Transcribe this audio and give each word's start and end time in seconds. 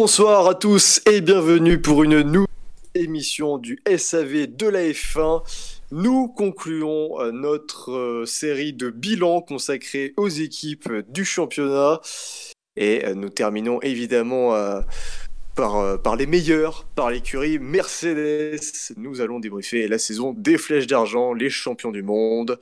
Bonsoir 0.00 0.46
à 0.46 0.54
tous 0.54 1.02
et 1.10 1.20
bienvenue 1.20 1.82
pour 1.82 2.04
une 2.04 2.20
nouvelle 2.20 2.46
émission 2.94 3.58
du 3.58 3.82
SAV 3.84 4.46
de 4.46 4.68
la 4.68 4.84
F1. 4.90 5.42
Nous 5.90 6.28
concluons 6.28 7.20
euh, 7.20 7.32
notre 7.32 7.90
euh, 7.90 8.24
série 8.24 8.72
de 8.72 8.90
bilans 8.90 9.40
consacrés 9.40 10.14
aux 10.16 10.28
équipes 10.28 10.88
du 11.08 11.24
championnat 11.24 12.00
et 12.76 13.06
euh, 13.06 13.14
nous 13.14 13.28
terminons 13.28 13.80
évidemment 13.82 14.54
par, 15.56 16.00
par 16.00 16.14
les 16.14 16.26
meilleurs, 16.26 16.84
par 16.94 17.10
l'écurie 17.10 17.58
Mercedes. 17.58 18.60
Nous 18.96 19.20
allons 19.20 19.40
débriefer 19.40 19.88
la 19.88 19.98
saison 19.98 20.32
des 20.32 20.58
flèches 20.58 20.86
d'argent, 20.86 21.32
les 21.32 21.50
champions 21.50 21.90
du 21.90 22.04
monde. 22.04 22.60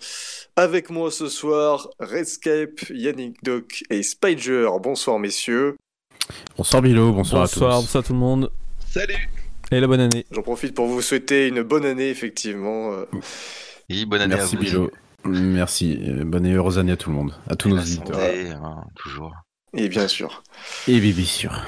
Avec 0.56 0.89
moi 0.89 1.11
ce 1.11 1.28
soir, 1.28 1.91
Redscape, 2.00 2.89
Yannick 2.89 3.45
Doc 3.45 3.84
et 3.91 4.03
Spider. 4.03 4.71
Bonsoir 4.83 5.19
messieurs. 5.19 5.77
Bonsoir 6.56 6.82
Bilo, 6.82 7.12
bonsoir, 7.12 7.42
à 7.44 7.48
tous. 7.48 7.60
Bonsoir 7.60 8.05
tout 8.05 8.12
le 8.12 8.19
monde. 8.19 8.50
Salut. 8.88 9.28
Et 9.70 9.80
la 9.80 9.86
bonne 9.86 10.00
année. 10.00 10.24
J'en 10.30 10.42
profite 10.42 10.74
pour 10.74 10.86
vous 10.86 11.02
souhaiter 11.02 11.48
une 11.48 11.62
bonne 11.62 11.84
année, 11.84 12.08
effectivement. 12.10 12.92
Oui, 13.91 14.05
bonne 14.06 14.20
année 14.22 14.34
Merci 14.36 14.56
à 14.56 14.58
vous. 14.58 14.64
Bilo. 14.64 14.91
Merci. 15.24 15.98
Bonne 16.24 16.47
et 16.47 16.52
heureuse 16.52 16.78
année 16.78 16.92
à 16.92 16.97
tout 16.97 17.10
le 17.10 17.16
monde, 17.16 17.34
à 17.48 17.56
tous 17.56 17.69
Et 17.69 17.72
nos 17.72 17.78
auditeurs. 17.80 18.14
santé, 18.16 18.48
hein, 18.50 18.84
toujours. 18.94 19.34
Et 19.77 19.88
bien 19.88 20.06
sûr. 20.08 20.42
Et 20.88 21.00
bien 21.00 21.24
sûr. 21.24 21.62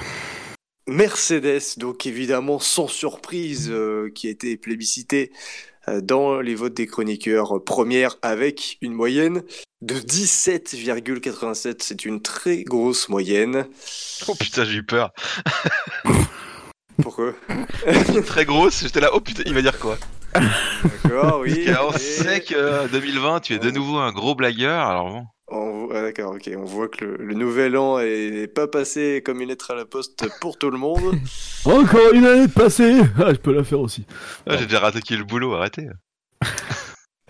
Mercedes, 0.88 1.78
donc 1.78 2.06
évidemment 2.06 2.58
sans 2.58 2.88
surprise, 2.88 3.70
euh, 3.70 4.10
qui 4.14 4.26
a 4.26 4.30
été 4.30 4.56
plébiscité 4.56 5.30
euh, 5.88 6.00
dans 6.00 6.40
les 6.40 6.54
votes 6.54 6.74
des 6.74 6.86
chroniqueurs 6.86 7.56
euh, 7.56 7.64
première 7.64 8.16
avec 8.22 8.78
une 8.80 8.92
moyenne 8.92 9.42
de 9.82 9.94
17,87. 9.94 11.76
C'est 11.80 12.04
une 12.04 12.20
très 12.20 12.64
grosse 12.64 13.08
moyenne. 13.08 13.66
Oh 14.26 14.34
putain, 14.34 14.64
j'ai 14.64 14.78
eu 14.78 14.82
peur. 14.82 15.12
Pourquoi? 17.02 17.32
Très 18.26 18.44
grosse, 18.44 18.82
j'étais 18.82 19.00
là, 19.00 19.10
oh 19.12 19.20
putain, 19.20 19.44
il 19.46 19.54
va 19.54 19.62
dire 19.62 19.78
quoi? 19.78 19.98
D'accord, 20.34 21.40
oui. 21.40 21.66
Parce 21.66 21.94
ok. 21.94 22.00
sait 22.00 22.40
que 22.40 22.54
euh, 22.54 22.88
2020, 22.88 23.40
tu 23.40 23.54
es 23.54 23.58
de 23.58 23.70
nouveau 23.70 23.98
un 23.98 24.12
gros 24.12 24.34
blagueur, 24.34 24.84
alors 24.84 25.08
bon. 25.08 25.26
On- 25.88 25.94
ah, 25.94 26.02
D'accord, 26.02 26.34
ok. 26.34 26.50
On 26.56 26.64
voit 26.64 26.88
que 26.88 27.04
le, 27.04 27.16
le 27.16 27.34
nouvel 27.34 27.76
an 27.76 27.98
est 27.98 28.46
pas 28.52 28.66
passé 28.68 29.22
comme 29.24 29.40
une 29.40 29.48
lettre 29.48 29.70
à 29.70 29.74
la 29.74 29.84
poste 29.84 30.26
pour 30.40 30.58
tout 30.58 30.70
le 30.70 30.78
monde. 30.78 31.16
Encore 31.64 32.12
une 32.12 32.26
année 32.26 32.46
de 32.46 32.52
passée 32.52 33.00
ah, 33.18 33.32
Je 33.32 33.38
peux 33.38 33.52
la 33.52 33.64
faire 33.64 33.80
aussi. 33.80 34.06
Ah, 34.46 34.56
j'ai 34.56 34.64
déjà 34.66 34.80
rattaqué 34.80 35.16
le 35.16 35.24
boulot, 35.24 35.54
arrêtez. 35.54 35.88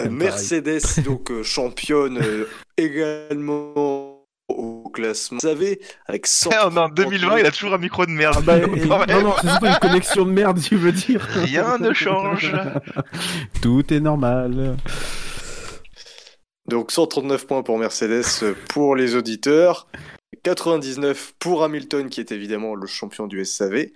Euh, 0.01 0.11
Mercedes, 0.11 0.81
donc 1.05 1.31
euh, 1.31 1.43
championne 1.43 2.19
euh, 2.23 2.45
également 2.77 4.23
au 4.49 4.89
classement. 4.91 5.39
Vous 5.43 5.49
savez, 5.49 5.81
avec 6.07 6.27
100. 6.29 6.51
Eh, 6.53 6.55
on 6.67 6.77
est 6.77 6.79
en 6.79 6.89
2020, 6.89 7.39
il 7.39 7.47
a 7.47 7.51
toujours 7.51 7.75
un 7.75 7.79
micro 7.79 8.07
de 8.07 8.11
merde. 8.13 8.37
Ah 8.39 8.43
bah, 8.43 8.61
Quand 8.61 8.75
et- 8.75 9.07
même. 9.07 9.23
non, 9.23 9.29
non, 9.31 9.35
c'est 9.41 9.49
surtout 9.49 9.67
une 9.67 9.79
connexion 9.81 10.25
de 10.25 10.31
merde, 10.31 10.61
tu 10.61 10.77
veux 10.77 10.93
dire. 10.93 11.21
Rien 11.31 11.79
ne 11.79 11.93
change. 11.93 12.53
Tout 13.61 13.93
est 13.93 14.01
normal. 14.01 14.77
Donc 16.69 16.93
139 16.93 17.47
points 17.47 17.63
pour 17.63 17.79
Mercedes 17.79 18.25
euh, 18.43 18.55
pour 18.69 18.95
les 18.95 19.15
auditeurs, 19.15 19.89
99 20.43 21.35
pour 21.39 21.65
Hamilton 21.65 22.09
qui 22.11 22.21
est 22.21 22.33
évidemment 22.33 22.75
le 22.75 22.87
champion 22.87 23.27
du 23.27 23.45
SAV 23.45 23.87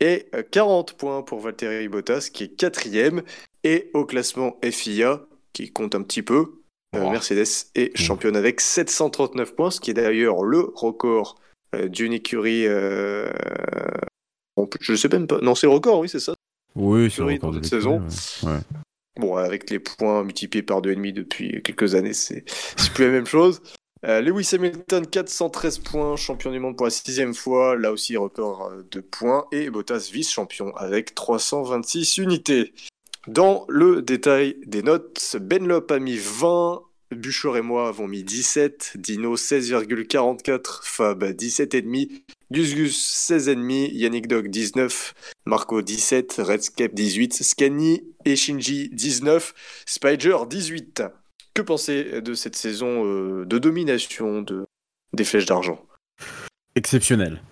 et 0.00 0.28
euh, 0.34 0.42
40 0.50 0.94
points 0.94 1.22
pour 1.22 1.40
Valtteri 1.40 1.88
Bottas 1.88 2.28
qui 2.32 2.44
est 2.44 2.48
quatrième 2.56 3.22
et 3.62 3.90
au 3.94 4.04
classement 4.04 4.58
FIA 4.62 5.22
qui 5.52 5.72
compte 5.72 5.94
un 5.94 6.02
petit 6.02 6.22
peu, 6.22 6.60
euh. 6.94 7.10
Mercedes 7.10 7.46
est 7.74 7.96
championne 7.96 8.36
avec 8.36 8.60
739 8.60 9.54
points, 9.54 9.70
ce 9.70 9.80
qui 9.80 9.90
est 9.90 9.94
d'ailleurs 9.94 10.44
le 10.44 10.70
record 10.74 11.36
euh, 11.74 11.88
d'une 11.88 12.12
écurie. 12.12 12.66
euh, 12.66 13.30
Je 14.80 14.94
sais 14.94 15.08
même 15.08 15.26
pas. 15.26 15.40
Non, 15.40 15.54
c'est 15.54 15.66
le 15.66 15.72
record, 15.72 16.00
oui, 16.00 16.08
c'est 16.08 16.20
ça. 16.20 16.34
Oui, 16.74 17.10
c'est 17.10 17.22
encore 17.22 17.52
dans 17.52 17.58
de 17.58 17.64
cette 17.64 17.80
saison. 17.80 18.00
ouais. 18.42 18.50
Ouais. 18.50 18.58
Bon, 19.16 19.36
avec 19.36 19.70
les 19.70 19.78
points 19.78 20.24
multipliés 20.24 20.62
par 20.62 20.82
2,5 20.82 21.12
depuis 21.12 21.62
quelques 21.62 21.94
années, 21.94 22.14
c'est 22.14 22.44
plus 22.94 23.04
la 23.04 23.12
même 23.12 23.26
chose. 23.26 23.62
Euh, 24.04 24.20
Lewis 24.20 24.50
Hamilton, 24.52 25.06
413 25.06 25.78
points, 25.78 26.16
champion 26.16 26.50
du 26.50 26.58
monde 26.58 26.76
pour 26.76 26.86
la 26.86 26.90
sixième 26.90 27.32
fois, 27.32 27.74
là 27.76 27.90
aussi 27.90 28.16
record 28.16 28.70
euh, 28.70 28.86
de 28.90 29.00
points, 29.00 29.46
et 29.50 29.70
Bottas 29.70 30.10
vice-champion 30.12 30.76
avec 30.76 31.14
326 31.14 32.18
unités. 32.18 32.74
Dans 33.28 33.64
le 33.68 34.02
détail 34.02 34.56
des 34.66 34.82
notes, 34.82 35.36
Benlop 35.40 35.90
a 35.90 35.98
mis 35.98 36.18
20, 36.18 36.82
Buchor 37.20 37.56
et 37.56 37.62
moi 37.62 37.88
avons 37.88 38.06
mis 38.08 38.22
17, 38.24 38.94
Dino 38.96 39.36
16,44, 39.36 40.80
Fab 40.82 41.24
17,5, 41.24 42.22
Gus 42.50 42.74
Gus 42.74 43.30
16,5, 43.30 43.90
Yannick 43.92 44.28
Dog 44.28 44.48
19, 44.48 45.14
Marco 45.46 45.82
17, 45.82 46.36
Redscape 46.38 46.94
18, 46.94 47.42
Scanny 47.42 48.02
et 48.24 48.36
Shinji 48.36 48.90
19, 48.92 49.54
Spider 49.86 50.36
18. 50.48 51.02
Que 51.54 51.62
pensez 51.62 52.20
de 52.20 52.34
cette 52.34 52.56
saison 52.56 53.04
euh, 53.04 53.44
de 53.44 53.58
domination 53.58 54.42
de, 54.42 54.64
des 55.12 55.24
flèches 55.24 55.46
d'argent? 55.46 55.84
Exceptionnel. 56.74 57.42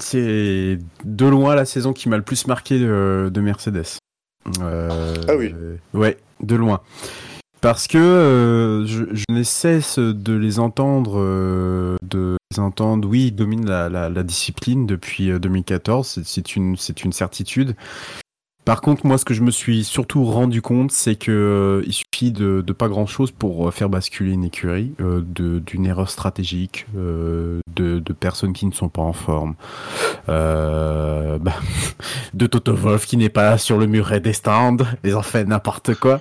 C'est 0.00 0.78
de 1.04 1.26
loin 1.26 1.54
la 1.54 1.64
saison 1.64 1.92
qui 1.92 2.08
m'a 2.08 2.16
le 2.16 2.22
plus 2.22 2.46
marqué 2.46 2.78
de, 2.78 3.30
de 3.32 3.40
Mercedes. 3.40 3.98
Euh, 4.60 5.14
Ah 5.28 5.36
oui. 5.36 5.54
Ouais, 5.92 6.16
de 6.40 6.54
loin. 6.54 6.80
Parce 7.60 7.88
que 7.88 7.98
euh, 7.98 8.86
je, 8.86 9.04
je 9.12 9.24
ne 9.30 9.42
cesse 9.42 9.98
de 9.98 10.32
les 10.34 10.60
entendre, 10.60 11.14
euh, 11.18 11.96
de 12.02 12.36
les 12.52 12.60
entendre. 12.60 13.08
Oui, 13.08 13.26
ils 13.28 13.32
dominent 13.34 13.66
la, 13.68 13.88
la, 13.88 14.08
la 14.08 14.22
discipline 14.22 14.86
depuis 14.86 15.30
euh, 15.30 15.38
2014. 15.40 16.06
C'est- 16.06 16.24
C'est 16.26 16.54
une, 16.56 16.76
c'est 16.76 17.04
une 17.04 17.12
certitude. 17.12 17.74
Par 18.68 18.82
contre, 18.82 19.06
moi, 19.06 19.16
ce 19.16 19.24
que 19.24 19.32
je 19.32 19.40
me 19.40 19.50
suis 19.50 19.82
surtout 19.82 20.26
rendu 20.26 20.60
compte, 20.60 20.92
c'est 20.92 21.14
que 21.16 21.30
euh, 21.32 21.82
il 21.86 21.94
suffit 21.94 22.32
de, 22.32 22.60
pas 22.74 22.88
grand 22.88 23.06
chose 23.06 23.30
pour 23.30 23.66
euh, 23.66 23.70
faire 23.70 23.88
basculer 23.88 24.32
une 24.32 24.44
écurie, 24.44 24.92
euh, 25.00 25.22
d'une 25.24 25.86
erreur 25.86 26.10
stratégique, 26.10 26.84
euh, 26.94 27.60
de, 27.74 28.02
personnes 28.12 28.52
qui 28.52 28.66
ne 28.66 28.72
sont 28.72 28.90
pas 28.90 29.00
en 29.00 29.14
forme, 29.14 29.54
bah, 30.26 31.38
de 32.34 32.46
Toto 32.46 32.74
Wolff 32.74 33.06
qui 33.06 33.16
n'est 33.16 33.30
pas 33.30 33.56
sur 33.56 33.78
le 33.78 33.86
muret 33.86 34.20
des 34.20 34.34
stands, 34.34 34.76
ils 35.02 35.16
ont 35.16 35.22
fait 35.22 35.46
n'importe 35.46 35.94
quoi, 35.94 36.20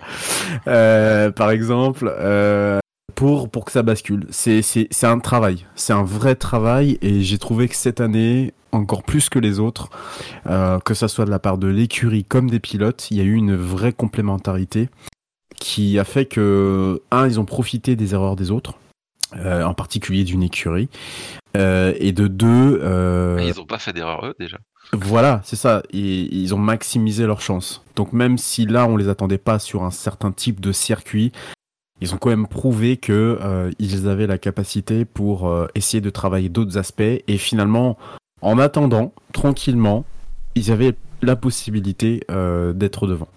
par 0.63 1.51
exemple. 1.51 2.09
pour, 3.15 3.49
que 3.65 3.73
ça 3.73 3.83
bascule. 3.83 4.25
C'est 4.29 5.03
un 5.03 5.19
travail, 5.19 5.65
c'est 5.75 5.91
un 5.91 6.03
vrai 6.05 6.35
travail 6.35 6.97
et 7.01 7.19
j'ai 7.23 7.39
trouvé 7.39 7.67
que 7.67 7.75
cette 7.75 7.99
année, 7.99 8.53
encore 8.71 9.03
plus 9.03 9.29
que 9.29 9.39
les 9.39 9.59
autres, 9.59 9.89
euh, 10.47 10.79
que 10.79 10.93
ça 10.93 11.07
soit 11.07 11.25
de 11.25 11.29
la 11.29 11.39
part 11.39 11.57
de 11.57 11.67
l'écurie 11.67 12.23
comme 12.23 12.49
des 12.49 12.59
pilotes, 12.59 13.09
il 13.11 13.17
y 13.17 13.21
a 13.21 13.23
eu 13.23 13.33
une 13.33 13.55
vraie 13.55 13.93
complémentarité 13.93 14.89
qui 15.59 15.97
a 15.97 16.03
fait 16.03 16.25
que, 16.25 17.01
un, 17.11 17.27
ils 17.27 17.39
ont 17.39 17.45
profité 17.45 17.95
des 17.95 18.13
erreurs 18.13 18.35
des 18.35 18.51
autres, 18.51 18.77
euh, 19.35 19.63
en 19.63 19.73
particulier 19.73 20.23
d'une 20.23 20.43
écurie, 20.43 20.89
euh, 21.55 21.93
et 21.97 22.11
de 22.11 22.27
deux, 22.27 22.79
Mais 23.37 23.47
Ils 23.47 23.59
ont 23.59 23.65
pas 23.65 23.79
fait 23.79 23.93
d'erreur, 23.93 24.25
eux, 24.25 24.35
déjà. 24.39 24.57
voilà, 24.93 25.41
c'est 25.43 25.55
ça. 25.55 25.81
Et, 25.91 26.35
ils 26.35 26.53
ont 26.53 26.59
maximisé 26.59 27.25
leurs 27.25 27.41
chances. 27.41 27.83
Donc 27.95 28.13
même 28.13 28.37
si 28.37 28.65
là 28.65 28.85
on 28.85 28.97
les 28.97 29.09
attendait 29.09 29.39
pas 29.39 29.57
sur 29.57 29.83
un 29.83 29.91
certain 29.91 30.31
type 30.31 30.59
de 30.59 30.71
circuit, 30.71 31.31
ils 31.99 32.13
ont 32.13 32.17
quand 32.17 32.29
même 32.29 32.47
prouvé 32.47 32.97
que 32.97 33.39
euh, 33.41 33.71
ils 33.79 34.07
avaient 34.07 34.27
la 34.27 34.37
capacité 34.37 35.05
pour 35.05 35.47
euh, 35.47 35.67
essayer 35.73 36.01
de 36.01 36.09
travailler 36.09 36.49
d'autres 36.49 36.77
aspects. 36.77 37.01
Et 37.01 37.37
finalement, 37.37 37.97
en 38.41 38.59
attendant, 38.59 39.13
tranquillement, 39.33 40.05
ils 40.55 40.71
avaient 40.71 40.95
la 41.21 41.35
possibilité 41.35 42.21
euh, 42.29 42.73
d'être 42.73 43.07
devant. 43.07 43.27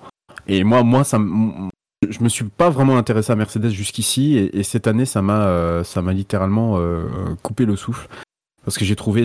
Et 0.47 0.65
moi, 0.65 0.83
moi, 0.83 1.05
ça, 1.05 1.19
je 1.19 2.23
me 2.23 2.29
suis 2.29 2.45
pas 2.45 2.71
vraiment 2.71 2.97
intéressé 2.99 3.33
à 3.33 3.37
Mercedes 3.37 3.71
jusqu'ici, 3.71 4.37
et, 4.37 4.59
et 4.59 4.63
cette 4.63 4.87
année, 4.87 5.05
ça 5.07 5.23
m'a, 5.23 5.47
euh, 5.47 5.83
littéralement 6.13 6.75
euh, 6.79 7.07
coupé 7.43 7.65
le 7.65 7.77
souffle 7.77 8.09
parce 8.65 8.77
que 8.77 8.85
j'ai 8.85 8.97
trouvé 8.97 9.25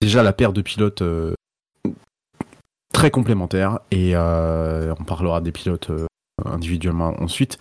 déjà 0.00 0.22
la 0.22 0.32
paire 0.32 0.52
de 0.54 0.62
pilotes 0.62 1.02
très 2.92 3.10
complémentaire 3.10 3.80
et 3.90 4.16
on 4.16 5.04
parlera 5.06 5.40
des 5.42 5.52
pilotes 5.52 5.90
individuellement 6.44 7.14
ensuite. 7.22 7.58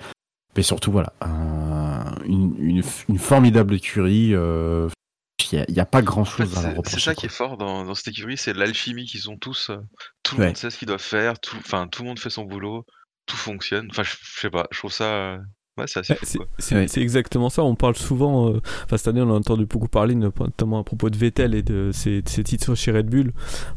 Mais 0.55 0.63
surtout, 0.63 0.91
voilà, 0.91 1.11
un- 1.21 2.15
une, 2.25 2.55
une- 2.59 2.83
une 3.09 3.19
formidable 3.19 3.75
écurie. 3.75 4.33
Il 5.51 5.65
n'y 5.73 5.79
a, 5.79 5.85
pas 5.85 6.01
grand 6.01 6.21
En 6.21 6.25
fait, 6.25 6.43
chose 6.43 6.57
à 6.65 6.73
leur 6.73 6.85
c'est- 6.85 6.99
ça 6.99 7.13
quoi. 7.13 7.21
qui 7.21 7.25
est 7.27 7.29
fort 7.29 7.57
dans, 7.57 7.83
dans 7.85 7.95
cette 7.95 8.07
écurie, 8.09 8.37
c'est 8.37 8.53
l'alchimie 8.53 9.05
qu'ils 9.05 9.29
ont 9.29 9.37
tous. 9.37 9.69
euh, 9.69 9.77
Tout 10.23 10.35
le 10.35 10.41
Ouais. 10.41 10.47
monde 10.47 10.57
sait 10.57 10.69
ce 10.69 10.77
qu'ils 10.77 10.87
doivent 10.87 10.99
faire, 11.01 11.39
tout, 11.39 11.55
enfin, 11.57 11.87
tout 11.87 12.03
le 12.03 12.09
monde 12.09 12.19
fait 12.19 12.29
son 12.29 12.43
boulot, 12.43 12.85
tout 13.25 13.37
fonctionne. 13.37 13.87
Enfin, 13.91 14.03
je, 14.03 14.11
je 14.11 14.39
sais 14.41 14.49
pas, 14.49 14.67
je 14.71 14.77
trouve 14.77 14.91
ça. 14.91 15.05
euh, 15.05 15.37
Ouais, 15.77 15.85
c'est 16.87 17.01
exactement 17.01 17.49
ça. 17.51 17.61
On 17.63 17.75
parle 17.75 17.95
souvent, 17.95 18.49
euh, 18.51 18.61
enfin 18.85 18.97
cette 18.97 19.09
année 19.09 19.21
on 19.21 19.29
a 19.29 19.33
entendu 19.37 19.67
beaucoup 19.67 19.87
parler, 19.87 20.15
notamment 20.15 20.79
à 20.79 20.83
propos 20.83 21.11
de 21.11 21.15
Vettel 21.17 21.53
et 21.53 21.61
de 21.61 21.91
ses, 21.93 22.23
de 22.23 22.29
ses 22.29 22.43
titres 22.43 22.73
chez 22.73 22.91
Red 22.91 23.07
Bull. 23.07 23.31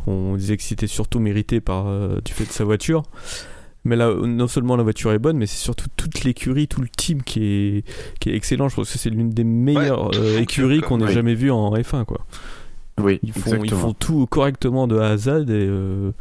On 0.06 0.34
disait 0.36 0.56
que 0.56 0.62
c'était 0.62 0.86
surtout 0.86 1.20
mérité 1.20 1.60
par 1.60 1.88
euh, 1.88 2.18
du 2.24 2.32
fait 2.32 2.46
de 2.46 2.52
sa 2.52 2.64
voiture. 2.64 3.02
Mais 3.84 3.96
là, 3.96 4.12
non 4.14 4.46
seulement 4.46 4.76
la 4.76 4.82
voiture 4.82 5.10
est 5.12 5.18
bonne, 5.18 5.38
mais 5.38 5.46
c'est 5.46 5.56
surtout 5.62 5.86
toute 5.96 6.22
l'écurie, 6.24 6.68
tout 6.68 6.82
le 6.82 6.88
team 6.88 7.22
qui 7.22 7.42
est, 7.44 7.84
qui 8.20 8.28
est 8.30 8.34
excellent. 8.34 8.68
Je 8.68 8.76
pense 8.76 8.92
que 8.92 8.98
c'est 8.98 9.08
l'une 9.10 9.30
des 9.30 9.44
meilleures 9.44 10.14
euh, 10.14 10.38
écuries 10.38 10.80
qu'on 10.82 11.00
ait 11.00 11.04
Oui. 11.06 11.12
jamais 11.14 11.34
vues 11.34 11.50
en 11.50 11.72
F1. 11.74 12.04
Quoi. 12.04 12.18
Oui, 13.00 13.18
Ils 13.22 13.32
font, 13.32 13.64
ils 13.64 13.70
font 13.70 13.94
tout 13.94 14.26
correctement 14.26 14.86
de 14.86 14.98
A 14.98 15.06
à 15.08 15.16
Z 15.16 15.28
et 15.28 15.44
euh, 15.48 16.12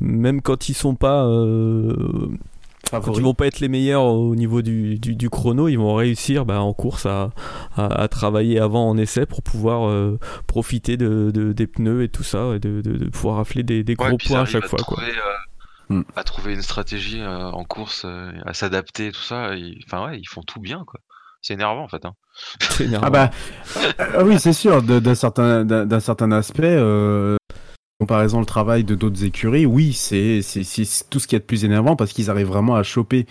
même 0.00 0.40
quand 0.42 0.68
ils 0.68 0.74
sont 0.74 0.94
pas 0.94 1.24
euh, 1.26 1.92
quand 2.92 3.12
ils 3.16 3.22
vont 3.22 3.34
pas 3.34 3.48
être 3.48 3.58
les 3.60 3.68
meilleurs 3.68 4.04
au 4.04 4.34
niveau 4.36 4.62
du, 4.62 4.98
du, 5.00 5.14
du 5.16 5.28
chrono, 5.28 5.66
ils 5.68 5.76
vont 5.76 5.94
réussir 5.94 6.46
bah, 6.46 6.60
en 6.62 6.72
course 6.72 7.04
à, 7.06 7.32
à, 7.76 7.86
à 8.02 8.08
travailler 8.08 8.60
avant 8.60 8.88
en 8.88 8.96
essai 8.96 9.26
pour 9.26 9.42
pouvoir 9.42 9.88
euh, 9.88 10.18
profiter 10.46 10.96
de, 10.96 11.30
de- 11.34 11.52
des 11.52 11.66
pneus 11.66 12.04
et 12.04 12.08
tout 12.08 12.22
ça 12.22 12.52
et 12.54 12.60
de, 12.60 12.80
de, 12.80 12.96
de 12.96 13.04
pouvoir 13.10 13.36
rafler 13.36 13.62
des, 13.64 13.82
des 13.84 13.96
Ouais, 13.98 14.08
gros 14.08 14.16
points 14.18 14.40
à 14.42 14.44
chaque 14.46 14.66
fois. 14.66 14.78
Quoi. 14.86 15.02
Euh, 15.02 15.10
À 16.16 16.24
trouver 16.24 16.54
une 16.54 16.62
stratégie 16.62 17.20
euh, 17.20 17.50
en 17.50 17.64
course, 17.64 18.02
euh, 18.04 18.32
à 18.44 18.52
s'adapter, 18.52 19.10
tout 19.12 19.22
ça. 19.22 19.52
Enfin 19.86 20.06
ouais, 20.06 20.18
ils 20.18 20.28
font 20.28 20.42
tout 20.42 20.60
bien 20.60 20.84
quoi. 20.86 21.00
C'est 21.40 21.54
énervant 21.54 21.84
en 21.84 21.88
fait. 21.88 22.04
Hein. 22.04 22.14
Énervant. 22.80 23.06
Ah 23.06 23.10
bah, 23.10 23.30
ah 23.98 24.24
oui, 24.24 24.38
c'est 24.38 24.52
sûr, 24.52 24.82
d'un 24.82 25.14
certain, 25.14 25.64
d'un 25.64 26.00
certain 26.00 26.32
aspect, 26.32 26.76
euh, 26.76 27.36
en 28.00 28.04
comparaison 28.04 28.40
le 28.40 28.46
travail 28.46 28.84
de 28.84 28.94
d'autres 28.94 29.24
écuries, 29.24 29.66
oui, 29.66 29.92
c'est 29.92 30.40
tout 31.10 31.20
ce 31.20 31.26
qui 31.26 31.36
est 31.36 31.40
de 31.40 31.44
plus 31.44 31.64
énervant 31.64 31.96
parce 31.96 32.12
qu'ils 32.12 32.30
arrivent 32.30 32.48
vraiment 32.48 32.76
à 32.76 32.82
choper 32.82 33.26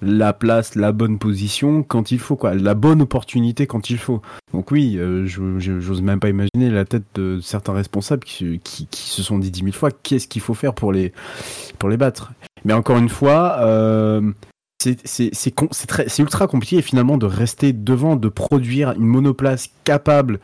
la 0.00 0.32
place, 0.32 0.74
la 0.74 0.92
bonne 0.92 1.18
position 1.18 1.82
quand 1.82 2.12
il 2.12 2.18
faut, 2.18 2.36
quoi, 2.36 2.54
la 2.54 2.74
bonne 2.74 3.02
opportunité 3.02 3.66
quand 3.66 3.90
il 3.90 3.98
faut. 3.98 4.22
Donc 4.52 4.70
oui, 4.70 4.96
euh, 4.98 5.26
j'ose 5.26 6.02
même 6.02 6.20
pas 6.20 6.28
imaginer 6.28 6.70
la 6.70 6.84
tête 6.84 7.04
de 7.14 7.40
certains 7.40 7.72
responsables 7.72 8.24
qui, 8.24 8.60
se 8.92 9.22
sont 9.22 9.38
dit 9.38 9.50
dix 9.50 9.62
mille 9.62 9.74
fois 9.74 9.90
qu'est-ce 9.90 10.28
qu'il 10.28 10.42
faut 10.42 10.54
faire 10.54 10.74
pour 10.74 10.92
les, 10.92 11.12
pour 11.78 11.88
les 11.88 11.96
battre? 11.96 12.32
Mais 12.64 12.72
encore 12.72 12.98
une 12.98 13.08
fois, 13.08 13.58
euh, 13.60 14.32
c'est 14.78 16.18
ultra 16.18 16.46
compliqué 16.46 16.82
finalement 16.82 17.18
de 17.18 17.26
rester 17.26 17.72
devant, 17.72 18.16
de 18.16 18.28
produire 18.28 18.92
une 18.92 19.06
monoplace 19.06 19.70
capable 19.84 20.38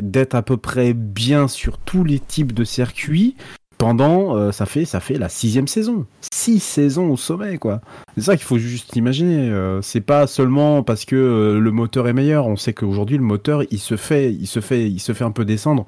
d'être 0.00 0.34
à 0.34 0.42
peu 0.42 0.56
près 0.56 0.92
bien 0.92 1.46
sur 1.46 1.78
tous 1.78 2.04
les 2.04 2.18
types 2.18 2.52
de 2.52 2.64
circuits 2.64 3.36
pendant, 3.84 4.34
euh, 4.34 4.50
ça 4.50 4.64
fait 4.64 4.86
ça 4.86 4.98
fait 4.98 5.18
la 5.18 5.28
sixième 5.28 5.68
saison, 5.68 6.06
six 6.32 6.58
saisons 6.58 7.10
au 7.10 7.18
sommet 7.18 7.58
quoi. 7.58 7.82
C'est 8.16 8.22
ça 8.22 8.34
qu'il 8.34 8.46
faut 8.46 8.56
juste 8.56 8.96
imaginer. 8.96 9.50
euh, 9.50 9.82
c'est 9.82 10.00
pas 10.00 10.26
seulement 10.26 10.82
parce 10.82 11.04
que 11.04 11.16
euh, 11.16 11.60
le 11.60 11.70
moteur 11.70 12.08
est 12.08 12.14
meilleur. 12.14 12.46
On 12.46 12.56
sait 12.56 12.72
qu'aujourd'hui 12.72 13.18
le 13.18 13.22
moteur 13.22 13.62
il 13.70 13.78
se 13.78 13.98
fait, 13.98 14.32
il 14.32 14.46
se 14.46 14.60
fait, 14.60 14.90
il 14.90 15.00
se 15.00 15.12
fait 15.12 15.24
un 15.24 15.32
peu 15.32 15.44
descendre, 15.44 15.84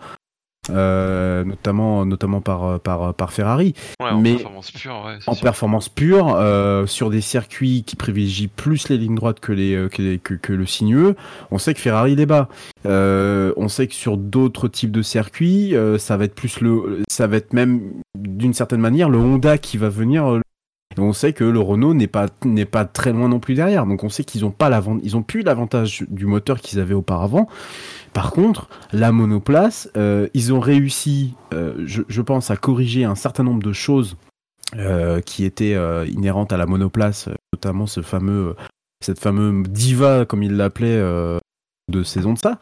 euh, 0.70 1.44
notamment 1.44 2.04
notamment 2.04 2.40
par 2.40 2.80
par 2.80 3.14
par 3.14 3.32
Ferrari 3.32 3.74
Ouais, 4.00 4.10
en 4.10 4.20
Mais- 4.20 4.32
performance 4.34 4.70
pure, 4.72 5.02
ouais. 5.06 5.18
en 5.26 5.34
sûr. 5.34 5.42
performance 5.42 5.88
pure 5.88 6.34
euh, 6.36 6.86
sur 6.86 7.10
des 7.10 7.20
circuits 7.20 7.84
qui 7.86 7.96
privilégient 7.96 8.48
plus 8.48 8.88
les 8.88 8.98
lignes 8.98 9.14
droites 9.14 9.40
que, 9.40 9.52
les, 9.52 9.74
euh, 9.74 9.88
que, 9.88 10.02
les- 10.02 10.18
que, 10.18 10.34
que 10.34 10.52
le 10.52 10.66
sinueux. 10.66 11.16
On 11.50 11.58
sait 11.58 11.74
que 11.74 11.80
Ferrari 11.80 12.14
les 12.16 12.26
bat. 12.26 12.48
Euh, 12.86 13.52
on 13.56 13.68
sait 13.68 13.86
que 13.86 13.94
sur 13.94 14.16
d'autres 14.16 14.68
types 14.68 14.92
de 14.92 15.02
circuits, 15.02 15.74
euh, 15.74 15.98
ça 15.98 16.16
va 16.16 16.24
être 16.24 16.34
plus 16.34 16.60
le, 16.60 17.02
ça 17.08 17.26
va 17.26 17.36
être 17.36 17.52
même 17.52 17.80
d'une 18.18 18.54
certaine 18.54 18.80
manière 18.80 19.08
le 19.08 19.18
Honda 19.18 19.58
qui 19.58 19.76
va 19.78 19.88
venir. 19.88 20.40
On 21.02 21.12
sait 21.12 21.32
que 21.32 21.44
le 21.44 21.60
Renault 21.60 21.94
n'est 21.94 22.06
pas 22.06 22.26
n'est 22.44 22.64
pas 22.64 22.84
très 22.84 23.12
loin 23.12 23.28
non 23.28 23.40
plus 23.40 23.54
derrière. 23.54 23.86
Donc 23.86 24.04
on 24.04 24.08
sait 24.08 24.24
qu'ils 24.24 24.44
ont 24.44 24.50
pas 24.50 24.68
l'avant, 24.68 24.98
ils 25.02 25.16
ont 25.16 25.22
plus 25.22 25.42
l'avantage 25.42 26.04
du 26.08 26.26
moteur 26.26 26.60
qu'ils 26.60 26.80
avaient 26.80 26.94
auparavant. 26.94 27.48
Par 28.12 28.30
contre, 28.30 28.68
la 28.92 29.12
monoplace, 29.12 29.90
euh, 29.96 30.28
ils 30.32 30.54
ont 30.54 30.60
réussi, 30.60 31.34
euh, 31.52 31.84
je, 31.84 32.22
pense, 32.22 32.50
à 32.50 32.56
corriger 32.56 33.04
un 33.04 33.14
certain 33.14 33.42
nombre 33.42 33.62
de 33.62 33.74
choses 33.74 34.16
euh, 34.76 35.20
qui 35.20 35.44
étaient 35.44 35.76
inhérentes 36.08 36.52
à 36.52 36.56
la 36.56 36.64
monoplace, 36.64 37.28
notamment 37.52 37.86
ce 37.86 38.00
fameux, 38.00 38.56
cette 39.04 39.20
fameuse 39.20 39.68
diva, 39.68 40.24
comme 40.24 40.42
il 40.42 40.56
l'appelait, 40.56 40.96
euh, 40.96 41.38
de 41.92 42.02
saison 42.02 42.32
de 42.32 42.38
ça. 42.38 42.58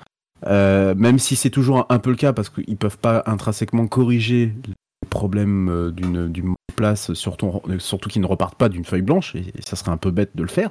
Même 0.47 1.19
si 1.19 1.37
c'est 1.37 1.51
toujours 1.51 1.79
un, 1.79 1.87
un 1.89 1.99
peu 2.01 2.11
le 2.11 2.17
cas 2.17 2.33
parce 2.33 2.51
qu'ils 2.51 2.77
peuvent 2.77 2.99
pas 2.99 3.23
intrinsèquement 3.27 3.87
corriger 3.87 4.53
problèmes 5.05 5.69
euh, 5.69 5.91
d'une 5.91 6.29
d'une 6.29 6.55
monoplace, 6.71 7.13
surtout, 7.15 7.61
surtout 7.79 8.09
qu'ils 8.09 8.23
ne 8.23 8.27
repartent 8.27 8.57
pas 8.59 8.69
d'une 8.69 8.85
feuille 8.85 9.03
blanche, 9.03 9.35
et, 9.35 9.53
ça 9.65 9.77
serait 9.77 9.91
un 9.91 9.97
peu 9.97 10.11
bête 10.11 10.35
de 10.35 10.43
le 10.43 10.49
faire. 10.49 10.71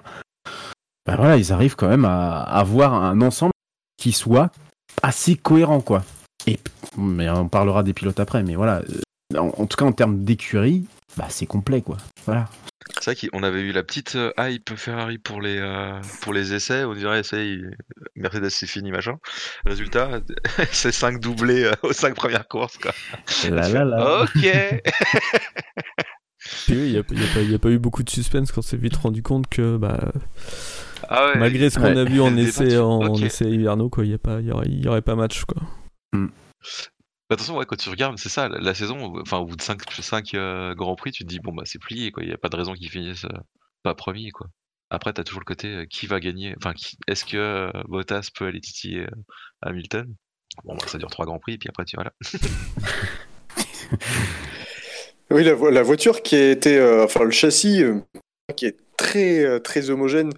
Bah 1.06 1.16
voilà, 1.16 1.38
ils 1.38 1.52
arrivent 1.52 1.76
quand 1.76 1.90
même 1.90 2.06
à, 2.06 2.42
avoir 2.42 2.94
un 2.94 3.22
ensemble 3.22 3.54
qui 3.98 4.12
soit 4.12 4.52
assez 5.02 5.36
cohérent, 5.36 5.82
quoi. 5.82 6.04
Et 6.48 6.60
mais 6.98 7.30
on 7.30 7.48
parlera 7.48 7.84
des 7.84 7.94
pilotes 7.94 8.20
après, 8.20 8.44
mais 8.44 8.56
voilà. 8.56 8.82
euh, 9.36 9.40
en 9.40 9.66
tout 9.66 9.78
cas, 9.78 9.86
en 9.86 9.92
termes 9.92 10.24
d'écurie, 10.24 10.86
bah 11.18 11.28
c'est 11.30 11.46
complet, 11.46 11.82
quoi. 11.82 11.98
Voilà. 12.26 12.48
C'est 13.00 13.16
vrai 13.18 13.30
qu'on 13.30 13.44
avait 13.44 13.62
eu 13.62 13.72
la 13.72 13.82
petite 13.84 14.16
euh, 14.16 14.32
hype 14.38 14.76
Ferrari 14.76 15.18
pour 15.18 15.42
les, 15.42 15.58
euh, 15.58 16.00
pour 16.22 16.34
les 16.34 16.54
essais. 16.54 16.84
On 16.84 16.94
dirait, 16.94 17.24
ça 17.24 17.38
y 17.42 17.54
est, 17.54 17.62
Mercedes 18.16 18.50
c'est 18.50 18.68
fini, 18.68 18.92
machin. 18.92 19.16
Résultat, 19.66 20.20
c'est 20.72 20.92
5 20.92 21.20
doublés 21.20 21.64
euh, 21.64 21.72
aux 21.84 21.94
5 21.94 22.14
premières 22.16 22.48
courses. 22.48 22.78
Quoi. 22.78 22.92
Là, 23.50 23.70
là, 23.70 23.86
là. 23.86 24.24
Ok 24.24 24.42
Puis 26.66 26.76
oui, 26.76 26.88
il 26.88 26.92
n'y 26.92 26.98
a, 26.98 27.04
il 27.10 27.22
y 27.22 27.24
a 27.24 27.34
pas- 27.34 27.42
il 27.42 27.52
y 27.52 27.56
a 27.56 27.60
pas 27.60 27.70
eu 27.70 27.80
beaucoup 27.80 28.04
de 28.04 28.10
suspense 28.10 28.52
quand 28.52 28.60
on 28.60 28.64
s'est 28.64 28.76
vite 28.78 28.98
rendu 28.98 29.24
compte 29.24 29.48
que 29.48 29.78
bah, 29.78 30.12
ah 31.08 31.28
ouais, 31.28 31.40
malgré 31.40 31.70
ce 31.70 31.80
qu'on 31.80 31.86
Ouais. 31.94 32.00
a 32.00 32.04
vu 32.04 32.20
en 32.20 32.36
essai, 32.38 32.78
en, 32.78 33.16
essai 33.16 33.46
hivernaux, 33.50 33.90
quoi, 33.90 34.04
il 34.04 34.12
y 34.12 34.14
a 34.14 34.18
pas, 34.18 34.42
il 34.42 34.48
y 34.48 34.52
aurait, 34.52 34.68
il 34.68 34.84
y 34.84 34.88
aurait 34.90 35.02
pas 35.02 35.16
match 35.16 35.46
quoi. 35.46 35.62
Bah, 37.30 37.36
attention, 37.36 37.58
ouais, 37.58 37.66
quand 37.66 37.76
tu 37.78 37.90
regardes, 37.90 38.18
c'est 38.18 38.30
ça, 38.30 38.50
la, 38.50 38.74
saison, 38.74 39.20
enfin, 39.22 39.38
au 39.40 39.46
bout 39.46 39.56
de 39.56 39.62
5, 39.62 39.80
Grands 40.76 40.96
Prix, 40.96 41.12
tu 41.12 41.24
te 41.24 41.30
dis, 41.30 41.40
bon, 41.40 41.54
bah, 41.54 41.64
c'est 41.66 41.80
plié, 41.80 42.12
quoi. 42.12 42.24
Il 42.24 42.28
n'y 42.28 42.34
a 42.34 42.38
pas 42.38 42.50
de 42.50 42.56
raison 42.56 42.74
qu'ils 42.74 42.90
finissent 42.90 43.26
euh, 43.26 43.38
pas 43.84 43.96
premier, 43.96 44.32
quoi. 44.32 44.48
Après, 44.90 45.14
t'as 45.14 45.24
toujours 45.24 45.40
le 45.40 45.46
côté 45.46 45.68
euh, 45.70 45.86
qui 45.86 46.06
va 46.08 46.20
gagner. 46.20 46.54
Enfin, 46.58 46.74
est-ce 47.08 47.26
que 47.26 47.38
euh, 47.38 47.72
Bottas 47.88 48.28
peut 48.36 48.46
aller 48.46 48.60
titiller 48.62 49.02
euh, 49.02 49.10
Hamilton? 49.62 50.14
Bon, 50.66 50.76
bah, 50.76 50.86
ça 50.88 50.98
dure 50.98 51.10
3 51.10 51.26
Grands 51.26 51.40
Prix, 51.40 51.58
puis 51.58 51.70
après, 51.70 51.86
tu 51.86 51.96
voilà. 51.96 52.12
Oui, 55.32 55.44
la, 55.44 55.54
vo- 55.56 55.70
la 55.70 55.82
voiture 55.84 56.22
qui 56.22 56.36
euh, 56.36 57.04
enfin 57.06 57.24
le 57.24 57.32
châssis 57.32 57.82
euh, 57.84 58.00
qui 58.56 58.66
est 58.66 58.78
très 58.98 59.44
euh, 59.44 59.60
très 59.60 59.90
homogène, 59.90 60.32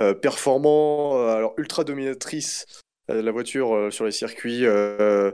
euh, 0.00 0.14
performant, 0.14 1.16
euh, 1.18 1.36
alors 1.36 1.54
ultra 1.56 1.84
dominatrice. 1.84 2.66
euh, 3.10 3.22
la 3.22 3.30
voiture 3.32 3.74
euh, 3.74 3.90
sur 3.90 4.04
les 4.04 4.10
circuits 4.12 4.64
euh, 4.66 5.30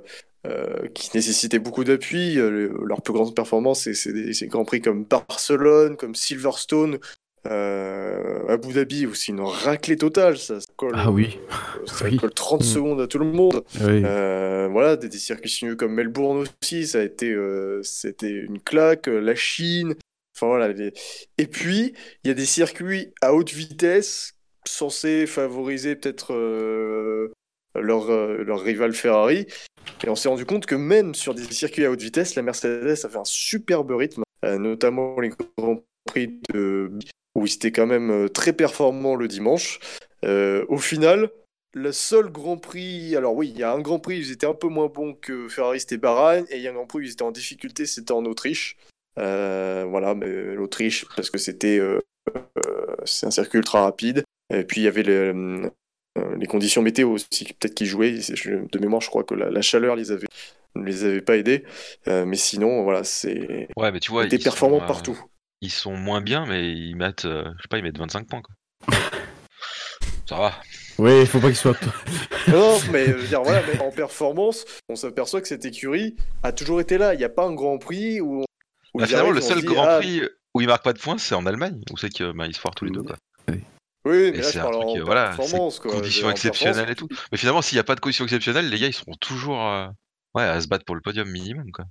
euh, 0.46 0.86
qui 0.94 1.10
nécessitaient 1.14 1.58
beaucoup 1.58 1.84
d'appui. 1.84 2.38
euh, 2.38 2.50
le- 2.50 2.78
leur 2.86 3.02
plus 3.02 3.12
grande 3.12 3.34
performance, 3.34 3.82
c'est 3.84 3.94
c'est 3.94 4.12
des 4.12 4.32
c'est 4.32 4.46
des 4.46 4.50
grands 4.50 4.64
prix 4.64 4.80
comme 4.80 5.04
Barcelone, 5.04 5.96
comme 5.96 6.14
Silverstone. 6.14 6.98
Euh, 7.46 8.44
Abu 8.48 8.72
Dhabi 8.72 9.06
aussi 9.06 9.30
une 9.30 9.40
raclée 9.40 9.96
totale 9.96 10.36
ça, 10.36 10.58
ça 10.60 10.66
colle, 10.76 10.94
Ah 10.96 11.12
oui. 11.12 11.38
euh, 11.78 11.86
ça 11.86 12.04
Oui. 12.10 12.16
colle 12.16 12.32
30 12.34 12.62
Mm. 12.62 12.64
secondes 12.64 13.00
à 13.00 13.06
tout 13.06 13.18
le 13.20 13.24
monde 13.26 13.62
Oui. 13.82 14.00
voilà, 14.00 14.96
des, 14.96 15.08
des 15.08 15.18
circuits 15.18 15.48
sinueux 15.50 15.76
comme 15.76 15.94
Melbourne 15.94 16.44
aussi, 16.62 16.86
ça 16.88 16.98
a 16.98 17.02
été, 17.02 17.36
c'était 17.82 18.30
une 18.32 18.60
claque. 18.60 19.06
La 19.06 19.34
Chine, 19.36 19.94
enfin 20.34 20.46
voilà. 20.48 20.68
les- 20.68 20.92
Et 21.38 21.46
puis, 21.46 21.94
il 22.24 22.28
y 22.28 22.30
a 22.30 22.34
des 22.34 22.46
circuits 22.46 23.12
à 23.22 23.32
haute 23.32 23.52
vitesse 23.52 24.32
censés 24.66 25.26
favoriser 25.26 25.94
peut-être 25.94 26.34
leur, 27.80 28.11
euh, 28.11 28.42
leur 28.45 28.61
rival 28.61 28.92
Ferrari. 28.92 29.47
Et 30.04 30.09
on 30.09 30.16
s'est 30.16 30.28
rendu 30.28 30.45
compte 30.45 30.66
que 30.66 30.75
même 30.75 31.14
sur 31.14 31.35
des 31.35 31.45
circuits 31.45 31.85
à 31.85 31.90
haute 31.90 32.02
vitesse, 32.02 32.35
la 32.35 32.42
Mercedes 32.42 33.04
a 33.04 33.09
fait 33.09 33.16
un 33.16 33.25
superbe 33.25 33.92
rythme, 33.92 34.23
euh, 34.45 34.59
notamment 34.59 35.18
les 35.21 35.30
Grands 35.59 35.83
Prix 36.06 36.40
de 36.52 36.90
où 37.35 37.47
ils 37.47 37.54
étaient 37.54 37.73
quand 37.73 37.87
même 37.87 38.11
euh, 38.11 38.28
très 38.28 38.52
performants 38.52 39.14
le 39.14 39.28
dimanche. 39.28 39.80
Au 40.25 40.78
final, 40.78 41.30
le 41.73 41.92
seul 41.92 42.33
Grand 42.33 42.56
Prix, 42.56 43.14
alors 43.14 43.37
oui, 43.37 43.52
il 43.54 43.59
y 43.61 43.62
a 43.62 43.73
un 43.73 43.80
Grand 43.80 44.00
Prix 44.00 44.18
ils 44.18 44.33
étaient 44.33 44.47
un 44.47 44.54
peu 44.54 44.66
moins 44.66 44.88
bons 44.88 45.14
que 45.14 45.47
Ferrari, 45.49 45.78
c'était 45.78 45.99
Bahreïn, 45.99 46.45
et 46.50 46.56
il 46.56 46.62
y 46.62 46.66
a 46.66 46.73
un 46.73 46.75
Grand 46.75 46.87
Prix 46.87 47.04
ils 47.04 47.12
étaient 47.12 47.23
en 47.23 47.30
difficulté, 47.30 47.87
c'était 47.87 48.11
en 48.11 48.25
Autriche. 48.25 48.76
Voilà, 49.16 50.16
mais 50.16 50.26
l'Autriche, 50.54 51.06
parce 51.14 51.30
que 51.30 51.38
c'était 51.38 51.80
c'est 53.04 53.26
un 53.26 53.30
circuit 53.30 53.59
ultra 53.59 53.83
rapide. 53.83 54.25
Et 54.52 54.64
puis 54.64 54.80
il 54.80 54.85
y 54.85 54.88
avait 54.88 55.09
euh, 55.09 55.68
les 56.38 56.46
conditions 56.46 56.82
météo 56.82 57.11
aussi, 57.11 57.44
peut-être 57.44 57.75
qui 57.75 57.87
jouaient. 57.87 58.12
De 58.12 58.78
mémoire, 58.78 59.00
je 59.00 59.08
crois 59.08 59.25
que 59.25 59.35
la, 59.35 59.50
la 59.50 59.62
chaleur 59.62 59.96
les 59.96 60.12
avait, 60.12 60.26
ne 60.76 60.85
les 60.85 61.04
avait 61.04 61.20
pas 61.20 61.37
aidés. 61.37 61.64
Euh, 62.08 62.25
mais 62.25 62.37
sinon, 62.37 62.82
voilà, 62.82 63.04
c'est 63.04 63.68
Ouais, 63.76 63.92
mais 63.92 64.00
tu 64.00 64.11
vois, 64.11 64.25
était 64.25 64.37
ils 64.37 64.42
performant 64.42 64.78
sont, 64.78 64.85
euh, 64.85 64.87
partout. 64.87 65.20
Ils 65.61 65.70
sont 65.70 65.96
moins 65.96 66.20
bien, 66.20 66.46
mais 66.46 66.70
ils 66.70 66.94
mettent, 66.94 67.25
euh, 67.25 67.44
je 67.56 67.62
sais 67.62 67.68
pas, 67.68 67.78
ils 67.78 67.85
mettent 67.85 67.99
25 67.99 68.26
points, 68.28 68.42
quoi. 68.42 68.99
Ça 70.28 70.37
va. 70.37 70.52
Oui, 70.99 71.20
il 71.20 71.26
faut 71.26 71.40
pas 71.40 71.49
qu'il 71.49 71.56
soit. 71.56 71.78
Non, 72.49 72.78
mais 72.92 73.06
je 73.06 73.12
veux 73.12 73.26
dire, 73.26 73.42
voilà, 73.42 73.61
mais 73.66 73.80
en 73.80 73.90
performance, 73.90 74.64
on 74.88 74.94
s'aperçoit 74.94 75.40
que 75.40 75.49
cette 75.49 75.64
écurie 75.64 76.14
a 76.44 76.52
toujours 76.52 76.80
été 76.80 76.96
là. 76.96 77.12
Il 77.12 77.18
n'y 77.18 77.25
a 77.25 77.28
pas 77.28 77.44
un 77.44 77.52
Grand 77.52 77.78
Prix 77.78 78.20
où. 78.20 78.44
où 78.94 78.99
Bah, 79.00 79.06
finalement, 79.06 79.32
le 79.32 79.38
on 79.38 79.42
seul 79.42 79.61
dit, 79.61 79.66
Grand 79.66 79.85
ah, 79.85 79.99
Prix 79.99 80.23
où 80.54 80.61
ils 80.61 80.66
marquent 80.68 80.85
pas 80.85 80.92
de 80.92 80.99
points, 81.00 81.18
c'est 81.18 81.35
en 81.35 81.44
Allemagne, 81.44 81.82
où 81.90 81.99
c'est 81.99 82.08
que 82.08 82.32
bah, 82.32 82.46
ils 82.46 82.54
se 82.54 82.61
foirent 82.61 82.75
tous 82.75 82.87
les 82.87 82.92
deux, 82.92 83.02
quoi. 83.02 83.16
Oui, 84.06 84.16
Et 84.16 84.30
mais 84.32 84.38
là, 84.38 84.42
c'est 84.44 84.58
un 84.58 84.62
parle 84.62 84.75
truc, 84.76 84.88
en 84.88 84.96
euh, 84.98 85.04
voilà, 85.04 85.34
performance. 85.36 85.78
Quoi. 85.80 85.92
Conditions 85.92 86.30
exceptionnelles 86.30 86.90
et 86.90 86.94
tout. 86.94 87.08
Mais 87.32 87.38
finalement, 87.38 87.62
s'il 87.62 87.76
n'y 87.76 87.80
a 87.80 87.84
pas 87.84 87.94
de 87.94 88.00
conditions 88.00 88.25
exceptionnelles, 88.25 88.68
les 88.70 88.78
gars, 88.78 88.86
ils 88.86 88.94
seront 88.94 89.14
toujours 89.20 89.60
euh, 89.66 89.86
ouais, 90.34 90.44
à 90.44 90.60
se 90.60 90.68
battre 90.68 90.84
pour 90.84 90.94
le 90.94 91.00
podium 91.00 91.28
minimum, 91.28 91.70
quoi. 91.72 91.84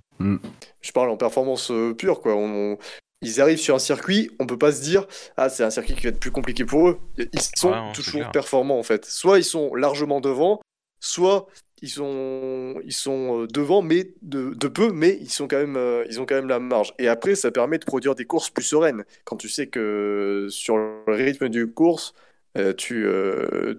Je 0.80 0.92
parle 0.92 1.10
en 1.10 1.16
performance 1.16 1.70
euh, 1.70 1.94
pure, 1.94 2.20
quoi. 2.20 2.34
On- 2.34 2.72
on- 2.72 2.78
Ils 3.22 3.40
arrivent 3.40 3.58
sur 3.58 3.74
un 3.74 3.78
circuit, 3.78 4.30
on 4.38 4.46
peut 4.46 4.58
pas 4.58 4.72
se 4.72 4.82
dire, 4.82 5.06
ah, 5.38 5.48
c'est 5.48 5.64
un 5.64 5.70
circuit 5.70 5.94
qui 5.94 6.02
va 6.02 6.10
être 6.10 6.20
plus 6.20 6.30
compliqué 6.30 6.64
pour 6.66 6.88
eux. 6.88 7.00
Ils 7.18 7.40
sont 7.56 7.70
non, 7.70 7.92
toujours 7.92 8.30
performants, 8.30 8.78
en 8.78 8.82
fait. 8.82 9.06
Soit 9.06 9.38
ils 9.38 9.44
sont 9.44 9.74
largement 9.74 10.20
devant, 10.20 10.60
soit 11.06 11.46
ils 11.82 11.90
sont, 11.90 12.80
ils 12.84 12.92
sont 12.92 13.42
euh, 13.42 13.46
devant, 13.46 13.82
mais 13.82 14.12
de, 14.22 14.68
peu, 14.68 14.92
mais 14.92 15.18
ils, 15.20 15.30
sont 15.30 15.46
quand 15.46 15.58
même, 15.58 15.76
euh, 15.76 16.04
ils 16.08 16.20
ont 16.20 16.26
quand 16.26 16.34
même 16.34 16.48
la 16.48 16.58
marge. 16.58 16.94
Et 16.98 17.08
après, 17.08 17.34
ça 17.34 17.50
permet 17.50 17.78
de 17.78 17.84
produire 17.84 18.14
des 18.14 18.24
courses 18.24 18.50
plus 18.50 18.64
sereines. 18.64 19.04
Quand 19.24 19.36
tu 19.36 19.48
sais 19.48 19.66
que 19.66 20.46
sur 20.50 20.76
le 20.76 21.02
rythme 21.08 21.48
du 21.48 21.66
course, 21.70 22.14
euh, 22.56 22.72
tu, 22.72 23.06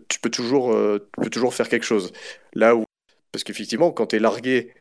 tu, 0.08 0.20
peux 0.20 0.30
toujours, 0.30 0.76
tu 0.76 1.22
peux 1.24 1.30
toujours 1.30 1.54
faire 1.54 1.70
quelque 1.70 1.86
chose. 1.86 2.12
Là 2.54 2.76
où, 2.76 2.84
parce 3.32 3.44
qu'effectivement, 3.44 3.92
quand 3.92 4.08
tu 4.08 4.18
es 4.18 4.20
largué 4.20 4.74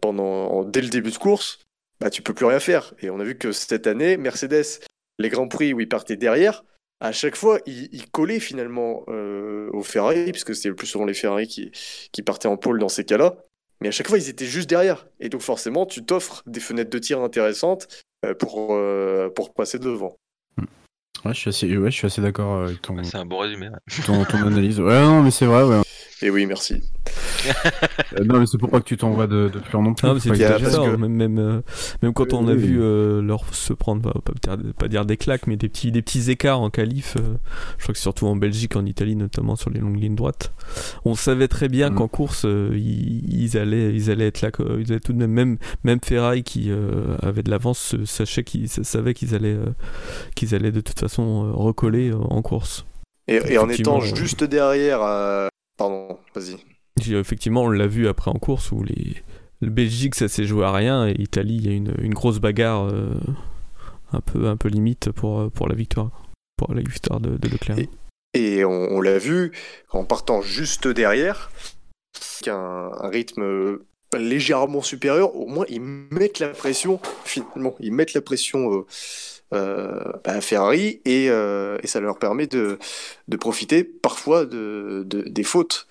pendant, 0.00 0.64
dès 0.64 0.80
le 0.80 0.88
début 0.88 1.10
de 1.10 1.18
course, 1.18 1.58
bah, 2.00 2.08
tu 2.10 2.22
peux 2.22 2.32
plus 2.32 2.46
rien 2.46 2.60
faire. 2.60 2.94
Et 3.00 3.10
on 3.10 3.20
a 3.20 3.24
vu 3.24 3.36
que 3.36 3.52
cette 3.52 3.86
année, 3.86 4.16
Mercedes, 4.16 4.80
les 5.18 5.28
Grands 5.28 5.48
Prix 5.48 5.74
où 5.74 5.80
ils 5.80 5.88
partaient 5.88 6.16
derrière, 6.16 6.64
à 7.00 7.12
chaque 7.12 7.36
fois, 7.36 7.60
ils, 7.66 7.88
ils 7.92 8.10
collaient 8.10 8.40
finalement 8.40 9.04
euh, 9.08 9.68
aux 9.72 9.82
Ferrari, 9.82 10.30
puisque 10.32 10.54
c'était 10.54 10.68
le 10.70 10.74
plus 10.74 10.86
souvent 10.86 11.04
les 11.04 11.14
Ferrari 11.14 11.46
qui, 11.46 11.70
qui 12.12 12.22
partaient 12.22 12.48
en 12.48 12.56
pôle 12.56 12.78
dans 12.78 12.88
ces 12.88 13.04
cas-là. 13.04 13.36
Mais 13.80 13.88
à 13.88 13.90
chaque 13.92 14.08
fois, 14.08 14.18
ils 14.18 14.28
étaient 14.28 14.46
juste 14.46 14.68
derrière. 14.68 15.06
Et 15.20 15.28
donc 15.28 15.40
forcément, 15.40 15.86
tu 15.86 16.04
t'offres 16.04 16.42
des 16.46 16.58
fenêtres 16.60 16.90
de 16.90 16.98
tir 16.98 17.20
intéressantes 17.20 17.86
euh, 18.24 18.34
pour, 18.34 18.74
euh, 18.74 19.28
pour 19.30 19.54
passer 19.54 19.78
devant. 19.78 20.16
Ouais, 21.24 21.34
je 21.34 21.38
suis 21.38 21.48
assez, 21.48 21.76
ouais, 21.76 21.90
je 21.90 21.96
suis 21.96 22.06
assez 22.06 22.20
d'accord 22.20 22.62
avec 22.64 22.80
ton, 22.82 23.02
C'est 23.04 23.16
un 23.16 23.26
bon 23.26 23.38
résumé. 23.38 23.68
ouais. 23.68 24.04
ton, 24.04 24.24
ton 24.24 24.38
analyse. 24.38 24.80
Ouais, 24.80 25.00
non, 25.00 25.22
mais 25.22 25.30
c'est 25.30 25.46
vrai, 25.46 25.62
ouais. 25.64 25.82
Et 26.22 26.30
oui, 26.30 26.46
merci. 26.46 26.82
Euh, 28.18 28.24
non, 28.24 28.40
mais 28.40 28.46
c'est 28.46 28.58
pour 28.58 28.70
pas 28.70 28.80
que 28.80 28.84
tu 28.86 28.96
t'envoies 28.96 29.26
de, 29.26 29.48
de 29.48 29.58
fleurs 29.60 29.82
non 29.82 29.94
plus. 29.94 30.06
Non, 30.06 30.14
mais 30.14 30.20
c'est 30.20 30.30
que- 30.30 30.96
même, 30.96 31.12
même, 31.12 31.38
euh, 31.38 31.60
même 32.02 32.12
quand 32.12 32.32
on 32.32 32.48
a 32.48 32.52
Oui, 32.52 32.58
vu 32.58 32.78
euh, 32.82 33.20
leur 33.22 33.54
se 33.54 33.72
prendre, 33.72 34.00
bah, 34.02 34.12
pas, 34.24 34.32
pas 34.32 34.56
dire- 34.56 34.74
pas 34.74 34.88
dire 34.88 35.04
des 35.06 35.16
claques, 35.16 35.46
mais 35.46 35.56
des 35.56 35.68
petits, 35.68 35.92
des 35.92 36.02
petits 36.02 36.30
écarts 36.30 36.60
en 36.60 36.70
qualif, 36.70 37.16
euh, 37.16 37.34
je 37.76 37.82
crois 37.84 37.92
que 37.92 37.98
surtout 38.00 38.26
en 38.26 38.34
Belgique, 38.34 38.76
en 38.76 38.84
Italie, 38.86 39.14
notamment 39.14 39.56
sur 39.56 39.70
les 39.70 39.78
longues 39.80 40.00
lignes 40.00 40.16
droites, 40.16 40.52
on 41.04 41.14
savait 41.14 41.48
très 41.48 41.68
bien 41.68 41.90
Mm. 41.90 41.94
qu'en 41.94 42.08
course, 42.08 42.44
euh, 42.44 42.70
ils, 42.74 43.42
ils 43.42 43.56
allaient, 43.58 43.94
ils 43.94 44.10
allaient 44.10 44.26
être 44.28 44.40
là, 44.40 44.50
quoi. 44.50 44.66
ils 44.78 44.90
allaient 44.90 45.00
tout 45.00 45.12
de 45.12 45.18
même, 45.18 45.30
même, 45.32 45.58
même 45.84 46.00
Ferrari 46.02 46.42
qui 46.42 46.70
euh, 46.70 47.16
avait 47.22 47.42
de 47.42 47.50
l'avance, 47.50 47.94
sachait 48.06 48.42
qu'ils 48.44 48.68
savait 48.68 49.14
qu'ils 49.14 49.34
allaient, 49.34 49.54
euh, 49.54 49.66
qu'ils 50.34 50.54
allaient 50.54 50.72
de 50.72 50.80
toute 50.80 50.98
façon 50.98 51.46
euh, 51.46 51.52
recoller 51.52 52.10
euh, 52.10 52.16
en 52.16 52.42
course. 52.42 52.84
Et, 53.28 53.40
et 53.52 53.58
en 53.58 53.68
étant 53.68 54.00
juste 54.00 54.42
derrière. 54.42 55.00
Euh, 55.80 55.84
Pardon, 56.08 56.18
vas-y. 56.34 56.56
J'ai- 57.00 57.18
Effectivement, 57.18 57.62
on 57.62 57.70
l'a 57.70 57.86
vu 57.86 58.08
après 58.08 58.30
en 58.30 58.38
course 58.38 58.72
où 58.72 58.82
les 58.82 59.16
le 59.60 59.70
Belgique 59.70 60.14
ça 60.14 60.28
s'est 60.28 60.44
joué 60.44 60.64
à 60.64 60.70
rien 60.72 61.08
et 61.08 61.16
Italie 61.18 61.56
il 61.56 61.66
y 61.66 61.70
a 61.72 61.76
une, 61.76 61.92
une 62.00 62.14
grosse 62.14 62.38
bagarre 62.38 62.84
euh, 62.92 63.12
un 64.12 64.20
peu 64.20 64.46
un 64.46 64.56
peu 64.56 64.68
limite 64.68 65.10
pour 65.10 65.40
euh, 65.40 65.48
pour 65.48 65.68
la 65.68 65.74
victoire 65.74 66.10
pour 66.56 66.72
la 66.74 66.80
victoire 66.82 67.18
de, 67.20 67.36
de 67.36 67.48
Leclerc. 67.48 67.78
Et- 67.78 67.88
Et 68.34 68.64
on, 68.64 68.70
on 68.70 69.00
l'a 69.00 69.18
vu 69.18 69.52
en 69.90 70.04
partant 70.04 70.42
juste 70.42 70.86
derrière, 70.86 71.50
qu'un 72.42 72.90
un 73.00 73.08
rythme 73.08 73.42
euh, 73.42 73.86
légèrement 74.16 74.82
supérieur, 74.82 75.34
au 75.34 75.46
moins 75.46 75.64
ils 75.68 75.80
mettent 75.80 76.38
la 76.38 76.48
pression, 76.50 77.00
finalement, 77.24 77.74
ils 77.80 77.92
mettent 77.92 78.14
la 78.14 78.20
pression 78.20 78.70
euh, 78.72 78.76
euh, 78.76 78.82
bah, 79.52 80.20
à 80.24 80.40
Ferrari 80.40 81.00
et, 81.04 81.30
euh, 81.30 81.78
et 81.82 81.86
ça 81.86 82.00
leur 82.00 82.18
permet 82.18 82.46
de, 82.46 82.78
de 83.28 83.36
profiter 83.36 83.84
parfois 83.84 84.44
de, 84.44 85.02
de- 85.06 85.22
des 85.28 85.44
fautes. 85.44 85.86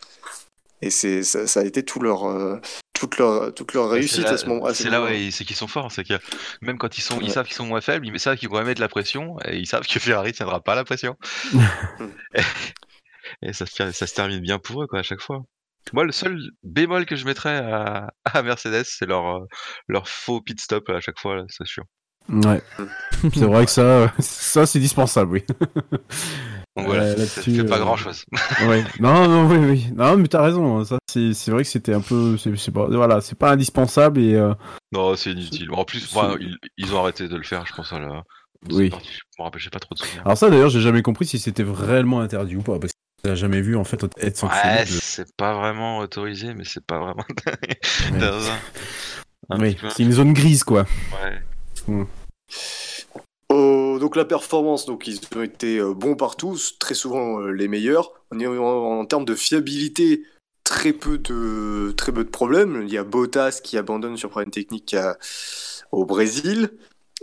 Et 0.83 0.91
c'est 0.91 1.23
ça, 1.23 1.47
ça 1.47 1.61
a 1.61 1.63
été 1.63 1.83
tout 1.83 1.99
leur, 1.99 2.25
euh, 2.25 2.59
toute 2.93 3.17
leur, 3.17 3.51
toute 3.55 3.73
leur 3.73 3.89
réussite 3.89 4.25
là- 4.25 4.31
à 4.33 4.37
ce 4.37 4.45
moment. 4.45 4.71
C'est 4.75 4.91
là 4.91 4.99
moment-là. 4.99 5.15
ouais, 5.17 5.31
c'est 5.31 5.43
qu'ils 5.43 5.55
sont 5.55 5.67
forts, 5.67 5.91
c'est 5.91 6.03
que 6.03 6.13
même 6.61 6.77
quand 6.77 6.99
ils 6.99 7.01
sont, 7.01 7.19
ils 7.19 7.25
Ouais. 7.25 7.29
savent 7.31 7.47
qu'ils 7.47 7.55
sont 7.55 7.65
moins 7.65 7.81
faibles, 7.81 8.05
ils 8.05 8.19
savent 8.19 8.37
qu'ils 8.37 8.49
vont 8.49 8.63
mettre 8.63 8.79
la 8.79 8.87
pression 8.87 9.37
et 9.45 9.57
ils 9.57 9.65
savent 9.65 9.87
que 9.87 9.99
Ferrari 9.99 10.33
tiendra 10.33 10.61
pas 10.61 10.75
la 10.75 10.83
pression. 10.83 11.15
et, 13.41 13.53
ça, 13.53 13.65
se, 13.65 13.75
ter- 13.75 13.93
ça 13.93 14.07
se 14.07 14.13
termine 14.13 14.39
bien 14.39 14.59
pour 14.59 14.83
eux 14.83 14.87
quoi 14.87 14.99
à 14.99 15.03
chaque 15.03 15.21
fois. 15.21 15.41
Moi, 15.93 16.03
le 16.03 16.11
seul 16.11 16.39
bémol 16.63 17.05
que 17.05 17.15
je 17.15 17.25
mettrais 17.25 17.57
à, 17.57 18.09
à 18.25 18.43
Mercedes, 18.43 18.83
c'est 18.85 19.05
leur 19.05 19.37
euh, 19.37 19.45
leur 19.87 20.07
faux 20.07 20.41
pit 20.41 20.59
stop 20.59 20.89
à 20.89 20.99
chaque 20.99 21.19
fois, 21.19 21.43
c'est 21.49 21.65
sûr. 21.65 21.83
Ouais. 22.29 22.61
c'est 23.33 23.45
vrai 23.45 23.65
que 23.65 23.71
ça, 23.71 23.81
euh, 23.81 24.07
ça 24.19 24.65
c'est 24.65 24.79
dispensable, 24.79 25.31
oui. 25.31 25.43
Donc 26.75 26.85
voilà, 26.87 27.05
là-dessus, 27.15 27.41
c'est 27.41 27.55
c'est 27.55 27.63
pas 27.65 27.77
euh, 27.77 27.79
grand 27.79 27.95
chose. 27.97 28.23
ouais. 28.67 28.83
Non, 28.99 29.27
non, 29.27 29.47
oui, 29.49 29.57
oui. 29.57 29.87
Non, 29.95 30.15
mais 30.17 30.27
t'as 30.27 30.43
raison. 30.43 30.83
Ça, 30.85 30.97
c'est, 31.11 31.33
c'est 31.33 31.49
vrai 31.51 31.63
que 31.63 31.69
c'était 31.69 31.93
un 31.93 32.01
peu, 32.01 32.37
c'est, 32.37 32.71
pas, 32.71 32.85
voilà, 32.87 33.19
c'est 33.21 33.37
pas 33.37 33.51
indispensable 33.51 34.19
et. 34.21 34.35
euh, 34.35 34.53
Non, 34.91 35.15
c'est 35.15 35.31
inutile. 35.31 35.69
En 35.71 35.85
plus, 35.85 36.13
moi, 36.13 36.35
ils, 36.39 36.55
ils 36.77 36.93
ont 36.93 36.99
arrêté 36.99 37.27
de 37.27 37.35
le 37.35 37.43
faire, 37.43 37.65
je 37.65 37.73
pense. 37.73 37.91
À 37.93 37.99
la... 37.99 38.21
Oui. 38.69 38.91
Je 38.91 38.97
me 39.39 39.43
rappelle, 39.43 39.61
j'ai 39.61 39.69
pas 39.71 39.79
trop 39.79 39.95
de 39.95 39.99
souvenirs. 39.99 40.21
Alors 40.25 40.37
ça, 40.37 40.49
d'ailleurs, 40.49 40.69
j'ai 40.69 40.81
jamais 40.81 41.01
compris 41.01 41.25
si 41.25 41.39
c'était 41.39 41.63
réellement 41.65 42.19
interdit 42.19 42.55
ou 42.57 42.61
pas, 42.61 42.77
parce 42.79 42.93
que 42.93 43.29
j'ai 43.29 43.35
jamais 43.35 43.61
vu 43.61 43.75
en 43.75 43.83
fait 43.83 44.03
être 44.19 44.37
sanctionné. 44.37 44.75
Ouais, 44.75 44.81
de- 44.85 44.89
c'est 44.89 45.35
pas 45.35 45.55
vraiment 45.55 45.97
autorisé, 45.99 46.53
mais 46.53 46.63
c'est 46.65 46.85
pas 46.85 46.99
vraiment. 46.99 47.23
Ouais. 47.47 48.19
dans 48.19 48.49
un- 48.49 49.55
un 49.55 49.59
Oui, 49.59 49.77
c'est 49.95 50.03
une 50.03 50.11
zone 50.11 50.33
grise, 50.33 50.63
quoi. 50.63 50.85
Ouais. 51.87 52.05
Oh, 53.49 53.97
donc 53.99 54.15
la 54.15 54.25
performance, 54.25 54.85
donc 54.85 55.07
ils 55.07 55.19
ont 55.35 55.41
été 55.41 55.79
euh, 55.79 55.93
bons 55.93 56.15
partout, 56.15 56.57
très 56.79 56.95
souvent 56.95 57.39
euh, 57.39 57.51
les 57.51 57.67
meilleurs. 57.67 58.11
En, 58.31 59.05
termes 59.05 59.25
de 59.25 59.35
fiabilité, 59.35 60.23
très 60.63 60.91
peu 60.91 61.17
de 61.17 61.93
très 61.95 62.11
peu 62.11 62.23
de 62.23 62.29
problèmes. 62.29 62.83
Il 62.83 62.93
y 62.93 62.97
a 62.97 63.03
Bottas 63.03 63.61
qui 63.63 63.77
abandonne 63.77 64.17
sur 64.17 64.29
problème 64.29 64.51
technique 64.51 64.95
au 65.91 66.05
Brésil. 66.05 66.71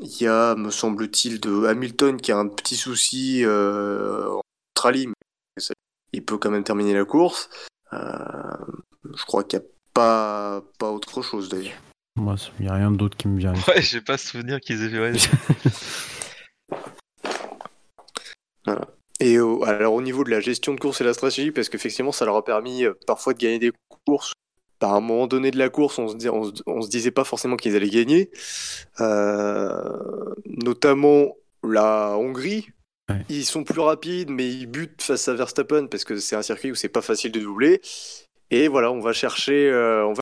Il 0.01 0.23
y 0.23 0.27
a, 0.27 0.55
me 0.57 0.71
semble-t-il, 0.71 1.41
de 1.41 1.67
Hamilton 1.67 2.21
qui 2.21 2.33
a 2.33 2.39
un 2.39 2.49
petit 2.49 2.77
souci 2.77 3.45
euh, 3.45 4.29
en 4.29 4.41
Australie, 4.77 5.07
mais 5.07 5.65
il 6.13 6.25
peut 6.25 6.39
quand 6.39 6.51
même 6.51 6.65
terminer 6.65 6.95
la 6.95 7.05
course. 7.05 7.49
Euh, 7.93 8.57
je 9.17 9.25
crois 9.25 9.45
qu'il 9.45 9.61
n'y 9.61 9.65
a 9.65 9.69
pas 9.93 10.63
pas 10.79 10.91
autre 10.91 11.23
chose 11.23 11.49
d'ailleurs. 11.49 11.79
Moi, 12.17 12.37
il 12.61 12.67
y 12.67 12.69
a 12.69 12.75
rien 12.75 12.91
d'autre 12.93 13.17
qui 13.17 13.27
me 13.29 13.39
vient. 13.39 13.53
Ouais, 13.69 13.83
j'ai 13.83 14.01
pas 14.01 14.17
souvenir 14.19 14.61
qu'ils 14.61 14.83
aient 14.85 14.89
fait. 14.91 15.01
ouais, 18.69 18.75
Et 19.21 19.39
au- 19.39 19.65
alors 19.65 19.95
au 19.95 20.03
niveau 20.03 20.25
de 20.25 20.31
la 20.31 20.41
gestion 20.41 20.75
de 20.75 20.81
course 20.81 21.01
et 21.01 21.05
la 21.05 21.15
stratégie, 21.15 21.51
parce 21.53 21.69
qu'effectivement 21.69 22.13
ça 22.13 22.25
leur 22.25 22.37
a 22.37 22.45
permis 22.45 22.85
euh, 22.85 22.95
parfois 23.07 23.33
de 23.33 23.39
gagner 23.39 23.59
des 23.59 23.73
courses. 24.07 24.33
Par 24.81 24.93
un 24.95 25.01
moment 25.01 25.27
donné 25.29 25.51
de 25.53 25.59
la 25.59 25.69
course, 25.69 25.99
on 25.99 26.09
se, 26.09 26.17
dis- 26.17 26.29
on 26.29 26.45
se- 26.55 26.63
on 26.67 26.83
se 26.83 26.89
disait 26.91 27.13
pas 27.13 27.25
forcément 27.25 27.57
qu'ils 27.57 27.77
allaient 27.77 27.89
gagner. 27.91 28.31
Euh, 29.01 30.35
notamment 30.47 31.37
la 31.63 32.17
Hongrie. 32.19 32.67
Ouais. 33.09 33.25
Ils 33.29 33.45
sont 33.45 33.65
plus 33.65 33.81
rapides, 33.81 34.31
mais 34.31 34.49
ils 34.49 34.67
butent 34.67 35.01
face 35.03 35.29
à 35.29 35.35
Verstappen 35.35 35.87
parce 35.87 36.05
que 36.05 36.17
c'est 36.19 36.37
un 36.37 36.43
circuit 36.43 36.71
où 36.73 36.75
c'est 36.75 36.89
pas 36.89 37.03
facile 37.03 37.33
de 37.33 37.41
doubler. 37.41 37.81
Et 38.51 38.67
voilà, 38.69 38.91
on 38.91 39.01
va 39.01 39.13
chercher, 39.13 39.69
euh, 39.71 40.05
on 40.07 40.13
va 40.13 40.21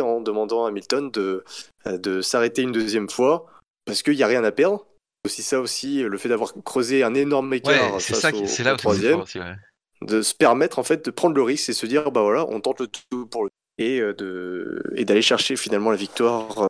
en 0.00 0.20
demandant 0.20 0.64
à 0.64 0.68
Hamilton 0.68 1.10
de, 1.10 1.44
euh, 1.86 1.98
de 1.98 2.20
s'arrêter 2.20 2.62
une 2.62 2.72
deuxième 2.72 3.08
fois 3.10 3.46
parce 3.84 4.02
qu'il 4.02 4.14
n'y 4.16 4.22
a 4.22 4.26
rien 4.26 4.44
à 4.44 4.52
perdre. 4.52 4.86
Aussi 5.24 5.42
ça 5.42 5.60
aussi, 5.60 6.02
le 6.02 6.16
fait 6.18 6.28
d'avoir 6.28 6.52
creusé 6.64 7.02
un 7.02 7.14
énorme 7.14 7.52
écart 7.54 7.94
Ouais, 7.94 8.00
face 8.00 8.20
ça, 8.20 8.32
qui- 8.32 8.42
au 8.42 8.64
là 8.64 8.76
troisième, 8.76 9.12
fort 9.14 9.22
aussi, 9.22 9.38
ouais. 9.40 9.54
de 10.02 10.22
se 10.22 10.34
permettre 10.34 10.78
en 10.78 10.84
fait 10.84 11.04
de 11.04 11.10
prendre 11.10 11.34
le 11.34 11.42
risque 11.42 11.68
et 11.68 11.72
se 11.72 11.86
dire 11.86 12.10
bah 12.12 12.22
voilà, 12.22 12.46
on 12.48 12.60
tente 12.60 12.80
le 12.80 12.86
tout 12.86 13.26
pour 13.26 13.44
le 13.44 13.50
et 13.78 14.00
euh, 14.00 14.12
de 14.14 14.82
et 14.96 15.04
d'aller 15.04 15.22
chercher 15.22 15.56
finalement 15.56 15.90
la 15.90 15.96
victoire 15.96 16.62
euh, 16.62 16.66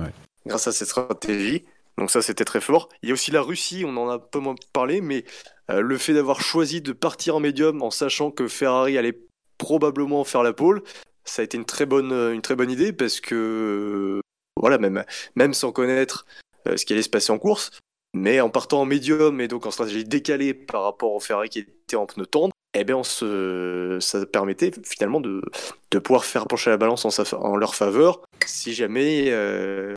Ouais. 0.00 0.10
grâce 0.46 0.66
à 0.66 0.72
cette 0.72 0.88
stratégie. 0.88 1.64
Donc 1.98 2.10
ça 2.10 2.20
c'était 2.20 2.44
très 2.44 2.60
fort. 2.60 2.88
Il 3.02 3.08
y 3.08 3.12
a 3.12 3.14
aussi 3.14 3.30
la 3.30 3.40
Russie, 3.40 3.84
on 3.86 3.96
en 3.96 4.10
a 4.10 4.14
un 4.14 4.18
peu 4.18 4.38
moins 4.38 4.54
parlé, 4.74 5.00
mais 5.00 5.24
euh, 5.70 5.80
le 5.80 5.96
fait 5.96 6.12
d'avoir 6.12 6.40
choisi 6.42 6.82
de 6.82 6.92
partir 6.92 7.36
en 7.36 7.40
médium 7.40 7.80
en 7.82 7.90
sachant 7.90 8.30
que 8.30 8.46
Ferrari 8.48 8.98
allait 8.98 9.18
probablement 9.58 10.22
faire 10.24 10.42
la 10.42 10.52
pole, 10.52 10.82
ça 11.26 11.42
a 11.42 11.44
été 11.44 11.56
une 11.58 11.64
très 11.66 11.86
bonne 11.86 12.12
euh, 12.12 12.32
une 12.32 12.42
très 12.42 12.56
bonne 12.56 12.70
idée 12.70 12.92
parce 12.92 13.20
que 13.20 13.34
euh, 13.34 14.20
voilà 14.60 14.78
même 14.78 15.04
même 15.34 15.52
sans 15.54 15.72
connaître 15.72 16.26
euh, 16.66 16.76
ce 16.76 16.84
qui 16.86 16.92
allait 16.92 17.02
se 17.02 17.08
passer 17.10 17.32
en 17.32 17.38
course, 17.38 17.70
mais 18.14 18.40
en 18.40 18.48
partant 18.50 18.80
en 18.80 18.84
médium 18.86 19.40
et 19.40 19.48
donc 19.48 19.66
en 19.66 19.70
stratégie 19.70 20.04
décalée 20.04 20.54
par 20.54 20.82
rapport 20.82 21.12
au 21.12 21.20
Ferrari 21.20 21.48
qui 21.48 21.58
était 21.60 21.96
en 21.96 22.06
pneu 22.06 22.26
tendre, 22.26 22.52
eh 22.74 22.84
bien 22.84 22.96
on 22.96 23.04
se, 23.04 23.98
ça 24.00 24.24
permettait 24.26 24.72
finalement 24.84 25.20
de, 25.20 25.42
de 25.90 25.98
pouvoir 25.98 26.24
faire 26.24 26.46
pencher 26.46 26.70
la 26.70 26.76
balance 26.76 27.04
en, 27.04 27.10
sa- 27.10 27.38
en 27.38 27.56
leur 27.56 27.74
faveur 27.74 28.22
si 28.44 28.74
jamais, 28.74 29.30
euh, 29.30 29.94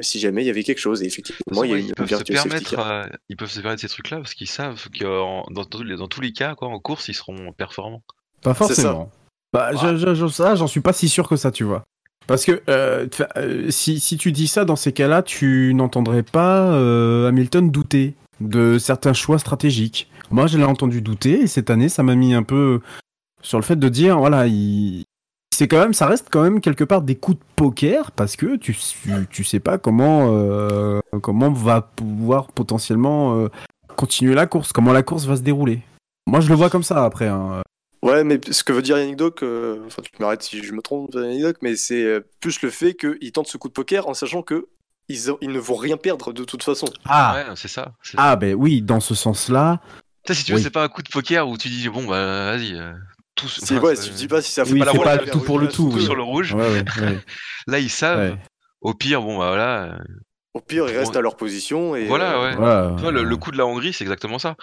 si 0.00 0.18
jamais 0.20 0.42
il 0.42 0.46
y 0.46 0.50
avait 0.50 0.64
quelque 0.64 0.78
chose. 0.78 1.02
Et 1.02 1.06
effectivement, 1.06 1.64
il 1.64 1.70
y 1.70 1.72
a 1.72 1.76
Ouais, 1.76 1.80
une 1.80 1.86
ils 1.88 1.94
peuvent 1.94 2.08
se 2.08 2.22
permettre, 2.24 2.78
euh, 2.78 3.04
ils 3.28 3.36
peuvent 3.36 3.50
se 3.50 3.60
permettre 3.60 3.80
ces 3.82 3.88
trucs-là 3.88 4.18
parce 4.18 4.34
qu'ils 4.34 4.48
savent 4.48 4.88
que 4.90 5.04
dans, 5.04 5.64
tous 5.64 5.82
les, 5.82 5.96
dans 5.96 6.08
tous 6.08 6.20
les 6.20 6.32
cas, 6.32 6.54
quoi, 6.54 6.68
en 6.68 6.80
course, 6.80 7.08
ils 7.08 7.14
seront 7.14 7.52
performants. 7.52 8.02
Pas 8.42 8.54
forcément. 8.54 9.10
Bah, 9.56 9.70
je- 9.74 9.96
je- 9.96 10.14
je- 10.14 10.26
ça, 10.26 10.54
j'en 10.54 10.66
suis 10.66 10.80
pas 10.82 10.92
si 10.92 11.08
sûr 11.08 11.28
que 11.28 11.36
ça, 11.36 11.50
tu 11.50 11.64
vois. 11.64 11.84
Parce 12.26 12.44
que 12.44 12.60
euh, 12.68 13.06
euh, 13.36 13.70
si, 13.70 14.00
si 14.00 14.18
tu 14.18 14.32
dis 14.32 14.48
ça, 14.48 14.64
dans 14.64 14.76
ces 14.76 14.92
cas-là, 14.92 15.22
tu 15.22 15.72
n'entendrais 15.74 16.22
pas 16.24 16.72
euh, 16.72 17.28
Hamilton 17.28 17.70
douter 17.70 18.14
de 18.40 18.78
certains 18.78 19.12
choix 19.14 19.38
stratégiques. 19.38 20.10
Moi, 20.30 20.46
je 20.46 20.58
l'ai 20.58 20.64
entendu 20.64 21.00
douter, 21.00 21.42
et 21.42 21.46
cette 21.46 21.70
année, 21.70 21.88
ça 21.88 22.02
m'a 22.02 22.16
mis 22.16 22.34
un 22.34 22.42
peu 22.42 22.80
sur 23.42 23.58
le 23.58 23.64
fait 23.64 23.76
de 23.76 23.88
dire, 23.88 24.18
voilà, 24.18 24.46
il... 24.46 25.04
c'est 25.54 25.68
quand 25.68 25.78
même, 25.78 25.94
ça 25.94 26.06
reste 26.06 26.26
quand 26.30 26.42
même 26.42 26.60
quelque 26.60 26.84
part 26.84 27.00
des 27.02 27.14
coups 27.14 27.38
de 27.38 27.44
poker, 27.54 28.10
parce 28.10 28.36
que 28.36 28.56
tu, 28.56 28.76
tu, 29.30 29.44
sais 29.44 29.60
pas 29.60 29.78
comment, 29.78 30.28
euh, 30.32 31.00
comment 31.22 31.50
va 31.50 31.80
pouvoir 31.80 32.48
potentiellement 32.48 33.46
continuer 33.94 34.34
la 34.34 34.46
course, 34.46 34.72
comment 34.72 34.92
la 34.92 35.02
course 35.02 35.24
va 35.26 35.36
se 35.36 35.42
dérouler. 35.42 35.80
Moi, 36.26 36.40
je 36.40 36.48
le 36.48 36.56
vois 36.56 36.68
comme 36.70 36.82
ça 36.82 37.04
après. 37.04 37.28
hein. 37.28 37.62
Ouais, 38.06 38.24
mais 38.24 38.38
ce 38.50 38.62
que 38.62 38.72
veut 38.72 38.82
dire 38.82 38.98
Yannick 38.98 39.16
Doc, 39.16 39.42
euh, 39.42 39.80
enfin 39.86 40.00
tu 40.02 40.10
m'arrêtes 40.20 40.42
si 40.42 40.62
je 40.62 40.72
me 40.72 40.80
trompe, 40.80 41.10
Yannick 41.14 41.42
Doc, 41.42 41.56
mais 41.62 41.74
c'est 41.76 42.04
euh, 42.04 42.20
plus 42.40 42.62
le 42.62 42.70
fait 42.70 42.94
qu'il 42.94 43.32
tente 43.32 43.48
ce 43.48 43.56
coup 43.56 43.68
de 43.68 43.72
poker 43.72 44.08
en 44.08 44.14
sachant 44.14 44.42
que 44.42 44.68
ils, 45.08 45.30
ont- 45.30 45.38
ils 45.40 45.50
ne 45.50 45.58
vont 45.58 45.74
rien 45.76 45.96
perdre 45.96 46.32
de 46.32 46.44
toute 46.44 46.62
façon. 46.62 46.86
Ah, 47.04 47.34
Ouais, 47.48 47.54
c'est 47.56 47.68
ça. 47.68 47.92
c'est- 48.02 48.16
ah 48.18 48.36
ben 48.36 48.54
oui, 48.54 48.80
dans 48.82 49.00
ce 49.00 49.14
sens-là. 49.14 49.80
Tu 50.24 50.32
sais, 50.32 50.38
si 50.40 50.44
tu 50.44 50.52
veux, 50.52 50.58
oui. 50.58 50.62
c'est 50.64 50.70
pas 50.70 50.84
un 50.84 50.88
coup 50.88 51.02
de 51.02 51.08
poker 51.08 51.48
où 51.48 51.56
tu 51.58 51.68
dis 51.68 51.88
bon 51.88 52.04
bah 52.06 52.52
vas-y, 52.56 52.74
euh, 52.74 52.92
tous. 53.34 53.60
C'est 53.62 53.76
enfin, 53.76 53.86
ouais, 53.88 53.96
c'est- 53.96 54.08
tu 54.08 54.14
dis 54.14 54.28
pas 54.28 54.40
si 54.42 54.52
ça 54.52 54.62
Oui, 54.64 54.78
pas 54.78 54.84
la 54.86 54.92
roule, 54.92 55.02
pas 55.04 55.18
tout 55.18 55.40
pour 55.40 55.58
le 55.58 55.66
tout, 55.68 55.72
sur 55.74 55.90
tout 55.90 55.96
oui. 55.98 56.04
sur 56.04 56.14
le 56.14 56.22
rouge. 56.22 56.54
Ouais, 56.54 56.68
ouais, 56.68 56.84
ouais. 57.00 57.18
Là, 57.66 57.78
ils 57.80 57.90
savent. 57.90 58.32
ouais. 58.32 58.38
Au 58.82 58.94
pire, 58.94 59.20
bon 59.22 59.38
bah 59.38 59.48
voilà. 59.48 59.98
Au 60.56 60.60
pire, 60.60 60.88
ils 60.88 60.96
restent 60.96 61.16
à 61.16 61.20
leur 61.20 61.36
position 61.36 61.94
et 61.94 62.06
Voilà, 62.06 62.32
euh, 62.38 62.48
ouais. 62.50 62.56
Voilà. 62.56 63.10
Le, 63.10 63.24
le 63.24 63.36
coup 63.36 63.50
de 63.50 63.58
la 63.58 63.66
Hongrie, 63.66 63.92
c'est 63.92 64.04
exactement 64.04 64.38
ça. 64.38 64.56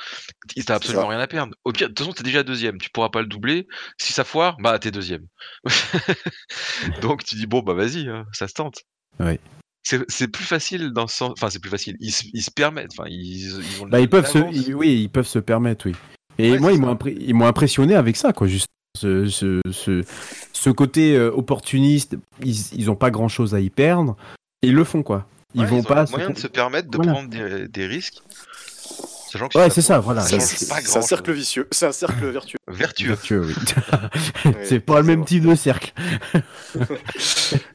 T'as 0.65 0.75
absolument 0.75 1.03
ça. 1.03 1.09
rien 1.09 1.19
à 1.19 1.27
perdre. 1.27 1.53
Au 1.65 1.71
pire, 1.71 1.88
de 1.89 1.93
toute 1.93 2.00
façon, 2.00 2.13
t'es 2.13 2.23
déjà 2.23 2.41
deuxième. 2.43 2.77
Tu 2.79 2.89
pourras 2.89 3.09
pas 3.09 3.21
le 3.21 3.27
doubler. 3.27 3.67
Si 4.00 4.12
ça 4.13 4.23
foire, 4.23 4.57
bah 4.59 4.79
t'es 4.79 4.91
deuxième. 4.91 5.25
Donc 7.01 7.23
tu 7.23 7.35
dis 7.35 7.45
bon 7.45 7.59
bah 7.62 7.73
vas-y, 7.73 8.07
hein, 8.09 8.25
ça 8.33 8.47
se 8.47 8.53
tente. 8.53 8.81
Ouais. 9.19 9.39
C'est 9.83 10.27
plus 10.29 10.45
facile 10.45 10.91
dans 10.91 11.07
ce 11.07 11.17
sens. 11.17 11.31
Enfin, 11.38 11.50
c'est 11.50 11.59
plus 11.59 11.69
facile. 11.69 11.95
Ils, 12.00 12.12
se- 12.12 12.23
ils 12.33 12.41
se 12.41 12.51
permettent. 12.51 12.91
Enfin, 12.97 13.09
ils, 13.09 13.47
ils 13.57 13.81
ont 13.83 13.88
Bah, 13.88 14.00
ils 14.00 14.09
peuvent 14.09 14.27
se, 14.27 14.38
ils- 14.51 14.73
oui, 14.73 15.01
ils 15.01 15.09
peuvent 15.09 15.27
se 15.27 15.39
permettre, 15.39 15.88
oui. 15.88 15.95
Et 16.39 16.51
Ouais, 16.51 16.59
moi, 16.59 16.71
ils 16.71 17.33
m'ont 17.35 17.45
impressionné 17.45 17.93
avec 17.93 18.15
ça, 18.15 18.31
quoi. 18.31 18.47
Juste 18.47 18.67
ce, 18.97 19.25
ce, 19.27 19.59
ce, 19.71 20.01
ce 20.53 20.69
côté 20.69 21.15
euh, 21.17 21.31
opportuniste, 21.31 22.15
ils, 22.43 22.55
ils 22.73 22.89
ont 22.89 22.95
pas 22.95 23.12
grand 23.12 23.27
chose 23.27 23.53
à 23.55 23.59
y 23.59 23.69
perdre. 23.69 24.15
Et 24.62 24.67
ils 24.67 24.73
le 24.73 24.85
font, 24.85 25.03
quoi. 25.03 25.27
Ils 25.55 25.62
Ouais, 25.62 25.67
vont 25.67 25.79
ont 25.79 25.83
pas. 25.83 26.03
le 26.03 26.10
moyen 26.12 26.29
de 26.31 26.38
se 26.39 26.48
permettre 26.48 26.89
de 26.89 26.98
Voilà. 26.98 27.12
prendre 27.13 27.29
des, 27.29 27.67
des 27.67 27.86
risques. 27.86 28.22
Sachant 29.31 29.48
que 29.50 29.57
Ouais, 29.57 29.69
c'est 29.72 29.81
ça, 29.81 30.00
voilà. 30.00 30.22
c'est 30.22 30.36
un 30.95 31.01
cercle 31.01 31.31
vicieux, 31.31 31.67
c'est 31.72 31.88
un 31.88 31.91
cercle 31.91 32.25
vertueux. 32.27 32.57
vertueux. 32.67 33.07
Vertueux, 33.10 33.45
oui. 33.48 33.53
Ouais, 34.45 34.65
c'est 34.65 34.79
pas 34.79 34.98
le 35.00 35.05
même 35.07 35.19
vrai. 35.22 35.27
type 35.27 35.43
de 35.48 35.55
cercle. 35.55 35.91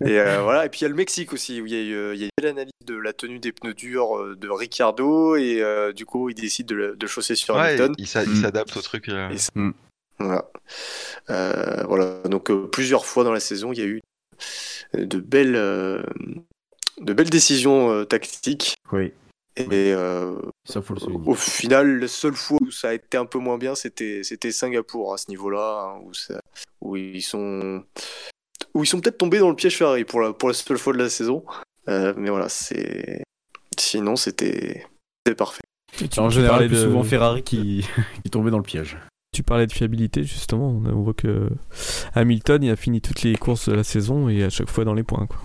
Et 0.04 0.18
euh, 0.20 0.40
voilà, 0.42 0.66
et 0.66 0.68
puis 0.68 0.80
il 0.80 0.82
y 0.82 0.86
a 0.86 0.88
le 0.88 0.94
Mexique 0.94 1.32
aussi, 1.32 1.60
où 1.60 1.66
il 1.66 1.72
y 1.72 1.76
a 1.76 1.80
eu, 1.80 1.94
euh, 1.94 2.14
y 2.14 2.24
a 2.26 2.28
l'analyse 2.42 2.72
de 2.84 2.94
la 2.96 3.12
tenue 3.12 3.38
des 3.38 3.52
pneus 3.52 3.74
durs 3.74 4.16
euh, 4.16 4.36
de 4.36 4.48
Ricardo, 4.48 5.36
et 5.36 5.60
euh, 5.62 5.92
du 5.92 6.04
coup, 6.06 6.28
il 6.30 6.34
décide 6.34 6.66
de, 6.66 6.74
le- 6.74 6.96
de 6.96 7.06
chausser 7.06 7.34
sur 7.34 7.56
Ouais, 7.56 7.68
Hamilton. 7.80 7.94
il 7.98 8.04
Mm. 8.04 8.42
s'adapte 8.42 8.76
au 8.76 8.82
truc. 8.82 9.08
euh. 9.08 9.30
Et 9.30 9.36
Voilà. 10.18 10.44
Euh, 11.30 11.84
voilà. 11.86 12.20
Donc 12.24 12.50
euh, 12.50 12.66
plusieurs 12.70 13.04
fois 13.06 13.24
dans 13.24 13.32
la 13.32 13.40
saison, 13.40 13.72
il 13.72 13.78
y 13.78 13.82
a 13.82 13.86
eu 13.86 14.00
de 14.94 15.18
belles, 15.20 15.56
euh, 15.56 16.02
de 17.00 17.12
belles 17.12 17.30
décisions 17.30 17.90
euh, 17.90 18.04
tactiques. 18.04 18.74
Oui, 18.92 19.12
Et 19.56 19.66
euh, 19.72 20.36
ça 20.68 20.82
faut 20.82 20.94
le 20.94 21.00
souligner. 21.00 21.28
au 21.28 21.34
final, 21.34 21.98
la 22.00 22.08
seule 22.08 22.34
fois 22.36 22.58
où 22.60 22.70
ça 22.70 22.88
a 22.90 22.94
été 22.94 23.16
un 23.18 23.26
peu 23.26 23.38
moins 23.38 23.58
bien, 23.58 23.74
c'était 23.74 24.20
c'était 24.22 24.52
Singapour 24.52 25.12
à 25.14 25.18
ce 25.18 25.26
niveau-là, 25.30 25.94
hein, 25.96 26.00
où, 26.80 26.96
ils 26.96 27.22
sont 27.22 27.82
où 28.74 28.84
ils 28.84 28.86
sont 28.86 29.00
peut-être 29.00 29.18
tombés 29.18 29.38
dans 29.38 29.48
le 29.50 29.56
piège 29.56 29.76
Ferrari 29.76 30.04
pour 30.04 30.20
la 30.20 30.32
pour 30.32 30.48
la 30.48 30.54
seule 30.54 30.78
fois 30.78 30.92
de 30.92 30.98
la 30.98 31.08
saison. 31.08 31.44
Euh, 31.88 32.12
mais 32.16 32.30
voilà, 32.30 32.48
c'est 32.48 33.22
sinon 33.78 34.16
c'était 34.16 34.84
c'était 35.26 35.36
parfait. 35.36 35.62
Et 36.02 36.08
tu- 36.08 36.20
En 36.20 36.28
général, 36.30 36.68
de- 36.68 36.74
souvent 36.76 37.02
Ferrari 37.02 37.42
qui, 37.42 37.84
qui 38.22 38.30
tombait 38.30 38.50
dans 38.50 38.58
le 38.58 38.62
piège. 38.62 38.96
Tu 39.34 39.42
parlais 39.42 39.66
de 39.66 39.72
fiabilité 39.72 40.22
justement, 40.24 40.68
on 40.70 40.84
on 40.86 41.02
voit 41.02 41.14
que 41.14 41.48
Hamilton 42.14 42.62
il 42.62 42.70
a 42.70 42.76
fini 42.76 43.00
toutes 43.00 43.22
les 43.22 43.36
courses 43.36 43.68
de 43.68 43.74
la 43.74 43.84
saison 43.84 44.28
et 44.28 44.42
à 44.44 44.50
chaque 44.50 44.70
fois 44.70 44.84
dans 44.84 44.94
les 44.94 45.02
points 45.04 45.26
quoi. 45.26 45.38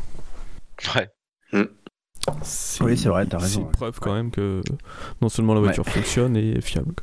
Ouais. 0.95 1.07
C'est 2.41 2.83
Oui, 2.83 2.97
c'est 2.97 3.09
vrai, 3.09 3.25
t'as 3.25 3.37
c'est 3.39 3.45
raison, 3.45 3.59
une 3.61 3.65
ouais. 3.67 3.71
preuve 3.73 3.99
quand 3.99 4.13
même 4.13 4.31
que 4.31 4.61
non 5.21 5.29
seulement 5.29 5.53
la 5.53 5.59
voiture 5.59 5.85
fonctionne 5.85 6.37
et 6.37 6.51
est 6.57 6.61
fiable. 6.61 6.95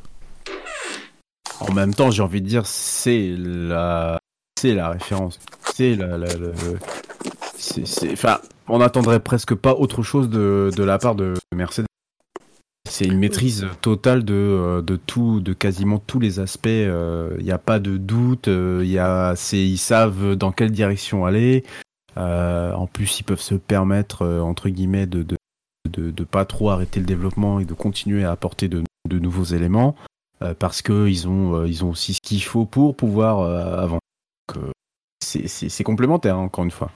En 1.59 1.73
même 1.73 1.93
temps, 1.93 2.09
j'ai 2.09 2.23
envie 2.23 2.41
de 2.41 2.47
dire, 2.47 2.65
c'est 2.65 3.35
la, 3.37 4.19
c'est 4.59 4.73
la 4.73 4.89
référence. 4.89 5.39
C'est 5.75 5.95
la, 5.95 6.17
la, 6.17 6.25
la- 6.25 6.51
c'est, 7.55 7.85
c'est- 7.85 8.11
enfin, 8.13 8.39
on 8.67 8.79
n'attendrait 8.79 9.19
presque 9.19 9.53
pas 9.53 9.73
autre 9.75 10.01
chose 10.01 10.27
de, 10.29 10.71
de 10.75 10.83
la 10.83 10.97
part 10.97 11.13
de 11.15 11.35
Mercedes. 11.55 11.85
C'est 12.89 13.05
une 13.05 13.19
maîtrise 13.19 13.67
totale 13.81 14.25
de, 14.25 14.33
euh, 14.33 14.81
de 14.81 14.95
tout, 14.95 15.39
de 15.39 15.53
quasiment 15.53 15.99
tous 15.99 16.19
les 16.19 16.39
aspects. 16.39 16.67
Il 16.67 17.43
n'y 17.43 17.51
a 17.51 17.57
pas 17.59 17.79
de 17.79 17.97
doute. 17.97 18.47
euh, 18.47 18.81
y 18.83 18.97
a, 18.97 19.35
c'est, 19.35 19.63
ils 19.63 19.77
savent 19.77 20.35
dans 20.35 20.51
quelle 20.51 20.71
direction 20.71 21.25
aller. 21.25 21.63
Euh, 22.17 22.73
en 22.73 22.87
plus, 22.87 23.19
ils 23.19 23.23
peuvent 23.23 23.41
se 23.41 23.55
permettre, 23.55 24.23
euh, 24.23 24.41
entre 24.41 24.69
guillemets, 24.69 25.05
de, 25.05 25.23
de, 25.23 25.37
de, 25.89 26.11
de 26.11 26.23
pas 26.23 26.45
trop 26.45 26.69
arrêter 26.69 26.99
le 26.99 27.05
développement 27.05 27.59
et 27.59 27.65
de 27.65 27.73
continuer 27.73 28.23
à 28.25 28.31
apporter 28.31 28.67
de, 28.67 28.83
de 29.09 29.19
nouveaux 29.19 29.43
éléments 29.45 29.95
euh, 30.41 30.53
parce 30.53 30.81
que 30.81 31.07
ils 31.07 31.27
ont 31.27 31.65
ils 31.65 31.83
ont 31.85 31.89
aussi 31.91 32.13
ce 32.15 32.19
qu'il 32.21 32.43
faut 32.43 32.65
pour 32.65 32.95
pouvoir 32.95 33.39
avancer. 33.79 33.99
C'est- 35.23 35.83
complémentaire 35.83 36.35
hein, 36.35 36.39
encore 36.43 36.63
une 36.63 36.71
fois. 36.71 36.91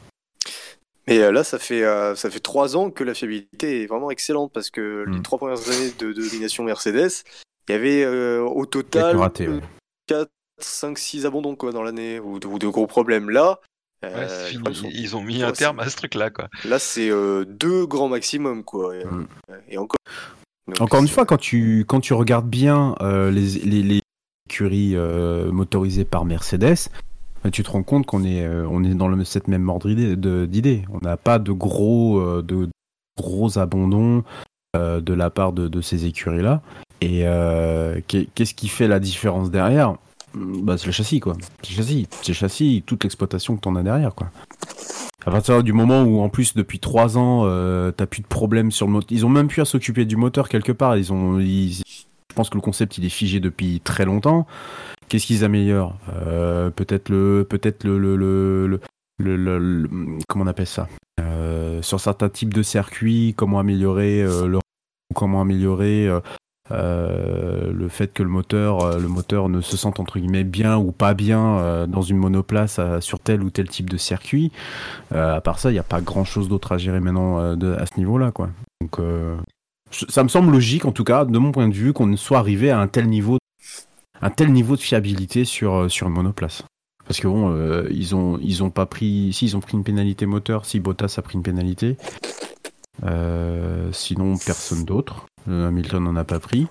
Mais 1.07 1.31
là, 1.31 1.43
ça 1.43 1.59
fait 1.59 1.83
ça 2.15 2.29
fait 2.29 2.39
trois 2.39 2.75
ans 2.75 2.89
que 2.89 3.03
la 3.03 3.13
fiabilité 3.13 3.83
est 3.83 3.85
vraiment 3.85 4.09
excellente 4.11 4.51
parce 4.51 4.69
que 4.71 5.05
les 5.07 5.17
Mm. 5.19 5.21
trois 5.21 5.37
premières 5.37 5.69
années 5.69 5.91
de, 5.99 6.11
de 6.11 6.27
domination 6.29 6.63
Mercedes, 6.63 7.23
il 7.69 7.71
y 7.71 7.75
avait 7.75 8.03
euh, 8.03 8.41
au 8.41 8.65
total 8.65 9.15
raté, 9.15 9.47
ouais. 9.47 9.61
4, 10.07 10.29
5, 10.59 10.97
6 10.97 11.25
abandons 11.25 11.55
quoi 11.55 11.71
dans 11.71 11.83
l'année 11.83 12.19
ou, 12.19 12.39
de- 12.39 12.47
ou 12.47 12.57
de 12.59 12.67
gros 12.67 12.87
problèmes. 12.87 13.29
Là, 13.29 13.59
Ouais, 14.03 14.11
euh, 14.13 14.51
Ils 14.93 15.15
ont 15.15 15.21
mis 15.21 15.37
Ouais, 15.37 15.43
un 15.43 15.51
terme 15.51 15.79
à 15.79 15.89
ce 15.89 15.95
truc-là, 15.95 16.29
quoi. 16.29 16.47
là 16.63 16.77
c'est 16.79 17.09
euh, 17.09 17.43
deux 17.45 17.85
grands 17.87 18.09
maximum 18.09 18.63
quoi. 18.63 18.95
Et, 18.95 19.03
Mm. 19.05 19.27
et 19.69 19.77
encore. 19.77 19.97
Donc, 20.67 20.81
Encore 20.81 21.01
une 21.01 21.07
fois, 21.07 21.25
quand 21.25 21.37
tu 21.37 21.85
quand 21.87 21.99
tu 21.99 22.13
regardes 22.13 22.49
bien 22.49 22.95
euh, 23.01 23.29
les, 23.31 23.59
les, 23.65 23.83
les 23.83 24.01
écuries 24.49 24.95
euh, 24.95 25.51
motorisées 25.51 26.05
par 26.05 26.25
Mercedes, 26.25 26.89
euh, 27.45 27.49
tu 27.51 27.63
te 27.63 27.69
rends 27.69 27.83
compte 27.83 28.05
qu'on 28.05 28.23
est 28.23 28.43
euh, 28.43 28.67
on 28.69 28.83
est 28.83 28.95
dans 28.95 29.07
le, 29.07 29.23
cette 29.23 29.47
même 29.47 29.69
ordre 29.69 29.87
d'idée- 29.87 30.15
de- 30.15 30.45
d'idée. 30.45 30.83
On 30.91 30.99
n'a 31.05 31.17
pas 31.17 31.37
de 31.39 31.51
gros 31.51 32.19
euh, 32.19 32.41
de 32.41 32.67
gros 33.17 33.57
abandons 33.59 34.23
euh, 34.75 35.01
de 35.01 35.13
la 35.13 35.29
part 35.29 35.53
de, 35.53 35.67
de 35.67 35.81
ces 35.81 36.05
écuries 36.05 36.41
là. 36.41 36.61
Et 37.01 37.27
euh, 37.27 37.99
qu'est- 38.07 38.27
qu'est-ce 38.33 38.53
qui 38.55 38.67
fait 38.67 38.87
la 38.87 38.99
différence 38.99 39.51
derrière? 39.51 39.95
Bah, 40.35 40.77
c'est 40.77 40.85
le 40.87 40.91
châssis 40.91 41.19
quoi. 41.19 41.35
C'est 41.63 41.71
le 41.71 41.75
châssis, 41.77 42.07
c'est 42.21 42.27
le 42.29 42.33
châssis, 42.33 42.83
toute 42.85 43.03
l'exploitation 43.03 43.55
que 43.55 43.61
t'en 43.61 43.75
as 43.75 43.83
derrière 43.83 44.13
quoi. 44.15 44.29
À 45.25 45.31
partir 45.31 45.63
du 45.63 45.73
moment 45.73 46.03
où 46.03 46.19
en 46.21 46.29
plus 46.29 46.53
depuis 46.53 46.79
trois 46.79 47.17
ans 47.17 47.43
euh, 47.45 47.91
t'as 47.91 48.05
plus 48.05 48.21
de 48.21 48.27
problème 48.27 48.69
sur 48.71 48.85
le 48.85 48.93
moteur, 48.93 49.07
ils 49.11 49.25
ont 49.25 49.29
même 49.29 49.47
pu 49.47 49.59
à 49.61 49.65
s'occuper 49.65 50.05
du 50.05 50.15
moteur 50.17 50.49
quelque 50.49 50.71
part. 50.71 50.97
Ils 50.97 51.11
ont, 51.11 51.39
ils- 51.39 51.81
je 51.85 52.35
pense 52.35 52.49
que 52.49 52.55
le 52.55 52.61
concept 52.61 52.97
il 52.97 53.05
est 53.05 53.09
figé 53.09 53.39
depuis 53.39 53.79
très 53.83 54.05
longtemps. 54.05 54.45
Qu'est-ce 55.07 55.25
qu'ils 55.25 55.43
améliorent? 55.43 55.97
Euh, 56.13 56.69
Peut-être 56.69 57.09
le, 57.09 57.45
peut-être 57.49 57.83
le, 57.85 57.97
le- 57.97 58.15
le- 58.17 58.77
le- 59.17 59.89
comment 60.27 60.43
on 60.43 60.47
appelle 60.47 60.67
ça? 60.67 60.87
Euh, 61.21 61.81
Sur 61.81 61.99
certains 61.99 62.29
types 62.29 62.53
de 62.53 62.61
circuits, 62.61 63.33
comment 63.37 63.59
améliorer 63.59 64.21
euh, 64.21 64.47
le, 64.47 64.59
comment 65.15 65.41
améliorer 65.41 66.07
euh, 66.71 67.71
le 67.71 67.89
fait 67.89 68.11
que 68.11 68.23
le 68.23 68.29
moteur, 68.29 68.83
euh, 68.83 68.97
le 68.97 69.07
moteur 69.07 69.49
ne 69.49 69.61
se 69.61 69.77
sente 69.77 69.99
entre 69.99 70.17
guillemets 70.17 70.43
bien 70.43 70.77
ou 70.77 70.91
pas 70.91 71.13
bien 71.13 71.59
euh, 71.59 71.85
dans 71.85 72.01
une 72.01 72.17
monoplace 72.17 72.79
sur 73.01 73.19
tel 73.19 73.43
ou 73.43 73.51
tel 73.51 73.69
type 73.69 73.89
de 73.89 73.97
circuit. 73.97 74.51
À 75.11 75.41
part 75.41 75.59
ça, 75.59 75.69
il 75.69 75.73
n'y 75.73 75.79
a 75.79 75.83
pas 75.83 76.01
grand 76.01 76.23
chose 76.23 76.47
d'autre 76.47 76.71
à 76.71 76.77
gérer 76.77 76.99
maintenant 76.99 77.37
à 77.37 77.85
ce 77.85 77.97
niveau-là, 77.97 78.31
quoi. 78.31 78.49
Donc, 78.81 78.99
ça 79.91 80.23
me 80.23 80.29
semble 80.29 80.51
logique, 80.51 80.85
en 80.85 80.91
tout 80.91 81.03
cas, 81.03 81.25
de 81.25 81.37
mon 81.37 81.51
point 81.51 81.67
de 81.67 81.73
vue, 81.73 81.93
qu'on 81.93 82.15
soit 82.17 82.39
arrivé 82.39 82.71
à 82.71 82.79
un 82.79 82.87
tel 82.87 83.07
niveau, 83.07 83.37
un 84.21 84.29
tel 84.29 84.51
niveau 84.51 84.75
de 84.75 84.81
fiabilité 84.81 85.45
sur 85.45 85.89
sur 85.89 86.07
une 86.07 86.13
monoplace. 86.13 86.63
Parce 87.07 87.19
que 87.19 87.27
bon, 87.27 87.55
ils 87.89 88.15
ont 88.15 88.39
ils 88.41 88.63
ont 88.63 88.71
pas 88.71 88.85
pris, 88.85 89.31
si 89.33 89.45
ils 89.45 89.55
ont 89.55 89.61
pris 89.61 89.77
une 89.77 89.83
pénalité 89.83 90.25
moteur, 90.25 90.65
si 90.65 90.79
Bottas 90.79 91.15
a 91.17 91.21
pris 91.21 91.35
une 91.35 91.43
pénalité. 91.43 91.97
Sinon, 93.91 94.37
personne 94.37 94.83
d'autre. 94.83 95.27
Euh, 95.47 95.67
Hamilton 95.67 96.03
n'en 96.03 96.15
a 96.15 96.23
pas 96.23 96.39
pris. 96.39 96.67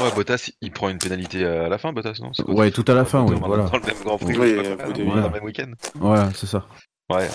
Ouais, 0.00 0.10
Bottas, 0.14 0.50
il 0.60 0.70
prend 0.72 0.90
une 0.90 0.98
pénalité 0.98 1.44
à 1.44 1.68
la 1.68 1.78
fin, 1.78 1.92
Bottas, 1.92 2.18
non? 2.20 2.30
Ouais, 2.54 2.70
tout 2.70 2.84
à 2.86 2.92
la 2.94 3.04
fin, 3.06 3.22
oui, 3.22 3.38
dans- 3.40 3.46
voilà. 3.46 3.64
dans 3.64 3.78
le 3.78 3.86
même 3.86 3.96
Grand 4.04 4.18
Prix, 4.18 4.36
Oui, 4.38 4.52
euh, 4.52 4.76
dans 4.76 4.92
début. 4.92 5.10
le 5.10 5.30
même 5.30 5.44
week-end. 5.44 5.70
Ouais, 6.00 6.18
c'est 6.34 6.46
ça. 6.46 6.66
Ouais, 7.10 7.28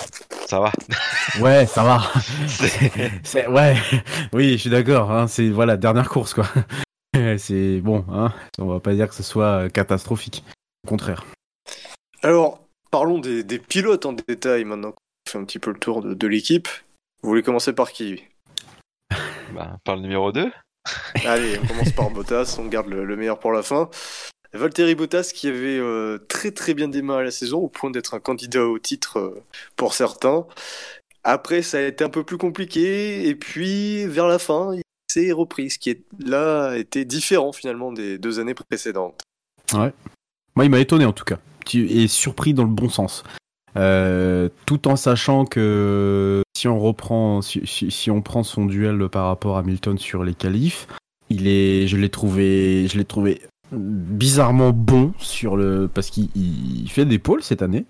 ça 0.47 0.59
va. 0.59 0.71
Ouais, 1.39 1.65
ça 1.65 1.83
va. 1.83 2.01
C'est- 3.23 3.47
ouais, 3.47 3.75
oui, 4.33 4.51
je 4.53 4.57
suis 4.57 4.69
d'accord. 4.69 5.11
Hein, 5.11 5.27
c'est 5.27 5.49
voilà 5.49 5.77
dernière 5.77 6.09
course 6.09 6.33
quoi. 6.33 6.45
c'est 7.37 7.79
bon, 7.81 8.05
hein. 8.11 8.31
On 8.59 8.65
va 8.67 8.79
pas 8.79 8.93
dire 8.93 9.07
que 9.09 9.15
ce 9.15 9.23
soit 9.23 9.63
euh, 9.63 9.69
catastrophique. 9.69 10.43
Au 10.85 10.89
contraire. 10.89 11.23
Alors, 12.21 12.59
parlons 12.91 13.19
des, 13.19 13.43
des 13.43 13.59
pilotes 13.59 14.05
en 14.05 14.13
détail 14.13 14.65
maintenant. 14.65 14.93
On 15.27 15.31
fait 15.31 15.37
un 15.39 15.45
petit 15.45 15.59
peu 15.59 15.71
le 15.71 15.79
tour 15.79 16.01
de, 16.01 16.13
de 16.13 16.27
l'équipe. 16.27 16.67
Vous 17.23 17.29
voulez 17.29 17.43
commencer 17.43 17.73
par 17.73 17.91
qui 17.91 18.23
bah, 19.53 19.77
par 19.83 19.95
le 19.95 20.01
numéro 20.01 20.31
2. 20.31 20.51
Allez, 21.25 21.59
on 21.63 21.67
commence 21.67 21.91
par 21.91 22.09
Bottas, 22.09 22.57
on 22.59 22.65
garde 22.65 22.87
le, 22.87 23.05
le 23.05 23.15
meilleur 23.15 23.39
pour 23.39 23.51
la 23.51 23.61
fin. 23.61 23.89
Valtteri 24.53 24.95
Bottas 24.95 25.31
qui 25.33 25.47
avait 25.47 25.79
euh, 25.79 26.17
très 26.27 26.51
très 26.51 26.73
bien 26.73 26.87
démarré 26.87 27.23
la 27.23 27.31
saison 27.31 27.59
au 27.59 27.69
point 27.69 27.89
d'être 27.89 28.13
un 28.13 28.19
candidat 28.19 28.65
au 28.65 28.79
titre 28.79 29.17
euh, 29.19 29.43
pour 29.75 29.93
certains. 29.93 30.45
Après, 31.23 31.61
ça 31.61 31.77
a 31.77 31.81
été 31.81 32.03
un 32.03 32.09
peu 32.09 32.23
plus 32.23 32.37
compliqué 32.37 33.27
et 33.27 33.35
puis 33.35 34.05
vers 34.07 34.27
la 34.27 34.39
fin, 34.39 34.73
il 34.73 34.81
s'est 35.11 35.31
repris, 35.31 35.69
ce 35.69 35.79
qui 35.79 35.91
est 35.91 36.03
là 36.19 36.75
était 36.75 37.05
différent 37.05 37.53
finalement 37.53 37.91
des 37.91 38.17
deux 38.17 38.39
années 38.39 38.55
précédentes. 38.55 39.21
Ouais. 39.73 39.93
Moi, 40.55 40.65
il 40.65 40.69
m'a 40.69 40.79
étonné 40.79 41.05
en 41.05 41.13
tout 41.13 41.23
cas, 41.23 41.37
et 41.73 42.07
surpris 42.07 42.53
dans 42.53 42.63
le 42.63 42.69
bon 42.69 42.89
sens. 42.89 43.23
Euh, 43.77 44.49
tout 44.65 44.87
en 44.87 44.95
sachant 44.95 45.45
que 45.45 46.43
si 46.55 46.67
on 46.67 46.79
reprend, 46.79 47.41
si, 47.41 48.11
on 48.11 48.21
prend 48.21 48.43
son 48.43 48.65
duel 48.65 49.07
par 49.09 49.27
rapport 49.27 49.57
à 49.57 49.63
Milton 49.63 49.97
sur 49.97 50.23
les 50.23 50.33
qualifs, 50.33 50.87
il 51.29 51.47
est, 51.47 51.87
je 51.87 51.97
l'ai 51.97 52.09
trouvé, 52.09 52.87
je 52.87 52.97
l'ai 52.97 53.05
trouvé 53.05 53.41
bizarrement 53.71 54.71
bon 54.71 55.13
sur 55.19 55.55
le, 55.55 55.89
parce 55.91 56.09
qu'il 56.09 56.89
fait 56.89 57.05
des 57.05 57.19
pôles 57.19 57.43
cette 57.43 57.61
année. 57.61 57.85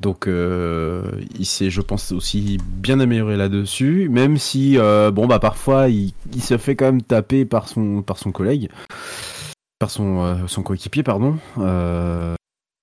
Donc 0.00 0.26
euh, 0.26 1.02
il 1.38 1.44
s'est, 1.44 1.68
je 1.68 1.82
pense, 1.82 2.10
aussi 2.12 2.56
bien 2.64 3.00
amélioré 3.00 3.36
là-dessus, 3.36 4.08
même 4.08 4.38
si 4.38 4.78
euh, 4.78 5.10
bon 5.10 5.26
bah 5.26 5.38
parfois 5.38 5.90
il, 5.90 6.14
se 6.40 6.56
fait 6.56 6.74
quand 6.74 6.86
même 6.86 7.02
taper 7.02 7.44
par 7.44 7.68
son 7.68 8.00
par 8.00 8.16
son 8.16 8.32
collègue, 8.32 8.70
par 9.78 9.90
son 9.90 10.48
son 10.48 10.62
coéquipier 10.62 11.02
pardon. 11.02 11.36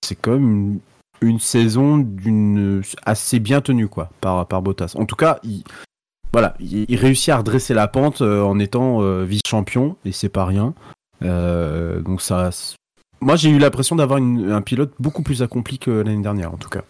c'est 0.04 0.16
quand 0.16 0.34
même 0.34 0.80
une, 1.22 1.40
saison 1.40 1.98
d'une 1.98 2.82
assez 3.06 3.40
bien 3.40 3.62
tenue 3.62 3.88
quoi 3.88 4.10
par 4.22 4.48
par 4.48 4.62
Bottas. 4.62 4.94
En 4.96 5.06
tout 5.06 5.16
cas, 5.16 5.40
il, 5.44 5.64
voilà, 6.34 6.56
il, 6.60 6.96
réussit 6.96 7.30
à 7.30 7.38
redresser 7.38 7.74
la 7.74 7.88
pente 7.88 8.22
en 8.22 8.60
étant 8.60 9.02
vice-champion 9.24 9.98
et 10.06 10.12
c'est 10.12 10.30
pas 10.30 10.46
rien. 10.46 10.74
donc 11.22 12.22
ça, 12.22 12.50
moi 13.22 13.36
j'ai 13.36 13.50
eu 13.50 13.58
l'impression 13.60 13.96
d'avoir 13.96 14.20
un 14.20 14.62
pilote 14.62 14.94
beaucoup 15.00 15.24
plus 15.24 15.42
accompli 15.42 15.80
que 15.80 15.92
l'année 15.92 16.22
dernière 16.22 16.54
en 16.54 16.58
tout 16.58 16.70
cas. 16.70 16.84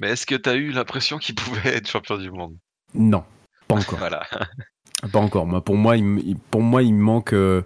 Mais 0.00 0.10
est-ce 0.10 0.26
que 0.26 0.34
tu 0.34 0.48
as 0.48 0.54
eu 0.54 0.70
l'impression 0.70 1.18
qu'il 1.18 1.34
pouvait 1.34 1.76
être 1.76 1.88
champion 1.88 2.16
du 2.18 2.30
monde? 2.30 2.56
Non, 2.94 3.24
pas 3.68 3.76
encore. 3.76 3.98
voilà. 3.98 4.26
Pas 5.10 5.18
encore. 5.18 5.46
Moi, 5.46 5.62
pour 5.62 5.76
moi, 5.76 5.96
il, 5.96 6.36
pour 6.50 6.62
moi, 6.62 6.82
il 6.82 6.94
manque. 6.94 7.32
Euh, 7.32 7.62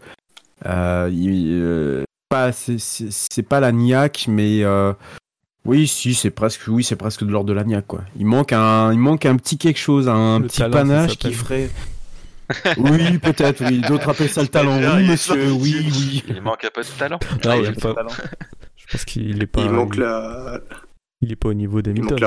euh, 0.65 1.11
euh 1.13 2.05
pas, 2.29 2.51
c'est 2.51 3.43
pas 3.45 3.61
la 3.61 3.71
niaque, 3.71 4.27
mais 4.29 4.65
euh, 4.65 4.93
oui, 5.67 5.87
si, 5.87 6.15
c'est 6.15 6.31
presque, 6.31 6.63
oui, 6.69 6.85
c'est 6.85 6.97
presque 6.97 7.25
de 7.25 7.31
l'ordre 7.31 7.49
de 7.49 7.53
la 7.53 7.65
niaque, 7.65 7.87
quoi. 7.87 8.03
Il 8.19 8.27
manque 8.27 8.53
un, 8.53 8.93
il 8.93 8.99
manque 8.99 9.27
un 9.27 9.37
petit 9.37 9.59
quelque 9.59 9.79
chose, 9.79 10.09
un 10.09 10.41
petit 10.43 10.63
panache 10.63 11.19
qui 11.19 11.33
ferait. 11.33 11.71
oui, 12.79 13.19
peut-être, 13.19 13.65
oui. 13.65 13.81
D'autres 13.81 14.09
appellent 14.11 14.31
ça 14.31 14.43
le 14.43 14.49
talent. 14.49 14.79
Oui, 14.79 15.09
monsieur, 15.09 15.51
oui, 15.53 15.77
oui. 15.85 16.25
Il 16.29 16.41
manque 16.43 16.65
un 16.65 16.71
peu 16.73 16.83
de 16.83 16.99
talent. 16.99 17.19
Non, 17.45 17.63
il, 17.63 17.75
pas... 17.75 17.95
talent. 17.95 18.13
Je 18.77 18.87
pense 18.93 19.05
qu'il 19.05 19.43
est 19.43 19.47
pas. 19.47 19.63
Il 19.63 19.71
manque 19.71 19.97
la, 19.97 20.61
il 21.21 21.33
est 21.33 21.37
pas 21.37 21.49
au 21.49 21.55
niveau 21.55 21.83
d'Hamilton. 21.83 22.19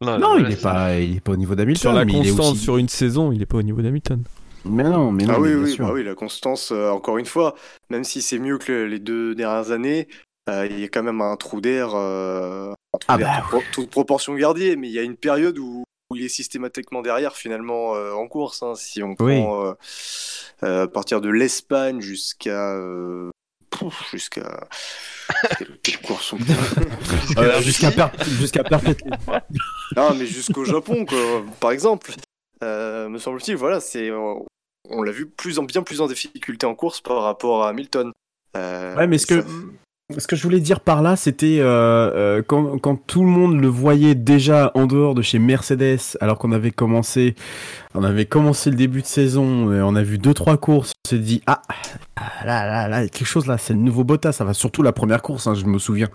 Non, 0.00 0.18
non 0.18 0.38
il, 0.38 0.50
est 0.50 0.62
pas, 0.62 0.98
il 0.98 1.16
est 1.16 1.20
pas 1.20 1.32
au 1.32 1.36
niveau 1.36 1.54
d'Hamilton. 1.54 1.80
Sur 1.80 1.92
la 1.92 2.06
constance 2.06 2.58
sur 2.58 2.76
une 2.76 2.88
saison, 2.88 3.32
il 3.32 3.42
est 3.42 3.46
pas 3.46 3.58
au 3.58 3.62
niveau 3.62 3.82
d'Hamilton. 3.82 4.22
Mais 4.64 4.84
non, 4.84 5.10
mais 5.10 5.24
non. 5.24 5.34
Ah 5.36 5.40
oui, 5.40 5.54
oui, 5.54 5.76
bah 5.78 5.90
oui, 5.92 6.04
la 6.04 6.14
constance, 6.14 6.70
euh, 6.72 6.90
encore 6.90 7.18
une 7.18 7.26
fois, 7.26 7.54
même 7.90 8.04
si 8.04 8.22
c'est 8.22 8.38
mieux 8.38 8.58
que 8.58 8.84
les 8.84 9.00
deux 9.00 9.34
dernières 9.34 9.72
années, 9.72 10.06
euh, 10.48 10.66
il 10.70 10.80
y 10.80 10.84
a 10.84 10.88
quand 10.88 11.02
même 11.02 11.20
un 11.20 11.36
trou 11.36 11.60
d'air, 11.60 11.90
euh, 11.94 12.72
ah 13.08 13.18
bah, 13.18 13.44
toute, 13.72 13.90
proportion 13.90 14.34
gardée, 14.34 14.76
mais 14.76 14.88
il 14.88 14.94
y 14.94 14.98
a 14.98 15.02
une 15.02 15.16
période 15.16 15.58
où, 15.58 15.84
il 16.14 16.22
est 16.22 16.28
systématiquement 16.28 17.00
derrière 17.00 17.36
finalement 17.36 17.92
en 17.92 18.28
course. 18.28 18.62
Hein, 18.62 18.74
si 18.74 19.02
on 19.02 19.14
prend 19.14 19.74
à 20.60 20.86
partir 20.86 21.22
de 21.22 21.30
l'Espagne 21.30 22.02
jusqu'à 22.02 22.76
jusqu'à 24.12 24.68
jusqu'à 27.60 28.12
jusqu'à 28.24 28.62
non 29.96 30.14
mais 30.14 30.26
jusqu'au 30.26 30.64
Japon 30.64 31.04
quoi 31.04 31.44
par 31.60 31.72
exemple. 31.72 32.12
Euh, 32.62 33.08
me 33.08 33.18
semble-t-il 33.18 33.56
voilà 33.56 33.80
c'est 33.80 34.10
on 34.10 35.02
l'a 35.02 35.12
vu 35.12 35.26
plus 35.26 35.58
en 35.58 35.64
bien 35.64 35.82
plus 35.82 36.00
en 36.00 36.06
difficulté 36.06 36.66
en 36.66 36.74
course 36.74 37.00
par 37.00 37.22
rapport 37.22 37.64
à 37.64 37.70
Hamilton. 37.70 38.12
Euh, 38.56 38.94
ouais 38.96 39.06
mais 39.06 39.16
est-ce 39.16 39.26
que 39.26 39.44
ce 40.18 40.26
que 40.26 40.36
je 40.36 40.42
voulais 40.42 40.60
dire 40.60 40.80
par 40.80 41.02
là, 41.02 41.16
c'était 41.16 41.58
euh, 41.60 42.10
euh, 42.14 42.42
quand, 42.46 42.78
quand, 42.78 42.96
tout 43.06 43.22
le 43.22 43.28
monde 43.28 43.60
le 43.60 43.68
voyait 43.68 44.14
déjà 44.14 44.70
en 44.74 44.86
dehors 44.86 45.14
de 45.14 45.22
chez 45.22 45.38
Mercedes, 45.38 46.16
alors 46.20 46.38
qu'on 46.38 46.52
avait 46.52 46.70
commencé, 46.70 47.34
on 47.94 48.04
avait 48.04 48.26
commencé 48.26 48.70
le 48.70 48.76
début 48.76 49.02
de 49.02 49.06
saison, 49.06 49.72
et 49.72 49.80
on 49.82 49.94
a 49.94 50.02
vu 50.02 50.18
deux 50.18 50.34
trois 50.34 50.56
courses, 50.56 50.92
on 51.06 51.08
s'est 51.10 51.18
dit 51.18 51.42
ah, 51.46 51.62
ah 52.16 52.46
là 52.46 52.66
là 52.66 52.88
là 52.88 53.08
quelque 53.08 53.26
chose 53.26 53.46
là, 53.46 53.58
c'est 53.58 53.74
le 53.74 53.80
nouveau 53.80 54.04
Bottas, 54.04 54.32
ça 54.32 54.44
va 54.44 54.54
surtout 54.54 54.82
la 54.82 54.92
première 54.92 55.22
course, 55.22 55.46
hein, 55.46 55.54
je 55.54 55.64
me 55.64 55.78
souviens. 55.78 56.08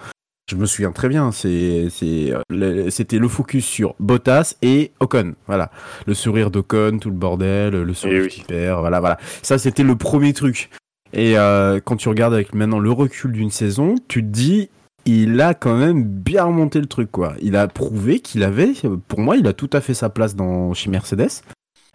Je 0.49 0.55
me 0.55 0.65
souviens 0.65 0.93
très 0.93 1.09
bien, 1.09 1.33
c'est 1.33 1.89
euh, 2.01 2.89
c'était 2.89 3.17
le 3.17 3.27
focus 3.27 3.65
sur 3.65 3.95
Bottas 3.99 4.55
et 4.61 4.93
Ocon, 5.01 5.33
voilà, 5.45 5.71
le 6.05 6.13
sourire 6.13 6.51
d'Ocon, 6.51 6.99
tout 7.01 7.09
le 7.09 7.17
bordel, 7.17 7.73
le 7.73 7.93
sourire 7.93 8.27
eh 8.49 8.53
oui. 8.53 8.67
voilà 8.79 9.01
voilà. 9.01 9.17
Ça 9.41 9.57
c'était 9.57 9.83
le 9.83 9.97
premier 9.97 10.31
truc. 10.31 10.69
Et 11.13 11.37
euh, 11.37 11.79
quand 11.83 11.95
tu 11.95 12.09
regardes 12.09 12.33
avec 12.33 12.53
maintenant 12.53 12.79
le 12.79 12.91
recul 12.91 13.31
d'une 13.31 13.51
saison, 13.51 13.95
tu 14.07 14.21
te 14.21 14.27
dis, 14.27 14.69
il 15.05 15.39
a 15.41 15.53
quand 15.53 15.75
même 15.75 16.03
bien 16.03 16.43
remonté 16.43 16.79
le 16.79 16.85
truc, 16.85 17.11
quoi. 17.11 17.35
Il 17.41 17.55
a 17.55 17.67
prouvé 17.67 18.19
qu'il 18.19 18.43
avait, 18.43 18.73
pour 19.07 19.19
moi, 19.19 19.37
il 19.37 19.47
a 19.47 19.53
tout 19.53 19.69
à 19.73 19.81
fait 19.81 19.93
sa 19.93 20.09
place 20.09 20.35
dans, 20.35 20.73
chez 20.73 20.89
Mercedes. 20.89 21.43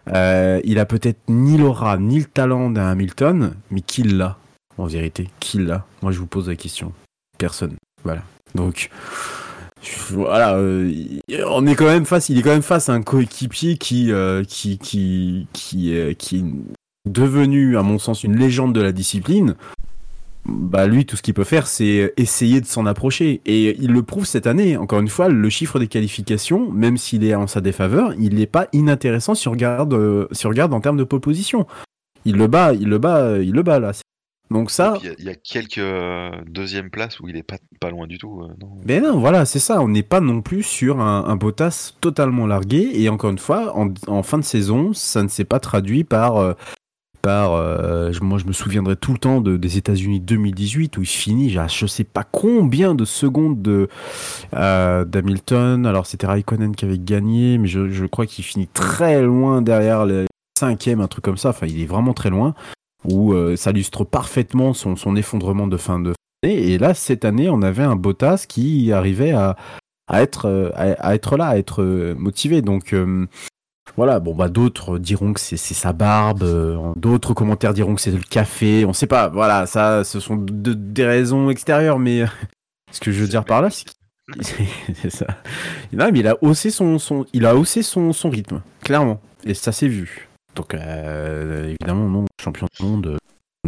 Euh, 0.09 0.59
il 0.63 0.79
a 0.79 0.85
peut-être 0.85 1.19
ni 1.29 1.57
l'aura, 1.57 1.97
ni 1.97 2.19
le 2.19 2.25
talent 2.25 2.69
d'un 2.69 2.87
Hamilton, 2.87 3.53
mais 3.71 3.81
qui 3.81 4.03
l'a, 4.03 4.37
en 4.77 4.85
vérité 4.85 5.29
Qui 5.39 5.59
l'a 5.59 5.85
Moi, 6.01 6.11
je 6.11 6.19
vous 6.19 6.27
pose 6.27 6.49
la 6.49 6.55
question. 6.55 6.91
Personne. 7.37 7.75
Voilà. 8.03 8.23
Donc, 8.55 8.89
voilà, 10.09 10.55
euh, 10.55 11.09
on 11.47 11.67
est 11.67 11.75
quand 11.75 11.85
même 11.85 12.05
face, 12.05 12.29
il 12.29 12.39
est 12.39 12.41
quand 12.41 12.49
même 12.49 12.61
face 12.61 12.89
à 12.89 12.93
un 12.93 13.01
coéquipier 13.01 13.77
qui, 13.77 14.11
qui, 14.47 14.77
qui, 14.77 15.47
qui, 15.53 16.15
qui, 16.17 16.45
devenu, 17.05 17.77
à 17.77 17.83
mon 17.83 17.99
sens, 17.99 18.23
une 18.23 18.37
légende 18.37 18.73
de 18.73 18.81
la 18.81 18.91
discipline, 18.91 19.55
bah 20.45 20.87
lui, 20.87 21.05
tout 21.05 21.15
ce 21.15 21.21
qu'il 21.21 21.33
peut 21.33 21.43
faire, 21.43 21.67
c'est 21.67 22.13
essayer 22.17 22.59
de 22.59 22.65
s'en 22.65 22.85
approcher. 22.85 23.41
Et 23.45 23.77
il 23.79 23.91
le 23.91 24.03
prouve 24.03 24.25
cette 24.25 24.47
année. 24.47 24.75
Encore 24.75 24.99
une 24.99 25.07
fois, 25.07 25.29
le 25.29 25.49
chiffre 25.49 25.79
des 25.79 25.87
qualifications, 25.87 26.69
même 26.71 26.97
s'il 26.97 27.23
est 27.23 27.35
en 27.35 27.47
sa 27.47 27.61
défaveur, 27.61 28.13
il 28.19 28.35
n'est 28.35 28.45
pas 28.45 28.67
inintéressant 28.73 29.35
si 29.35 29.47
on 29.47 29.51
regarde, 29.51 29.93
euh, 29.93 30.27
si 30.31 30.45
on 30.45 30.49
regarde 30.49 30.73
en 30.73 30.81
termes 30.81 30.97
de 30.97 31.03
pole 31.03 31.21
position. 31.21 31.65
Il 32.25 32.35
le 32.35 32.47
bat, 32.47 32.73
il 32.73 32.89
le 32.89 32.97
bat, 32.97 33.37
il 33.39 33.51
le 33.51 33.63
bat 33.63 33.79
là. 33.79 33.91
Donc 34.51 34.69
ça. 34.69 34.97
Il 35.01 35.25
y, 35.25 35.29
a 35.29 35.35
quelques 35.35 35.77
euh, 35.77 36.29
deuxièmes 36.47 36.89
places 36.89 37.19
où 37.19 37.27
il 37.27 37.37
est 37.37 37.43
pas, 37.43 37.57
pas 37.79 37.89
loin 37.89 38.05
du 38.05 38.17
tout. 38.17 38.41
Euh, 38.41 38.65
Mais 38.85 38.99
non, 38.99 39.17
voilà, 39.17 39.45
c'est 39.45 39.59
ça. 39.59 39.81
On 39.81 39.87
n'est 39.87 40.03
pas 40.03 40.19
non 40.19 40.41
plus 40.41 40.63
sur 40.63 40.99
un, 40.99 41.25
un 41.25 41.35
Bottas 41.37 41.93
totalement 42.01 42.45
largué. 42.45 42.91
Et 42.93 43.09
encore 43.09 43.31
une 43.31 43.39
fois, 43.39 43.75
en, 43.77 43.93
en 44.07 44.23
fin 44.23 44.37
de 44.37 44.43
saison, 44.43 44.93
ça 44.93 45.23
ne 45.23 45.29
s'est 45.29 45.45
pas 45.45 45.59
traduit 45.59 46.03
par 46.03 46.55
par, 47.23 47.53
euh, 47.53 48.11
moi 48.21 48.37
je 48.37 48.45
me 48.45 48.51
souviendrai 48.51 48.97
tout 48.97 49.13
le 49.13 49.17
temps 49.17 49.39
de, 49.39 49.55
des 49.55 49.77
États-Unis 49.77 50.19
2018 50.19 50.97
où 50.97 51.01
il 51.01 51.07
finit, 51.07 51.49
je 51.49 51.85
sais 51.87 52.03
pas 52.03 52.25
combien 52.25 52.95
de 52.95 53.05
secondes 53.05 53.61
de 53.61 53.87
euh, 54.53 55.05
d'Hamilton. 55.05 55.85
Alors 55.85 56.05
c'était 56.05 56.27
Raikkonen 56.27 56.75
qui 56.75 56.83
avait 56.83 56.99
gagné, 56.99 57.57
mais 57.57 57.69
je, 57.69 58.05
crois 58.05 58.25
qu'il 58.25 58.43
finit 58.43 58.67
très 58.67 59.23
loin 59.23 59.61
derrière 59.61 60.05
le 60.05 60.25
cinquième, 60.59 60.99
un 60.99 61.07
truc 61.07 61.23
comme 61.23 61.37
ça. 61.37 61.49
Enfin, 61.49 61.65
il 61.65 61.81
est 61.81 61.85
vraiment 61.85 62.13
très 62.13 62.29
loin. 62.29 62.53
Où 63.05 63.33
euh, 63.33 63.55
ça 63.55 63.71
illustre 63.71 64.03
parfaitement 64.03 64.73
son, 64.73 65.15
effondrement 65.15 65.67
de 65.67 65.77
fin 65.77 65.99
de 65.99 66.13
année. 66.43 66.71
Et 66.71 66.77
là, 66.77 66.93
cette 66.93 67.25
année, 67.25 67.49
on 67.49 67.61
avait 67.61 67.83
un 67.83 67.95
Bottas 67.95 68.45
qui 68.47 68.91
arrivait 68.91 69.31
à, 69.31 69.55
à 70.07 70.21
être 70.21 70.71
à, 70.75 70.91
à, 70.99 71.15
être 71.15 71.37
là, 71.37 71.47
à 71.47 71.57
être 71.57 71.83
motivé. 72.17 72.61
Donc 72.61 72.93
voilà, 73.95 74.19
bon 74.19 74.33
bah 74.33 74.49
d'autres 74.49 74.97
diront 74.97 75.33
que 75.33 75.39
c'est 75.39 75.57
sa 75.57 75.93
barbe, 75.93 76.43
euh, 76.43 76.93
d'autres 76.95 77.33
commentaires 77.33 77.73
diront 77.73 77.93
que 77.93 78.01
c'est 78.01 78.11
le 78.11 78.19
café, 78.19 78.85
on 78.85 78.93
sait 78.93 79.07
pas. 79.07 79.27
Voilà, 79.29 79.67
ça, 79.67 80.03
ce 80.03 80.19
sont 80.19 80.37
des 80.37 81.05
raisons 81.05 81.49
extérieures, 81.49 81.99
mais 81.99 82.23
euh, 82.23 82.27
ce 82.91 82.99
que 82.99 83.11
je 83.11 83.21
veux 83.21 83.27
dire 83.27 83.45
par 83.45 83.61
là, 83.61 83.69
c'est 84.41 85.09
ça. 85.09 85.27
Non, 85.91 86.09
mais 86.11 86.19
il 86.19 86.27
a 86.27 86.35
haussé 86.41 86.71
son, 86.71 86.97
son 86.97 87.25
il 87.33 87.45
a 87.45 87.55
haussé 87.55 87.83
son, 87.83 88.13
son 88.13 88.29
rythme, 88.29 88.61
clairement, 88.83 89.21
et 89.45 89.53
ça 89.53 89.71
s'est 89.71 89.87
vu. 89.87 90.27
Donc 90.55 90.73
euh, 90.73 91.75
évidemment, 91.79 92.09
non, 92.09 92.25
champion 92.41 92.67
du 92.79 92.85
monde, 92.85 93.17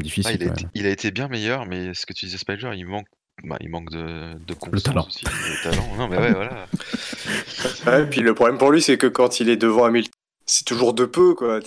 difficile. 0.02 0.32
Ah, 0.32 0.44
il, 0.44 0.50
a 0.50 0.52
été, 0.52 0.68
il, 0.74 0.86
a 0.88 0.90
été, 0.90 1.12
bien 1.12 1.28
meilleur, 1.28 1.68
mais 1.68 1.94
ce 1.94 2.08
que 2.08 2.14
tu 2.14 2.26
disais 2.26 2.40
Spider, 2.40 2.72
il 2.76 2.88
manque 2.88 3.08
bah, 3.44 3.58
il 3.60 3.70
manque 3.70 3.90
de, 3.92 4.34
de 4.34 4.56
le 4.72 4.82
talent. 4.82 5.06
aussi. 5.06 5.26
Le 5.26 5.64
talent. 5.64 5.96
Non, 5.98 6.08
mais 6.08 6.18
ouais, 6.18 6.34
voilà. 6.34 6.68
Ouais, 7.86 8.06
puis 8.08 8.22
le 8.22 8.34
problème 8.34 8.58
pour 8.58 8.72
lui, 8.72 8.82
c'est 8.82 8.98
que 8.98 9.08
quand 9.08 9.40
il 9.40 9.50
est 9.50 9.58
devant 9.58 9.86
Hamilton, 9.86 10.12
c'est 10.46 10.66
toujours 10.66 10.94
de 10.94 11.06
peu, 11.06 11.36
quoi. 11.36 11.60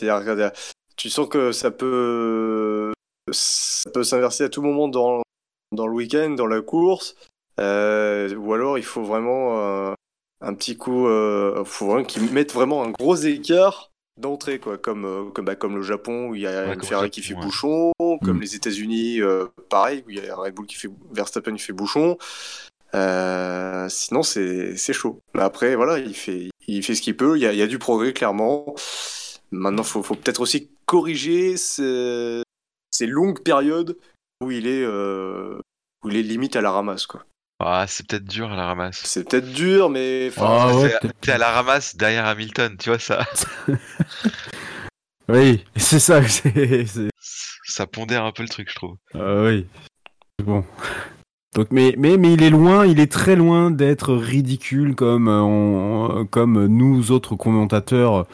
Tu 0.96 1.11
sens 1.11 1.28
que 1.28 1.52
ça 1.52 1.70
peut, 1.70 2.92
ça 3.31 3.90
peut 3.90 4.02
s'inverser 4.02 4.44
à 4.44 4.48
tout 4.48 4.62
moment 4.62 4.88
dans, 4.88 5.22
dans 5.72 5.87
le 5.87 5.92
week-end, 5.94 6.31
dans 6.31 6.46
la 6.46 6.61
course. 6.61 7.14
Euh, 7.61 8.35
ou 8.37 8.52
alors, 8.54 8.78
il 8.78 8.85
faut 8.85 9.02
vraiment 9.02 9.59
euh, 9.61 9.94
un 10.40 10.54
petit 10.54 10.76
coup, 10.76 11.07
euh, 11.07 11.64
faut 11.64 11.87
vraiment 11.87 12.04
qu'il 12.04 12.31
mette 12.33 12.52
vraiment 12.52 12.85
un 12.85 12.90
gros 12.90 13.16
écart 13.16 13.90
d'entrée, 14.18 14.59
quoi, 14.59 14.78
comme, 14.78 15.04
euh, 15.04 15.31
comme, 15.31 15.44
bah, 15.44 15.57
comme 15.57 15.76
le 15.76 15.83
Japon 15.83 16.28
où 16.28 16.35
il 16.35 16.42
y 16.42 16.46
a 16.46 16.72
une 16.72 16.83
Ferrari 16.83 17.11
qui 17.11 17.22
fait 17.22 17.35
bouchon, 17.35 17.92
comme 17.98 18.38
mm. 18.38 18.40
les 18.40 18.54
États-Unis, 18.57 19.20
euh, 19.20 19.46
pareil, 19.68 20.04
où 20.07 20.11
il 20.11 20.24
y 20.24 20.28
a 20.28 20.35
Red 20.35 20.54
Bull 20.54 20.66
qui 20.66 20.76
fait 20.76 20.90
Verstappen 21.12 21.54
qui 21.54 21.62
fait 21.62 21.72
bouchon. 21.72 22.18
Euh, 22.94 23.88
sinon, 23.88 24.22
c'est 24.22 24.92
chaud. 24.92 25.20
Mais 25.35 25.42
après, 25.42 25.76
voilà, 25.76 25.98
il 25.98 26.14
fait, 26.14 26.50
il 26.66 26.83
fait 26.83 26.94
ce 26.94 27.02
qu'il 27.02 27.16
peut. 27.16 27.37
Il 27.37 27.42
y, 27.42 27.46
a, 27.46 27.52
il 27.52 27.59
y, 27.59 27.62
a, 27.62 27.66
du 27.66 27.78
progrès, 27.78 28.12
clairement. 28.12 28.74
Maintenant, 29.50 29.83
faut, 29.83 30.02
faut 30.02 30.14
peut-être 30.14 30.40
aussi 30.40 30.70
corriger 30.87 31.57
ces, 31.57 32.42
ces, 32.90 33.07
longues 33.07 33.42
périodes 33.42 33.96
où 34.42 34.50
il 34.50 34.66
est 34.66 34.87
où 34.87 36.11
il 36.11 36.16
est 36.16 36.22
limite 36.22 36.57
à 36.57 36.61
la 36.61 36.70
ramasse, 36.70 37.07
quoi. 37.07 37.24
Ah, 37.60 37.86
c'est 37.88 38.06
peut-être 38.06 38.24
dur 38.24 38.52
à 38.52 38.56
la 38.56 38.66
ramasse. 38.66 39.00
C'est 39.04 39.28
peut-être 39.28 39.50
dur, 39.52 39.90
mais. 39.90 40.28
enfin, 40.30 40.46
Ah 40.48 40.76
ouais, 40.76 40.88
C'est- 40.90 40.98
peut-être. 41.00 41.20
T'es 41.20 41.32
à 41.32 41.38
la 41.38 41.50
ramasse 41.50 41.96
derrière 41.96 42.26
Hamilton, 42.26 42.76
tu 42.78 42.90
vois 42.90 42.98
ça. 42.98 43.26
Oui, 45.30 45.64
c'est 45.76 45.98
ça. 45.98 46.22
Ça 47.64 47.86
pondère 47.86 48.24
un 48.24 48.32
peu 48.32 48.42
le 48.42 48.48
truc, 48.48 48.70
je 48.70 48.74
trouve. 48.74 48.96
Ah 49.14 49.42
oui. 49.44 49.66
Bon. 50.42 50.64
Donc, 51.54 51.68
mais, 51.70 51.94
mais, 51.98 52.16
mais 52.16 52.32
il 52.32 52.42
est 52.42 52.48
loin, 52.50 52.86
il 52.86 52.98
est 52.98 53.12
très 53.12 53.36
loin 53.36 53.70
d'être 53.70 54.14
ridicule 54.14 54.94
comme, 54.94 55.28
euh, 55.28 55.40
on- 55.42 56.26
comme 56.26 56.64
nous 56.66 57.10
autres 57.10 57.36
commentateurs. 57.36 58.26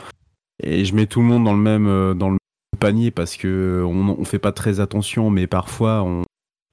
Et 0.63 0.85
je 0.85 0.95
mets 0.95 1.07
tout 1.07 1.21
le 1.21 1.27
monde 1.27 1.45
dans 1.45 1.53
le 1.53 1.59
même, 1.59 1.89
euh, 1.89 2.15
dans 2.15 2.27
le 2.29 2.33
même 2.35 2.79
panier 2.79 3.11
parce 3.11 3.37
que 3.37 3.83
on, 3.85 4.11
on 4.21 4.25
fait 4.25 4.39
pas 4.39 4.53
très 4.53 4.79
attention, 4.79 5.31
mais 5.31 5.49
parfois, 5.49 6.03
on, 6.05 6.23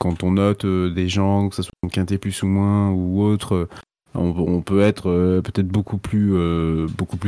quand 0.01 0.23
on 0.23 0.31
note 0.31 0.65
euh, 0.65 0.89
des 0.89 1.07
gens, 1.07 1.47
que 1.49 1.55
ce 1.55 1.61
soit 1.61 1.71
quinté 1.91 2.17
plus 2.17 2.41
ou 2.41 2.47
moins 2.47 2.89
ou 2.89 3.21
autre, 3.21 3.53
euh, 3.53 3.69
on, 4.15 4.61
peut 4.61 4.81
être 4.81 5.11
euh, 5.11 5.41
peut-être 5.41 5.67
beaucoup 5.67 5.97
plus, 5.99 6.35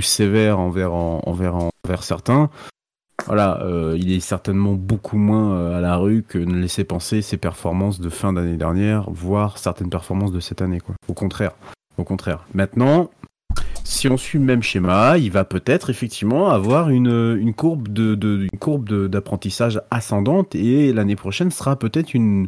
sévère 0.02 0.60
envers, 0.60 0.94
en- 0.96 1.70
certains. 2.02 2.50
Voilà, 3.28 3.64
il 3.96 4.12
est 4.12 4.20
certainement 4.20 4.74
beaucoup 4.74 5.18
moins 5.18 5.78
à 5.78 5.80
la 5.80 5.96
rue 5.96 6.24
que 6.28 6.38
ne 6.40 6.60
laissait 6.60 6.84
penser 6.84 7.22
ses 7.22 7.38
performances 7.38 8.02
de 8.02 8.10
fin 8.10 8.34
d'année 8.34 8.58
dernière, 8.58 9.10
voire 9.12 9.60
certaines 9.60 9.90
performances 9.90 10.32
de 10.32 10.42
cette 10.42 10.62
année. 10.62 10.80
Au 11.08 11.14
contraire, 11.14 11.52
au 11.98 12.04
contraire. 12.04 12.46
Maintenant, 12.54 13.12
si 13.84 14.08
on 14.08 14.18
suit 14.18 14.40
le 14.40 14.46
même 14.46 14.64
schéma, 14.64 15.18
il 15.18 15.32
va 15.32 15.46
peut-être 15.46 15.90
effectivement 15.90 16.50
avoir 16.50 16.90
une, 16.90 17.38
une 17.40 17.54
courbe 17.54 17.88
de, 17.90 18.16
de- 18.16 18.48
courbe 18.60 19.08
d'apprentissage 19.08 19.82
ascendante 19.92 20.56
et 20.56 20.94
l'année 20.94 21.16
prochaine 21.16 21.52
sera 21.52 21.78
peut-être 21.78 22.14
une, 22.14 22.48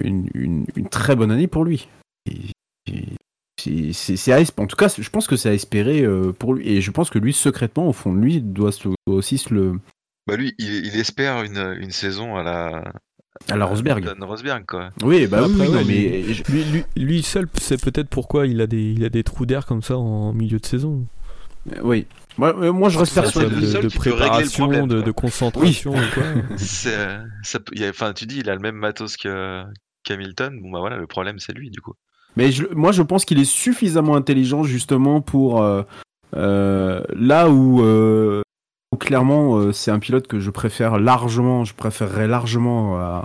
une, 0.00 0.28
une, 0.34 0.88
très 0.88 1.16
bonne 1.16 1.30
année 1.30 1.46
pour 1.46 1.64
lui. 1.64 1.88
C'est- 3.58 4.52
en 4.58 4.66
tout 4.66 4.76
cas, 4.76 4.88
je 4.96 5.10
pense 5.10 5.26
que 5.26 5.36
c'est 5.36 5.48
à 5.48 5.54
espérer 5.54 6.02
euh, 6.02 6.32
pour 6.32 6.54
lui. 6.54 6.68
Et 6.68 6.80
je 6.80 6.90
pense 6.90 7.10
que 7.10 7.18
lui, 7.18 7.32
secrètement, 7.32 7.88
au 7.88 7.92
fond 7.92 8.12
de 8.12 8.20
lui, 8.20 8.40
doit, 8.40 8.70
doit 8.82 8.94
aussi 9.16 9.38
se 9.38 9.52
le, 9.54 9.80
Bah 10.26 10.36
lui, 10.36 10.54
il, 10.58 10.86
il 10.86 10.96
espère 10.98 11.42
une, 11.42 11.76
une 11.80 11.90
saison 11.90 12.36
à 12.36 12.42
la, 12.42 12.92
à 13.48 13.56
la 13.56 13.64
Rosberg. 13.64 14.06
à 14.20 14.24
Rosberg, 14.24 14.64
quoi. 14.66 14.90
Oui, 15.02 15.26
bah 15.26 15.38
Après, 15.38 15.68
oui, 15.68 15.70
non, 15.70 15.84
mais 15.86 16.22
Lui, 16.48 16.64
lui, 16.64 16.84
lui 16.96 17.22
seul 17.22 17.46
sait 17.60 17.76
peut-être 17.76 18.08
pourquoi 18.08 18.46
il 18.46 18.60
a 18.60 18.66
des, 18.66 18.92
il 18.92 19.04
a 19.04 19.08
des 19.08 19.22
trous 19.24 19.46
d'air 19.46 19.66
comme 19.66 19.82
ça 19.82 19.96
en 19.96 20.32
milieu 20.32 20.58
de 20.58 20.66
saison. 20.66 21.06
oui. 21.82 22.06
Moi, 22.38 22.54
euh, 22.58 22.70
moi, 22.70 22.90
je 22.90 22.98
reste 22.98 23.14
Ça, 23.14 23.22
persuadé. 23.22 23.54
de, 23.54 23.80
de 23.80 23.88
préparation, 23.88 24.64
problème, 24.68 24.86
de, 24.88 25.10
concentration 25.10 25.94
et 25.94 26.10
quoi. 26.12 26.22
C'est, 26.58 26.94
euh, 26.94 27.18
ça 27.42 27.58
y 27.74 27.82
a- 27.82 27.88
Enfin, 27.88 28.12
tu 28.12 28.26
dis, 28.26 28.40
il 28.40 28.50
a 28.50 28.54
le 28.54 28.60
même 28.60 28.74
matos 28.76 29.16
que 29.16 29.62
qu'Hamilton. 30.04 30.60
Bon 30.62 30.70
bah 30.70 30.80
voilà, 30.80 30.98
le 30.98 31.06
problème 31.06 31.38
c'est 31.38 31.54
lui 31.54 31.70
du 31.70 31.80
coup. 31.80 31.94
Mais 32.36 32.52
je- 32.52 32.66
moi, 32.74 32.92
je 32.92 33.00
pense 33.00 33.24
qu'il 33.24 33.38
est 33.40 33.46
suffisamment 33.50 34.16
intelligent 34.16 34.64
justement 34.64 35.22
pour 35.22 35.62
euh, 35.62 35.82
euh, 36.36 37.02
là 37.14 37.48
où, 37.48 37.80
euh, 37.82 38.40
où 38.40 38.45
clairement 38.96 39.56
euh, 39.56 39.72
c'est 39.72 39.90
un 39.90 39.98
pilote 39.98 40.26
que 40.26 40.40
je 40.40 40.50
préfère 40.50 40.98
largement, 40.98 41.64
je 41.64 41.74
préférerais 41.74 42.26
largement 42.26 42.98
à 42.98 43.24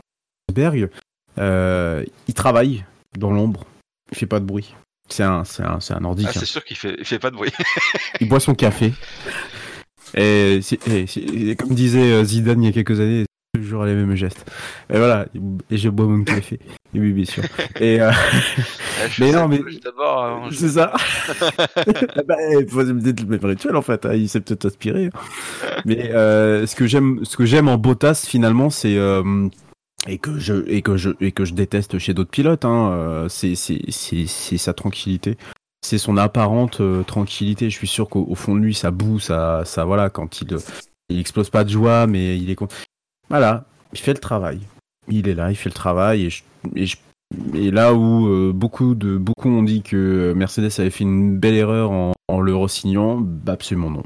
Berg. 0.54 0.90
Euh, 1.38 2.04
il 2.28 2.34
travaille 2.34 2.86
dans 3.18 3.32
l'ombre, 3.32 3.66
il 4.12 4.18
fait 4.18 4.26
pas 4.26 4.40
de 4.40 4.46
bruit. 4.46 4.76
C'est 5.10 5.24
un, 5.24 5.44
c'est 5.44 5.64
un, 5.64 5.80
c'est 5.80 5.94
un 5.94 6.00
nordique. 6.00 6.28
Ah, 6.30 6.34
hein. 6.36 6.40
c'est 6.40 6.46
sûr 6.46 6.64
qu'il 6.64 6.78
fait, 6.78 6.96
il 6.98 7.06
fait 7.06 7.20
pas 7.20 7.32
de 7.32 7.36
bruit. 7.36 7.52
Il 8.22 8.30
boit 8.30 8.40
son 8.40 8.56
café. 8.56 8.94
Et, 10.16 10.62
comme 11.58 11.74
disait 11.74 12.12
euh, 12.12 12.24
Zidane 12.24 12.64
il 12.64 12.66
y 12.66 12.70
a 12.70 12.74
quelques 12.74 13.00
années, 13.00 13.26
toujours 13.54 13.84
les 13.84 13.94
mêmes 13.96 14.16
gestes. 14.16 14.50
Et 14.90 14.98
voilà, 14.98 15.26
et 15.70 15.78
je 15.78 15.90
bois 15.90 16.06
mon 16.06 16.24
café. 16.24 16.60
Et 16.94 17.00
oui, 17.00 17.12
bien 17.12 17.26
sûr. 17.26 17.44
Et 17.80 18.00
euh, 18.02 18.12
Ah, 18.14 19.08
Mais 19.20 19.32
non, 19.32 19.48
mais- 19.48 19.60
D'abord, 19.84 20.50
je- 20.52 20.56
c'est 20.56 20.70
ça. 20.70 20.94
bah, 22.28 22.36
il 22.60 22.68
faut 22.70 22.84
peut-être 22.86 23.22
le 23.22 23.28
même 23.28 23.44
rituel 23.46 23.76
en 23.76 23.82
fait. 23.82 24.06
hein, 24.06 24.14
Il 24.14 24.30
s'est 24.30 24.42
peut-être 24.42 24.66
inspiré. 24.68 25.10
Mais 25.86 26.12
euh, 26.12 26.66
ce 26.66 26.76
que 26.76 26.88
j'aime, 26.88 27.20
ce 27.24 27.36
que 27.36 27.46
j'aime 27.46 27.68
en 27.68 27.78
Bottas 27.78 28.26
finalement, 28.28 28.70
c'est 28.70 28.96
euh, 28.98 29.48
et 30.08 30.18
que 30.18 30.38
je 30.40 30.64
et 30.68 30.82
que 30.82 30.96
je 30.98 31.10
et 31.20 31.32
que 31.32 31.44
je 31.46 31.54
déteste 31.54 31.98
chez 32.00 32.14
d'autres 32.14 32.30
pilotes, 32.32 32.64
hein, 32.66 32.92
euh, 32.92 33.28
c'est 33.30 33.56
sa 33.56 34.74
tranquillité. 34.74 35.38
C'est 35.84 35.98
son 35.98 36.16
apparente 36.18 36.80
euh, 36.80 37.04
tranquillité. 37.04 37.70
Je 37.70 37.76
suis 37.76 37.88
sûr 37.88 38.08
qu'au 38.08 38.26
au 38.30 38.36
fond 38.36 38.56
de 38.56 38.60
lui, 38.62 38.76
ça 38.76 38.92
boue, 38.92 39.20
ça, 39.20 39.64
ça 39.66 39.84
voilà, 39.84 40.10
quand 40.12 40.42
il, 40.42 40.56
il 41.10 41.20
explose 41.20 41.50
pas 41.50 41.64
de 41.64 41.70
joie, 41.70 42.06
mais 42.06 42.38
il 42.38 42.52
est 42.52 42.56
con- 42.56 42.68
Voilà, 43.32 43.66
il 43.94 44.00
fait 44.00 44.14
le 44.14 44.20
travail. 44.20 44.60
Il 45.08 45.28
est 45.28 45.34
là, 45.34 45.50
il 45.50 45.56
fait 45.56 45.70
le 45.70 45.74
travail, 45.74 46.26
et, 46.26 46.30
je- 46.30 46.44
et, 46.76 46.86
je- 46.86 46.98
et 47.56 47.72
là 47.72 47.94
où 47.94 48.28
euh, 48.28 48.52
beaucoup 48.54 48.94
de 48.94 49.18
beaucoup 49.18 49.50
ont 49.50 49.64
dit 49.64 49.82
que 49.82 50.34
Mercedes 50.36 50.70
avait 50.80 50.90
fait 50.90 51.04
une 51.06 51.38
belle 51.40 51.56
erreur 51.56 51.92
en, 51.92 52.12
en 52.28 52.40
le 52.42 52.56
re-signant, 52.56 53.18
bah 53.22 53.54
absolument 53.54 53.90
non, 53.90 54.04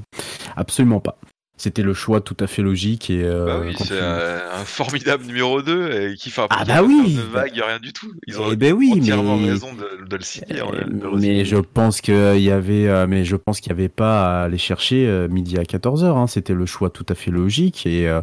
absolument 0.56 1.00
pas. 1.00 1.18
C'était 1.58 1.84
le 1.84 1.94
choix 1.94 2.20
tout 2.22 2.36
à 2.42 2.48
fait 2.48 2.62
logique 2.62 3.10
et 3.10 3.24
euh, 3.24 3.46
Bah 3.46 3.60
oui, 3.66 3.74
c'est 3.78 3.92
euh, 3.94 4.42
un 4.62 4.66
formidable 4.66 5.24
numéro 5.26 5.62
2 5.62 5.90
et 6.12 6.16
qui 6.16 6.30
fait 6.30 6.42
un 6.42 6.48
Ah 6.50 6.66
bah 6.66 6.84
oui, 6.84 7.16
de 7.16 7.22
vague, 7.22 7.54
rien 7.54 7.80
du 7.80 7.94
tout. 7.94 8.12
Ils 8.28 8.40
ont 8.42 8.50
Eh 8.52 8.58
ben 8.58 8.74
oui, 8.74 8.92
entièrement 8.98 9.38
mais- 9.38 9.52
raison 9.52 9.70
de, 9.74 10.06
de 10.06 10.16
le. 10.18 10.24
Euh, 10.52 10.84
le 10.86 11.18
mais 11.18 11.46
je 11.46 11.56
pense 11.56 12.02
qu'il 12.02 12.42
y 12.42 12.52
avait, 12.52 12.88
euh, 12.90 13.08
mais 13.08 13.24
je 13.24 13.38
pense 13.38 13.62
qu'il 13.62 13.70
y 13.70 13.74
avait 13.74 13.88
pas 13.90 14.42
à 14.42 14.44
aller 14.44 14.58
chercher 14.58 15.08
euh, 15.08 15.30
midi 15.30 15.58
à 15.58 15.64
14h. 15.64 16.06
Hein. 16.18 16.28
C'était 16.28 16.54
le 16.54 16.66
choix 16.66 16.90
tout 16.90 17.06
à 17.10 17.16
fait 17.16 17.32
logique 17.32 17.86
et 17.88 18.08
euh, 18.10 18.20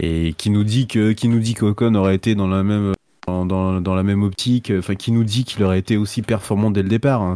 et 0.00 0.32
qui 0.34 0.50
nous 0.50 0.64
dit 0.64 0.86
que 0.86 1.12
qui 1.12 1.28
nous 1.28 1.38
dit 1.40 1.54
qu'Ocon 1.54 1.94
aurait 1.94 2.14
été 2.14 2.34
dans 2.34 2.48
la 2.48 2.62
même 2.62 2.92
dans, 3.26 3.44
dans, 3.80 3.94
la 3.94 4.02
même 4.02 4.22
optique. 4.22 4.72
Enfin, 4.76 4.94
qui 4.94 5.12
nous 5.12 5.24
dit 5.24 5.44
qu'il 5.44 5.62
aurait 5.62 5.78
été 5.78 5.96
aussi 5.96 6.22
performant 6.22 6.70
dès 6.70 6.82
le 6.82 6.88
départ. 6.88 7.20
hein. 7.22 7.34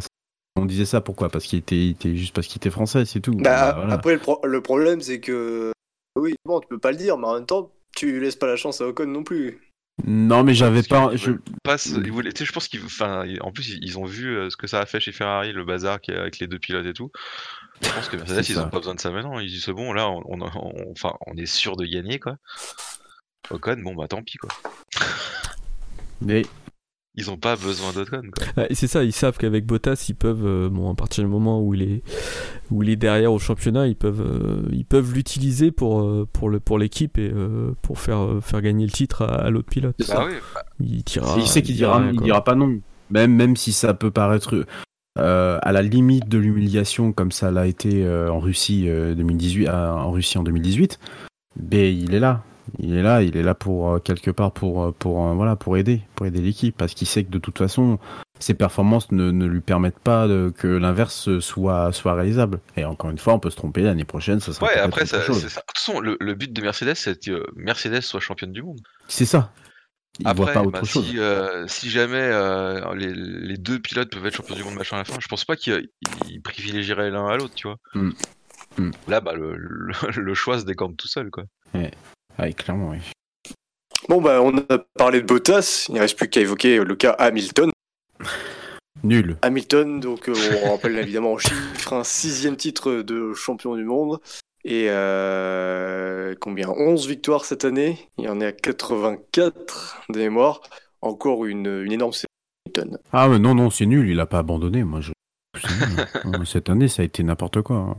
On 0.57 0.65
disait 0.67 0.85
ça 0.85 1.01
pourquoi? 1.01 1.29
Parce 1.31 1.45
qu'il 1.47 1.59
était, 1.59 1.77
il 1.77 1.91
était 1.91 2.15
juste 2.17 2.35
parce 2.35 2.47
qu'il 2.47 2.59
était 2.59 2.71
français, 2.71 3.05
c'est 3.05 3.21
tout. 3.21 3.33
Bah, 3.35 3.43
Bah, 3.43 3.73
voilà. 3.77 3.95
Après, 3.95 4.15
le, 4.15 4.19
pro- 4.21 4.41
le 4.45 4.61
problème, 4.61 5.01
c'est 5.01 5.21
que. 5.21 5.73
Oui, 6.19 6.35
bon, 6.45 6.61
tu 6.61 6.69
peux 6.69 6.79
pas 6.79 6.91
le 6.93 6.99
dire, 6.99 7.17
mais 7.19 7.27
en 7.27 7.35
même 7.35 7.47
temps, 7.47 7.71
tu 7.97 8.21
laisses 8.21 8.37
pas 8.37 8.47
la 8.47 8.57
chance 8.57 8.81
à 8.81 8.87
Ocon 8.87 9.07
non 9.07 9.23
plus. 9.23 9.59
Non, 10.07 10.43
mais 10.43 10.55
j'avais 10.55 10.83
pas. 10.83 11.11
Je... 11.15 11.31
veulent 11.31 11.43
pas 11.63 11.79
se- 11.79 11.99
ils 12.01 12.11
voulaient- 12.13 12.33
tu 12.33 12.39
sais, 12.41 12.45
je 12.45 12.53
pense 12.53 12.69
qu'ils, 12.69 12.85
enfin, 12.85 13.25
en 13.41 13.51
plus 13.53 13.79
ils- 13.81 13.99
ont 13.99 14.05
vu 14.05 14.37
euh, 14.37 14.51
ce 14.51 14.57
que 14.57 14.67
ça 14.67 14.81
a 14.81 14.87
fait 14.87 15.01
chez 15.01 15.13
Ferrari, 15.13 15.53
le 15.53 15.65
bazar 15.65 15.99
avec 16.09 16.39
les 16.39 16.47
deux 16.47 16.59
pilotes 16.59 16.87
et 16.87 16.93
tout. 16.95 17.11
Je 17.83 17.91
pense 17.93 18.09
que 18.09 18.17
Mercedes, 18.17 18.45
ils 18.49 18.55
ça. 18.55 18.67
ont 18.67 18.71
pas 18.71 18.79
besoin 18.79 18.95
de 18.95 19.01
ça 19.01 19.11
maintenant. 19.11 19.39
Ils 19.39 19.49
disent 19.49 19.65
c'est 19.65 19.73
bon, 19.73 19.93
là, 19.93 20.09
on, 20.09 20.23
on, 20.27 20.41
on- 20.43 20.91
enfin, 20.93 21.13
on 21.27 21.37
est 21.37 21.47
sûr 21.47 21.77
de 21.77 21.85
gagner 21.85 22.19
quoi. 22.19 22.37
Ocon, 23.51 23.77
bon 23.83 23.95
bah 23.95 24.07
tant 24.09 24.23
pis 24.23 24.39
quoi. 24.39 24.51
Mais 26.21 26.43
Ils 27.15 27.31
ont 27.31 27.37
pas 27.37 27.57
besoin 27.57 27.93
d'Ocon 27.93 28.23
et 28.71 28.75
c'est 28.75 28.87
ça, 28.87 29.03
ils 29.05 29.13
savent 29.13 29.37
qu'avec 29.37 29.67
Bottas, 29.67 30.07
ils 30.09 30.15
peuvent, 30.15 30.47
euh, 30.47 30.69
bon, 30.71 30.91
à 30.91 30.95
partir 30.95 31.25
du 31.25 31.29
moment 31.31 31.61
où 31.61 31.75
il 31.75 31.83
est, 31.83 32.03
où 32.71 32.83
il 32.83 32.89
est 32.89 32.97
derrière 32.97 33.33
au 33.33 33.39
championnat, 33.39 33.87
ils 33.89 33.97
peuvent, 33.97 34.23
euh, 34.23 34.63
ils 34.73 34.87
peuvent 34.87 35.13
l'utiliser 35.13 35.73
pour, 35.73 36.01
euh, 36.01 36.27
pour 36.33 36.49
le, 36.49 36.61
pour 36.61 36.79
l'équipe 36.79 37.19
et 37.19 37.31
euh, 37.31 37.75
pour 37.83 37.99
faire, 37.99 38.21
euh, 38.23 38.41
faire 38.41 38.63
gagner 38.63 38.87
le 38.87 38.93
titre 38.93 39.23
à, 39.23 39.35
à 39.45 39.51
l'autre 39.51 39.69
pilote. 39.69 39.97
C'est 39.99 40.09
Bah 40.09 40.15
ça. 40.21 40.25
oui, 40.27 40.35
bah, 40.55 40.65
Il 40.81 41.05
tirera. 41.05 41.37
il 41.39 41.47
sait 41.47 41.61
qu'il 41.63 41.75
dira, 41.77 41.99
rien, 41.99 42.11
il 42.13 42.17
quoi. 42.17 42.25
dira 42.25 42.45
pas 42.45 42.55
non. 42.55 42.81
Même, 43.11 43.35
même 43.35 43.57
si 43.57 43.73
ça 43.75 43.93
peut 43.93 44.11
paraître 44.13 44.65
euh, 45.19 45.59
à 45.63 45.73
la 45.73 45.83
limite 45.83 46.29
de 46.29 46.39
l'humiliation, 46.39 47.13
comme 47.13 47.33
ça 47.33 47.51
l'a 47.51 47.67
été 47.67 48.05
euh, 48.05 48.31
en 48.31 48.39
Russie 48.41 48.89
euh, 48.89 49.15
2018, 49.15 49.69
euh, 49.69 49.91
en 49.91 50.11
Russie 50.11 50.39
en 50.39 50.43
2018. 50.43 50.99
Mais 51.61 51.95
il 51.95 52.15
est 52.15 52.21
là, 52.21 52.43
il 52.79 52.95
est 52.97 53.03
là, 53.03 53.23
il 53.23 53.37
est 53.37 53.43
là 53.43 53.55
pour 53.55 54.03
quelque 54.03 54.31
part 54.31 54.53
pour 54.53 54.95
pour 54.95 55.23
voilà 55.35 55.55
pour 55.57 55.77
aider, 55.77 56.01
pour 56.15 56.25
aider 56.27 56.41
l'équipe, 56.41 56.75
parce 56.77 56.95
qu'il 56.95 57.07
sait 57.07 57.25
que 57.25 57.31
de 57.31 57.39
toute 57.39 57.59
façon 57.59 57.99
ses 58.39 58.55
performances 58.55 59.13
ne, 59.13 59.31
ne 59.31 59.47
lui 59.47 59.61
permettent 59.61 60.01
pas 60.01 60.27
de- 60.27 60.53
que 60.57 60.67
l'inverse 60.67 61.39
soit 61.41 61.93
soit 61.93 62.15
réalisable. 62.15 62.59
Et 62.77 62.85
encore 62.85 63.11
une 63.11 63.19
fois, 63.19 63.35
on 63.35 63.39
peut 63.39 63.51
se 63.51 63.57
tromper 63.57 63.83
l'année 63.83 64.05
prochaine, 64.07 64.41
ça 64.41 64.53
sera 64.53 64.67
ouais, 64.67 64.79
après 64.79 65.07
ça, 65.07 65.21
ça. 65.21 65.33
De 65.33 65.39
toute 65.39 65.49
façon, 65.77 66.01
le, 66.01 66.17
le 66.19 66.35
but 66.35 66.53
de 66.53 66.63
Mercedes, 66.63 66.95
c'est 66.97 67.23
que 67.25 67.45
Mercedes 67.55 68.01
soit 68.01 68.19
championne 68.21 68.53
du 68.53 68.63
monde. 68.63 68.81
C'est 69.09 69.27
ça. 69.27 69.53
Il 70.23 70.29
Après, 70.29 70.45
voit 70.45 70.53
pas 70.53 70.63
bah, 70.63 70.79
autre 70.81 70.85
chose. 70.85 71.05
si, 71.09 71.19
euh, 71.19 71.67
si 71.67 71.91
jamais 71.91 72.21
euh, 72.21 72.95
les, 72.95 73.13
les 73.13 73.57
deux 73.57 73.81
pilotes 73.81 74.11
peuvent 74.11 74.25
être 74.25 74.37
champions 74.37 74.55
du 74.55 74.63
monde 74.63 74.75
machin 74.75 74.97
à 74.97 75.01
la 75.01 75.05
fin, 75.05 75.17
je 75.21 75.27
pense 75.27 75.45
pas 75.45 75.57
qu'ils 75.57 75.89
ils 76.29 76.41
privilégieraient 76.41 77.11
l'un 77.11 77.27
à 77.27 77.37
l'autre, 77.37 77.55
tu 77.55 77.67
vois. 77.67 77.77
Mm. 77.95 78.11
Mm. 78.79 78.91
Là, 79.09 79.21
bah, 79.21 79.33
le, 79.35 79.57
le, 79.57 79.93
le 80.17 80.35
choix 80.35 80.61
se 80.61 80.65
décante 80.65 80.97
tout 80.97 81.09
seul, 81.09 81.31
quoi. 81.31 81.45
Ouais, 81.75 82.53
clairement, 82.53 82.91
oui. 82.91 82.99
Bon, 84.09 84.21
bah, 84.21 84.41
on 84.43 84.57
a 84.59 84.79
parlé 84.97 85.21
de 85.21 85.27
Bottas, 85.27 85.87
il 85.89 85.97
ne 85.97 86.01
reste 86.01 86.17
plus 86.17 86.29
qu'à 86.29 86.41
évoquer 86.41 86.79
le 86.83 86.95
cas 86.95 87.13
Hamilton. 87.19 87.71
Nul. 89.03 89.37
Hamilton, 89.43 89.99
donc 89.99 90.29
euh, 90.29 90.35
on 90.65 90.71
rappelle 90.71 90.97
évidemment 90.99 91.33
en 91.33 91.39
chiffres, 91.39 91.93
un 91.93 92.05
sixième 92.05 92.57
titre 92.57 93.03
de 93.03 93.33
champion 93.35 93.75
du 93.75 93.85
monde. 93.85 94.21
Et 94.65 94.87
euh, 94.91 96.35
combien? 96.41 96.69
11 96.69 97.09
victoires 97.09 97.45
cette 97.45 97.65
année. 97.65 97.99
Il 98.19 98.29
en 98.29 98.41
est 98.41 98.47
à 98.47 98.53
84 98.53 100.03
de 100.09 100.19
mémoire. 100.19 100.61
Encore 101.01 101.47
une, 101.47 101.67
une 101.85 101.93
énorme 101.93 102.13
saison. 102.13 102.27
Ah 103.13 103.29
mais 103.29 103.39
non, 103.41 103.55
non, 103.57 103.71
c'est 103.71 103.87
nul, 103.87 104.09
il 104.09 104.21
a 104.21 104.27
pas 104.27 104.39
abandonné, 104.39 104.85
moi 104.85 105.01
je... 105.01 105.11
Euh, 106.25 106.45
Cette 106.45 106.71
année, 106.71 106.87
ça 106.89 107.03
a 107.03 107.05
été 107.05 107.23
n'importe 107.25 107.61
quoi. 107.63 107.97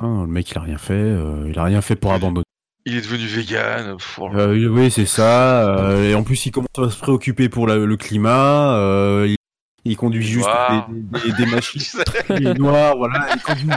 Ah, 0.00 0.06
le 0.22 0.26
mec, 0.26 0.50
il 0.50 0.58
a 0.58 0.62
rien 0.62 0.78
fait, 0.78 0.94
euh, 0.94 1.46
il 1.48 1.58
a 1.58 1.64
rien 1.64 1.80
fait 1.82 1.94
pour 1.94 2.12
abandonner. 2.14 2.44
il 2.86 2.96
est 2.96 3.00
devenu 3.02 3.26
vegan. 3.26 3.96
pff, 3.98 4.18
oh. 4.20 4.30
Euh, 4.34 4.68
oui, 4.68 4.90
c'est 4.90 5.06
ça. 5.06 5.68
euh, 5.78 6.10
et 6.10 6.14
en 6.14 6.22
plus, 6.24 6.46
il 6.46 6.50
commence 6.52 6.68
à 6.78 6.88
se 6.90 6.98
préoccuper 6.98 7.48
pour 7.50 7.66
la- 7.66 7.76
le 7.76 7.96
climat. 7.96 8.74
euh, 8.76 9.26
il, 9.28 9.36
il 9.84 9.96
conduit 9.96 10.22
juste 10.22 10.48
des, 10.88 11.20
des- 11.20 11.32
des 11.44 11.46
machines. 11.46 11.80
Tu 11.80 11.86
sais. 11.86 12.04
Il 12.40 12.46
est 12.48 12.54
noir, 12.58 12.96
voilà. 12.96 13.26
Il 13.36 13.42
conduit... 13.42 13.68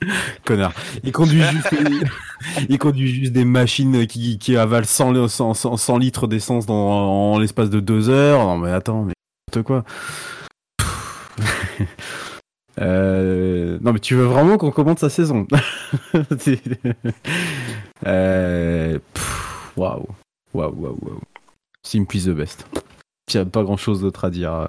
Connard. 0.44 0.72
Il 1.04 1.12
conduit 1.12 1.42
juste, 1.42 1.68
il 2.68 2.78
conduit 2.78 3.08
juste 3.08 3.32
des 3.32 3.44
machines 3.44 4.06
qui, 4.06 4.38
qui 4.38 4.56
avalent 4.56 4.84
100, 4.86 5.12
li- 5.12 5.28
100, 5.28 5.54
100 5.54 5.76
100 5.76 5.98
litres 5.98 6.26
d'essence 6.26 6.66
dans 6.66 6.74
en 7.34 7.38
l'espace 7.38 7.70
de 7.70 7.80
deux 7.80 8.08
heures. 8.10 8.40
Non 8.40 8.58
mais 8.58 8.70
attends, 8.72 9.04
mais 9.04 9.14
n'importe 9.54 9.66
quoi. 9.66 9.84
Euh, 12.78 13.78
non 13.80 13.94
mais 13.94 14.00
tu 14.00 14.14
veux 14.14 14.26
vraiment 14.26 14.58
qu'on 14.58 14.70
commente 14.70 14.98
sa 14.98 15.08
saison? 15.08 15.46
Euh, 18.06 18.98
Waouh, 19.78 20.06
waouh, 20.52 20.74
waouh, 20.74 20.98
waouh. 21.00 21.20
Simply 21.82 22.22
the 22.22 22.28
best. 22.30 22.66
Il 23.32 23.36
n'y 23.36 23.40
a 23.40 23.46
pas 23.46 23.62
grand 23.62 23.78
chose 23.78 24.02
d'autre 24.02 24.26
à 24.26 24.30
dire. 24.30 24.68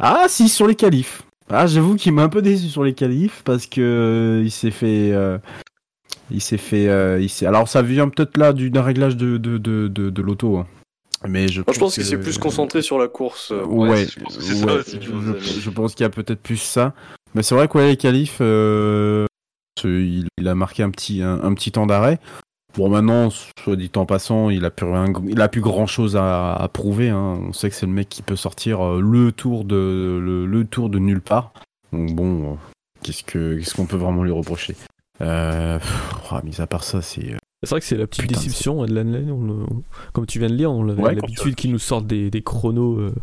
Ah 0.00 0.24
si, 0.28 0.48
sur 0.48 0.66
les 0.66 0.74
qualifs. 0.74 1.22
Ah, 1.50 1.66
j'avoue 1.66 1.96
qu'il 1.96 2.12
m'a 2.12 2.22
un 2.22 2.28
peu 2.28 2.42
déçu 2.42 2.68
sur 2.68 2.84
les 2.84 2.94
qualifs 2.94 3.42
parce 3.44 3.66
que 3.66 3.80
euh, 3.80 4.42
il 4.44 4.50
s'est 4.50 4.70
fait, 4.70 5.10
euh, 5.12 5.38
il 6.30 6.40
s'est 6.40 6.58
fait, 6.58 6.88
euh, 6.88 7.20
il 7.20 7.28
s'est. 7.28 7.46
Alors 7.46 7.68
ça 7.68 7.82
vient 7.82 8.08
peut-être 8.08 8.36
là 8.36 8.52
du- 8.52 8.70
d'un 8.70 8.82
réglage 8.82 9.16
de 9.16 9.36
de 9.36 9.58
de 9.58 9.88
de, 9.88 10.10
de 10.10 10.22
l'auto, 10.22 10.58
hein. 10.58 10.66
mais 11.28 11.48
je. 11.48 11.62
Pense 11.62 11.76
que- 11.76 11.94
qu'il 11.94 12.04
s'est 12.04 12.18
plus 12.20 12.38
concentré 12.38 12.82
sur 12.82 12.98
la 12.98 13.08
course. 13.08 13.50
Ouais, 13.50 13.88
Ouais, 13.90 14.06
je 14.06 14.20
pense 14.20 14.36
ouais, 14.38 15.94
qu'il 15.94 16.02
y 16.02 16.04
a 16.04 16.10
peut-être 16.10 16.40
plus 16.40 16.56
ça. 16.56 16.94
Mais 17.34 17.42
c'est 17.42 17.54
vrai 17.54 17.68
que 17.68 17.78
ouais, 17.78 17.88
les 17.88 17.96
qualifs, 17.96 18.38
euh, 18.40 19.26
il, 19.84 20.26
il 20.38 20.48
a 20.48 20.54
marqué 20.54 20.82
un 20.82 20.90
petit, 20.90 21.22
un, 21.22 21.40
un 21.42 21.54
petit 21.54 21.72
temps 21.72 21.86
d'arrêt. 21.86 22.18
Bon, 22.80 22.88
maintenant, 22.88 23.28
soit 23.30 23.76
dit 23.76 23.90
en 23.96 24.06
passant, 24.06 24.48
il 24.48 24.64
a 24.64 24.70
plus 24.70 24.86
rien, 24.86 25.04
il 25.28 25.38
a 25.40 25.48
plus 25.48 25.60
grand 25.60 25.86
chose 25.86 26.16
à, 26.16 26.54
à 26.54 26.66
prouver. 26.68 27.10
hein. 27.10 27.38
On 27.48 27.52
sait 27.52 27.68
que 27.68 27.76
c'est 27.76 27.84
le 27.84 27.92
mec 27.92 28.08
qui 28.08 28.22
peut 28.22 28.36
sortir 28.36 28.80
euh, 28.80 29.00
le 29.02 29.32
tour 29.32 29.64
de, 29.66 30.18
le, 30.22 30.46
le 30.46 30.64
tour 30.64 30.88
de 30.88 30.98
nulle 30.98 31.20
part. 31.20 31.52
Donc 31.92 32.14
bon, 32.14 32.52
euh, 32.52 32.54
qu'est-ce 33.02 33.22
que, 33.22 33.58
qu'est-ce 33.58 33.74
qu'on 33.74 33.84
peut 33.84 33.98
vraiment 33.98 34.24
lui 34.24 34.30
reprocher? 34.32 34.76
Euh, 35.20 35.78
pff, 35.78 36.14
ah, 36.30 36.40
Mis 36.42 36.58
à 36.62 36.66
part 36.66 36.84
ça, 36.84 37.02
c'est. 37.02 37.36
C'est 37.62 37.68
vrai 37.68 37.80
que 37.80 37.86
c'est 37.86 37.98
la 37.98 38.06
petite 38.06 38.22
Putain, 38.22 38.40
déception, 38.40 38.80
on 38.80 38.84
le- 38.86 39.30
on- 39.30 39.82
comme 40.14 40.24
tu 40.24 40.38
viens 40.38 40.48
de 40.48 40.54
lire, 40.54 40.72
on 40.72 40.88
avait 40.88 41.02
Ouais, 41.02 41.14
l'habitude 41.14 41.54
qu'ils 41.56 41.72
nous 41.72 41.78
sortent 41.78 42.06
des, 42.06 42.30
des 42.30 42.40
chronos. 42.40 42.98
euh, 42.98 43.14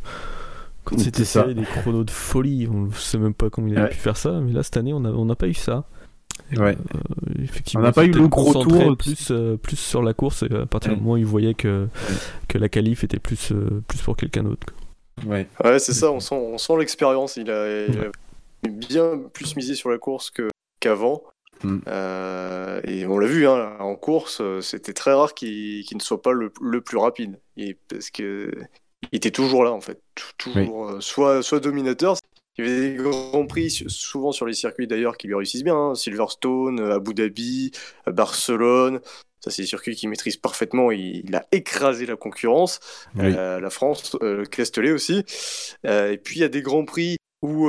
quand 0.84 1.00
C'était 1.00 1.26
ça. 1.26 1.52
des 1.52 1.64
chronos 1.64 2.04
de 2.04 2.12
folie, 2.12 2.68
on 2.72 2.82
ne 2.86 2.92
sait 2.92 3.18
même 3.18 3.34
pas 3.34 3.50
comment 3.50 3.68
il 3.70 3.78
a 3.80 3.86
Ouais. 3.86 3.90
pu 3.90 3.98
faire 3.98 4.16
ça, 4.18 4.40
mais 4.40 4.52
là 4.54 4.62
cette 4.62 4.78
année 4.78 4.94
on 4.94 5.00
n'a 5.00 5.10
on 5.10 5.26
n'a 5.26 5.36
pas 5.36 5.48
eu 5.48 5.56
ça. 5.56 5.86
Ouais. 6.56 6.78
Euh, 6.78 7.44
effectivement, 7.44 7.84
On 7.84 7.88
n'a 7.88 7.92
pas 7.92 8.06
eu 8.06 8.12
le 8.12 8.28
gros 8.28 8.54
tour. 8.64 8.96
plus, 8.98 9.32
euh, 9.32 9.58
plus 9.58 9.76
sur 9.76 10.02
la 10.02 10.14
course, 10.14 10.44
et 10.44 10.54
à 10.54 10.66
partir 10.66 10.94
du 10.94 11.02
moment 11.02 11.14
où 11.14 11.18
il 11.18 11.26
voyait 11.26 11.54
que, 11.54 11.88
que 12.48 12.58
la 12.58 12.70
qualif 12.70 13.04
était 13.04 13.20
plus, 13.20 13.52
euh, 13.52 13.82
plus 13.88 14.02
pour 14.02 14.16
quelqu'un 14.16 14.44
d'autre. 14.44 14.68
Ouais. 15.26 15.48
Ouais, 15.64 15.80
c'est 15.80 15.94
ça, 15.94 16.12
on 16.12 16.20
sent, 16.20 16.36
on 16.36 16.58
sent 16.58 16.74
l'expérience. 16.78 17.38
Il 17.38 17.50
a, 17.52 17.86
il 17.88 18.00
a 18.00 18.70
bien 18.70 19.20
plus 19.34 19.56
misé 19.56 19.76
sur 19.76 19.90
la 19.90 19.98
course 19.98 20.30
que- 20.32 20.50
qu'avant. 20.80 21.24
Mm. 21.64 21.78
Euh, 21.88 22.82
et 22.84 23.06
on 23.08 23.18
l'a 23.18 23.28
vu, 23.28 23.48
hein, 23.48 23.72
en 23.80 23.96
course, 23.96 24.40
euh, 24.42 24.62
c'était 24.62 24.94
très 24.94 25.14
rare 25.14 25.34
qu'il 25.34 25.84
qu'il 25.86 25.98
ne 25.98 26.02
soit 26.04 26.22
pas 26.22 26.32
le, 26.32 26.52
le 26.62 26.82
plus 26.82 26.98
rapide. 26.98 27.40
Et 27.58 27.76
parce 27.90 28.12
que 28.12 28.52
il 29.12 29.16
était 29.18 29.32
toujours 29.32 29.64
là, 29.64 29.72
en 29.72 29.82
fait. 29.82 30.00
Toujours, 30.38 30.90
euh, 30.90 31.00
soit, 31.02 31.42
soit 31.42 31.60
dominateur. 31.60 32.16
Il 32.58 32.66
y 32.66 32.70
avait 32.70 32.90
des 32.92 32.96
grands 32.96 33.46
prix, 33.46 33.70
souvent 33.88 34.32
sur 34.32 34.46
les 34.46 34.54
circuits 34.54 34.88
d'ailleurs, 34.88 35.18
qui 35.18 35.28
lui 35.28 35.36
réussissent 35.36 35.64
bien. 35.64 35.76
hein. 35.76 35.96
Silverstone, 35.96 36.80
euh, 36.80 36.96
Abu 36.96 37.14
Dhabi, 37.14 37.72
euh, 38.08 38.12
Barcelone. 38.12 39.00
Ça, 39.40 39.52
c'est 39.52 39.62
des 39.62 39.68
circuits 39.68 39.96
qu'il 39.96 40.10
maîtrise 40.10 40.38
parfaitement. 40.38 40.90
Il, 40.92 41.22
il 41.26 41.36
a 41.36 41.46
écrasé 41.52 42.06
la 42.08 42.16
concurrence. 42.16 42.80
Oui. 43.16 43.26
Euh, 43.26 43.60
la 43.60 43.70
France, 43.70 44.18
euh, 44.24 44.44
Castellet 44.46 44.92
aussi. 44.92 45.24
Euh, 45.86 46.12
et 46.12 46.18
puis 46.18 46.38
il 46.38 46.42
y 46.42 46.46
a 46.46 46.50
des 46.50 46.62
grands 46.64 46.86
prix 46.86 47.18
où 47.44 47.68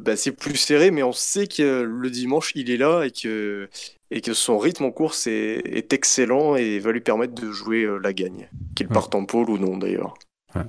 bah, 0.00 0.16
c'est 0.16 0.32
plus 0.32 0.56
serré, 0.56 0.90
mais 0.90 1.02
on 1.02 1.12
sait 1.12 1.46
que 1.46 1.82
le 1.82 2.10
dimanche 2.10 2.52
il 2.54 2.70
est 2.70 2.78
là 2.78 3.02
et 3.04 3.10
que, 3.10 3.68
et 4.10 4.20
que 4.22 4.32
son 4.32 4.58
rythme 4.58 4.84
en 4.84 4.90
course 4.90 5.26
est, 5.26 5.62
est 5.66 5.92
excellent 5.92 6.56
et 6.56 6.78
va 6.78 6.92
lui 6.92 7.02
permettre 7.02 7.34
de 7.34 7.50
jouer 7.52 7.86
la 8.02 8.12
gagne, 8.14 8.48
qu'il 8.74 8.86
Ouais. 8.86 8.94
parte 8.94 9.14
en 9.14 9.26
pôle 9.26 9.50
ou 9.50 9.58
non 9.58 9.76
d'ailleurs. 9.76 10.14
Ouais, 10.54 10.62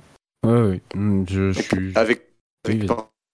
ouais. 0.44 0.80
Mm, 0.94 1.24
Je, 1.26 1.52
je 1.52 1.60
suis. 1.62 1.92
Avec, 1.94 2.18
Oui, 2.18 2.33
avec 2.64 2.86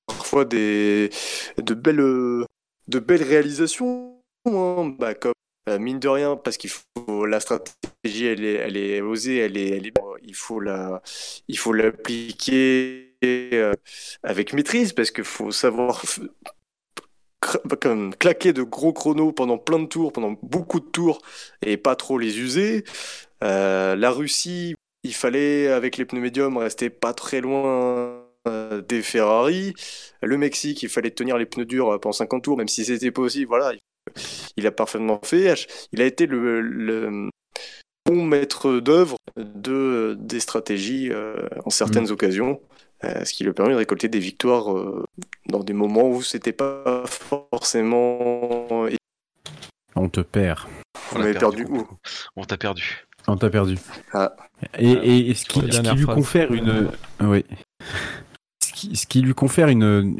parfois 0.07 0.45
des, 0.45 1.11
de, 1.59 1.75
belles, 1.75 2.45
de 2.89 2.99
belles 2.99 3.23
réalisations, 3.23 4.23
hein. 4.47 4.95
Bah, 4.99 5.15
comme 5.15 5.33
euh, 5.69 5.79
mine 5.79 5.99
de 5.99 6.09
rien, 6.09 6.37
parce 6.37 6.57
qu'il 6.57 6.71
faut 6.71 7.27
la 7.27 7.41
stratégie, 7.41 8.27
elle 8.27 8.45
est, 8.45 8.55
elle 8.55 8.77
est 8.77 9.01
osée, 9.01 9.39
elle 9.39 9.57
est, 9.57 9.69
elle 9.77 9.87
est, 9.87 9.93
il 10.23 10.35
faut 10.35 10.61
la, 10.61 11.03
il 11.49 11.59
faut 11.59 11.73
l'appliquer 11.73 13.17
euh, 13.25 13.75
avec 14.23 14.53
maîtrise, 14.53 14.93
parce 14.93 15.11
qu'il 15.11 15.25
faut 15.25 15.53
savoir 15.53 16.03
bah, 17.65 17.77
comme 17.81 18.15
claquer 18.15 18.53
de 18.53 18.63
gros 18.63 18.93
chronos 18.93 19.33
pendant 19.33 19.59
plein 19.59 19.79
de 19.79 19.87
tours, 19.87 20.13
pendant 20.13 20.37
beaucoup 20.43 20.81
de 20.81 20.87
tours, 20.87 21.21
et 21.63 21.77
pas 21.77 21.97
trop 21.97 22.19
les 22.19 22.39
user. 22.41 22.85
Euh, 23.43 23.97
la 23.97 24.11
Russie, 24.11 24.75
il 25.03 25.15
fallait 25.15 25.69
avec 25.69 25.97
les 25.97 26.05
pneus 26.05 26.21
médiums 26.21 26.57
rester 26.59 26.91
pas 26.91 27.15
très 27.15 27.41
loin 27.41 28.20
euh, 28.51 28.83
des 28.83 29.03
Ferrari. 29.03 29.75
Le 30.23 30.37
Mexique, 30.37 30.83
il 30.83 30.89
fallait 30.89 31.11
tenir 31.11 31.39
les 31.39 31.47
pneus 31.47 31.65
durs 31.65 31.95
euh, 31.95 31.99
pendant 31.99 32.13
50 32.13 32.45
tours, 32.45 32.57
même 32.57 32.69
si 32.69 32.85
c'était 32.85 33.11
possible. 33.11 33.49
Voilà, 33.49 33.73
il 34.57 34.67
a 34.67 34.73
parfaitement 34.73 35.21
fait. 35.23 35.67
Il 35.93 36.03
a 36.03 36.05
été 36.05 36.27
le, 36.27 36.61
le 36.61 37.31
bon 38.07 38.25
maître 38.25 38.81
d'œuvre 38.81 39.17
de, 39.37 40.17
des 40.19 40.41
stratégies 40.41 41.11
euh, 41.11 41.49
en 41.65 41.71
certaines 41.71 42.11
occasions, 42.11 42.61
euh, 43.05 43.25
ce 43.25 43.33
qui 43.33 43.45
lui 43.45 43.51
a 43.51 43.55
permis 43.55 43.73
de 43.73 43.79
récolter 43.79 44.09
des 44.09 44.19
victoires 44.19 44.73
euh, 44.73 45.05
dans 45.47 45.61
des 45.61 45.73
moments 45.73 46.09
où 46.09 46.23
c'était 46.23 46.53
pas 46.53 47.05
forcément. 47.07 48.67
On 49.97 50.09
te 50.09 50.21
perd. 50.21 50.61
On 51.15 51.21
avait 51.21 51.35
perdu 51.35 51.67
où? 51.69 51.87
On 52.37 52.45
t'a 52.45 52.57
perdu. 52.57 53.07
On 53.27 53.37
t'a 53.37 53.51
perdu. 53.51 53.77
Ah. 54.13 54.35
Et, 54.79 54.91
et, 54.91 55.31
et 55.31 55.35
ce, 55.35 55.45
qui, 55.45 55.61
ce 55.61 55.81
qui 55.81 55.97
lui 55.97 56.07
confère 56.07 56.53
une. 56.53 56.91
Oui. 57.21 57.45
Ce 58.93 59.07
qui, 59.07 59.21
lui 59.21 59.35
confère 59.35 59.69
une, 59.69 60.17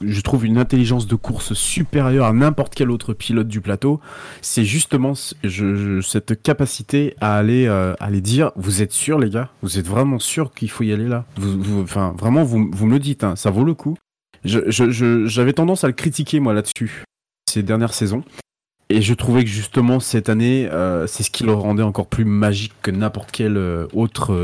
Je 0.00 0.20
trouve 0.20 0.44
une 0.44 0.58
intelligence 0.58 1.06
de 1.06 1.14
course 1.14 1.54
supérieure 1.54 2.26
à 2.26 2.32
n'importe 2.32 2.74
quel 2.74 2.90
autre 2.90 3.12
pilote 3.14 3.48
du 3.48 3.60
plateau, 3.60 4.00
c'est 4.42 4.64
justement 4.64 5.14
cette 5.14 6.42
capacité 6.42 7.14
à 7.20 7.36
aller, 7.36 7.66
euh, 7.66 7.94
aller 8.00 8.20
dire 8.20 8.52
Vous 8.56 8.82
êtes 8.82 8.92
sûr, 8.92 9.18
les 9.18 9.30
gars? 9.30 9.50
Vous 9.62 9.78
êtes 9.78 9.86
vraiment 9.86 10.18
sûr 10.18 10.52
qu'il 10.52 10.70
faut 10.70 10.84
y 10.84 10.92
aller 10.92 11.08
là? 11.08 11.24
Enfin, 11.82 12.14
vraiment, 12.18 12.44
vous, 12.44 12.58
me 12.58 12.98
dites, 12.98 13.24
hein, 13.24 13.36
ça 13.36 13.50
vaut 13.50 13.64
le 13.64 13.74
coup. 13.74 13.96
J'avais 14.44 15.52
tendance 15.52 15.84
à 15.84 15.86
le 15.86 15.94
critiquer, 15.94 16.40
moi, 16.40 16.52
là-dessus, 16.52 17.04
ces 17.48 17.62
dernières 17.62 17.94
saisons. 17.94 18.24
Et 18.90 19.00
je 19.00 19.14
trouvais 19.14 19.44
que 19.44 19.50
justement 19.50 19.98
cette 19.98 20.28
année, 20.28 20.68
euh, 20.70 21.06
c'est 21.06 21.22
ce 21.22 21.30
qui 21.30 21.44
le 21.44 21.54
rendait 21.54 21.82
encore 21.82 22.06
plus 22.06 22.26
magique 22.26 22.74
que 22.82 22.90
n'importe 22.90 23.30
quel 23.32 23.56
euh, 23.56 23.86
autre 23.94 24.36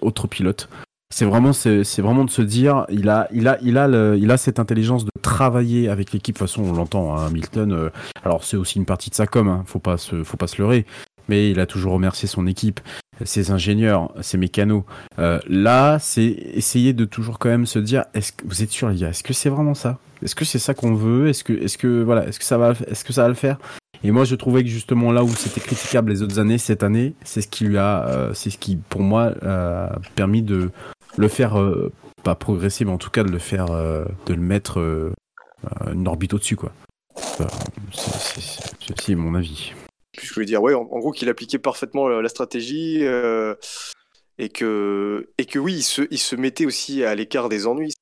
autre 0.00 0.26
pilote. 0.26 0.68
C'est 1.14 1.24
vraiment 1.24 1.52
c'est 1.52 1.82
vraiment 2.00 2.24
de 2.24 2.30
se 2.30 2.42
dire, 2.42 2.84
il 2.90 3.08
a 3.08 3.28
il 3.32 3.46
a 3.46 3.58
il 3.62 3.78
a 3.78 3.86
le- 3.86 4.18
il 4.20 4.30
a 4.30 4.36
cette 4.36 4.58
intelligence 4.58 5.04
de 5.04 5.10
travailler 5.22 5.88
avec 5.88 6.12
l'équipe. 6.12 6.34
De 6.34 6.38
toute 6.40 6.48
façon, 6.48 6.64
on 6.64 6.72
l'entend, 6.72 7.16
hein, 7.16 7.26
Hamilton. 7.26 7.72
euh, 7.72 7.90
alors 8.24 8.42
c'est 8.44 8.56
aussi 8.56 8.78
une 8.78 8.86
partie 8.86 9.10
de 9.10 9.14
sa 9.14 9.26
com, 9.26 9.48
hein, 9.48 9.62
faut 9.66 9.78
pas 9.78 9.98
se 9.98 10.24
faut 10.24 10.36
pas 10.36 10.48
se 10.48 10.60
leurrer. 10.60 10.84
Mais 11.28 11.50
il 11.50 11.58
a 11.60 11.66
toujours 11.66 11.92
remercié 11.92 12.28
son 12.28 12.46
équipe, 12.46 12.80
ses 13.24 13.50
ingénieurs, 13.50 14.12
ses 14.20 14.36
mécanos. 14.38 14.84
Euh, 15.18 15.40
là, 15.48 15.98
c'est 16.00 16.24
essayer 16.26 16.92
de 16.92 17.04
toujours 17.04 17.38
quand 17.40 17.48
même 17.48 17.66
se 17.66 17.80
dire, 17.80 18.04
est-ce 18.14 18.32
que 18.32 18.44
vous 18.46 18.62
êtes 18.62 18.70
sûr 18.70 18.88
les 18.88 18.96
gars, 18.96 19.08
est-ce 19.08 19.24
que 19.24 19.32
c'est 19.32 19.48
vraiment 19.48 19.74
ça? 19.74 19.98
Est-ce 20.22 20.34
que 20.34 20.44
c'est 20.44 20.58
ça 20.60 20.72
qu'on 20.74 20.94
veut? 20.94 21.28
Est-ce 21.28 21.44
que 21.44 21.52
est-ce 21.52 21.78
que 21.78 22.02
voilà, 22.02 22.26
est-ce 22.26 22.38
que 22.40 22.44
ça 22.44 22.58
va 22.58 22.74
est-ce 22.88 23.04
que 23.04 23.12
ça 23.12 23.22
va 23.22 23.28
le 23.28 23.34
faire? 23.34 23.58
Et 24.04 24.10
moi, 24.10 24.24
je 24.24 24.34
trouvais 24.34 24.62
que 24.62 24.68
justement 24.68 25.10
là 25.10 25.24
où 25.24 25.28
c'était 25.30 25.60
critiquable 25.60 26.10
les 26.12 26.22
autres 26.22 26.38
années, 26.38 26.58
cette 26.58 26.82
année, 26.82 27.14
c'est 27.24 27.40
ce 27.40 27.48
qui 27.48 27.64
lui 27.64 27.78
a, 27.78 28.06
euh, 28.06 28.34
c'est 28.34 28.50
ce 28.50 28.58
qui, 28.58 28.76
pour 28.76 29.00
moi, 29.00 29.32
a 29.44 29.98
permis 30.14 30.42
de 30.42 30.70
le 31.16 31.28
faire 31.28 31.58
euh, 31.60 31.92
pas 32.22 32.34
progresser, 32.34 32.84
mais 32.84 32.92
en 32.92 32.98
tout 32.98 33.10
cas 33.10 33.24
de 33.24 33.30
le 33.30 33.38
faire, 33.38 33.70
euh, 33.70 34.04
de 34.26 34.34
le 34.34 34.40
mettre 34.40 34.80
euh, 34.80 35.12
une 35.92 36.06
orbite 36.08 36.34
au-dessus, 36.34 36.56
quoi. 36.56 36.72
Ceci 37.92 39.12
est 39.12 39.16
mon 39.16 39.34
avis. 39.34 39.72
Puis 40.12 40.26
je 40.26 40.34
voulais 40.34 40.46
dire, 40.46 40.62
ouais, 40.62 40.74
en, 40.74 40.82
en 40.82 40.98
gros, 40.98 41.12
qu'il 41.12 41.28
appliquait 41.28 41.58
parfaitement 41.58 42.08
la 42.08 42.28
stratégie 42.28 43.02
et, 44.38 44.48
que, 44.48 45.28
et 45.38 45.44
que 45.46 45.58
oui, 45.58 45.74
il 45.74 45.82
se, 45.82 46.02
il 46.10 46.18
se 46.18 46.36
mettait 46.36 46.66
aussi 46.66 47.04
à 47.04 47.14
l'écart 47.14 47.48
des 47.48 47.66
ennuis. 47.66 47.94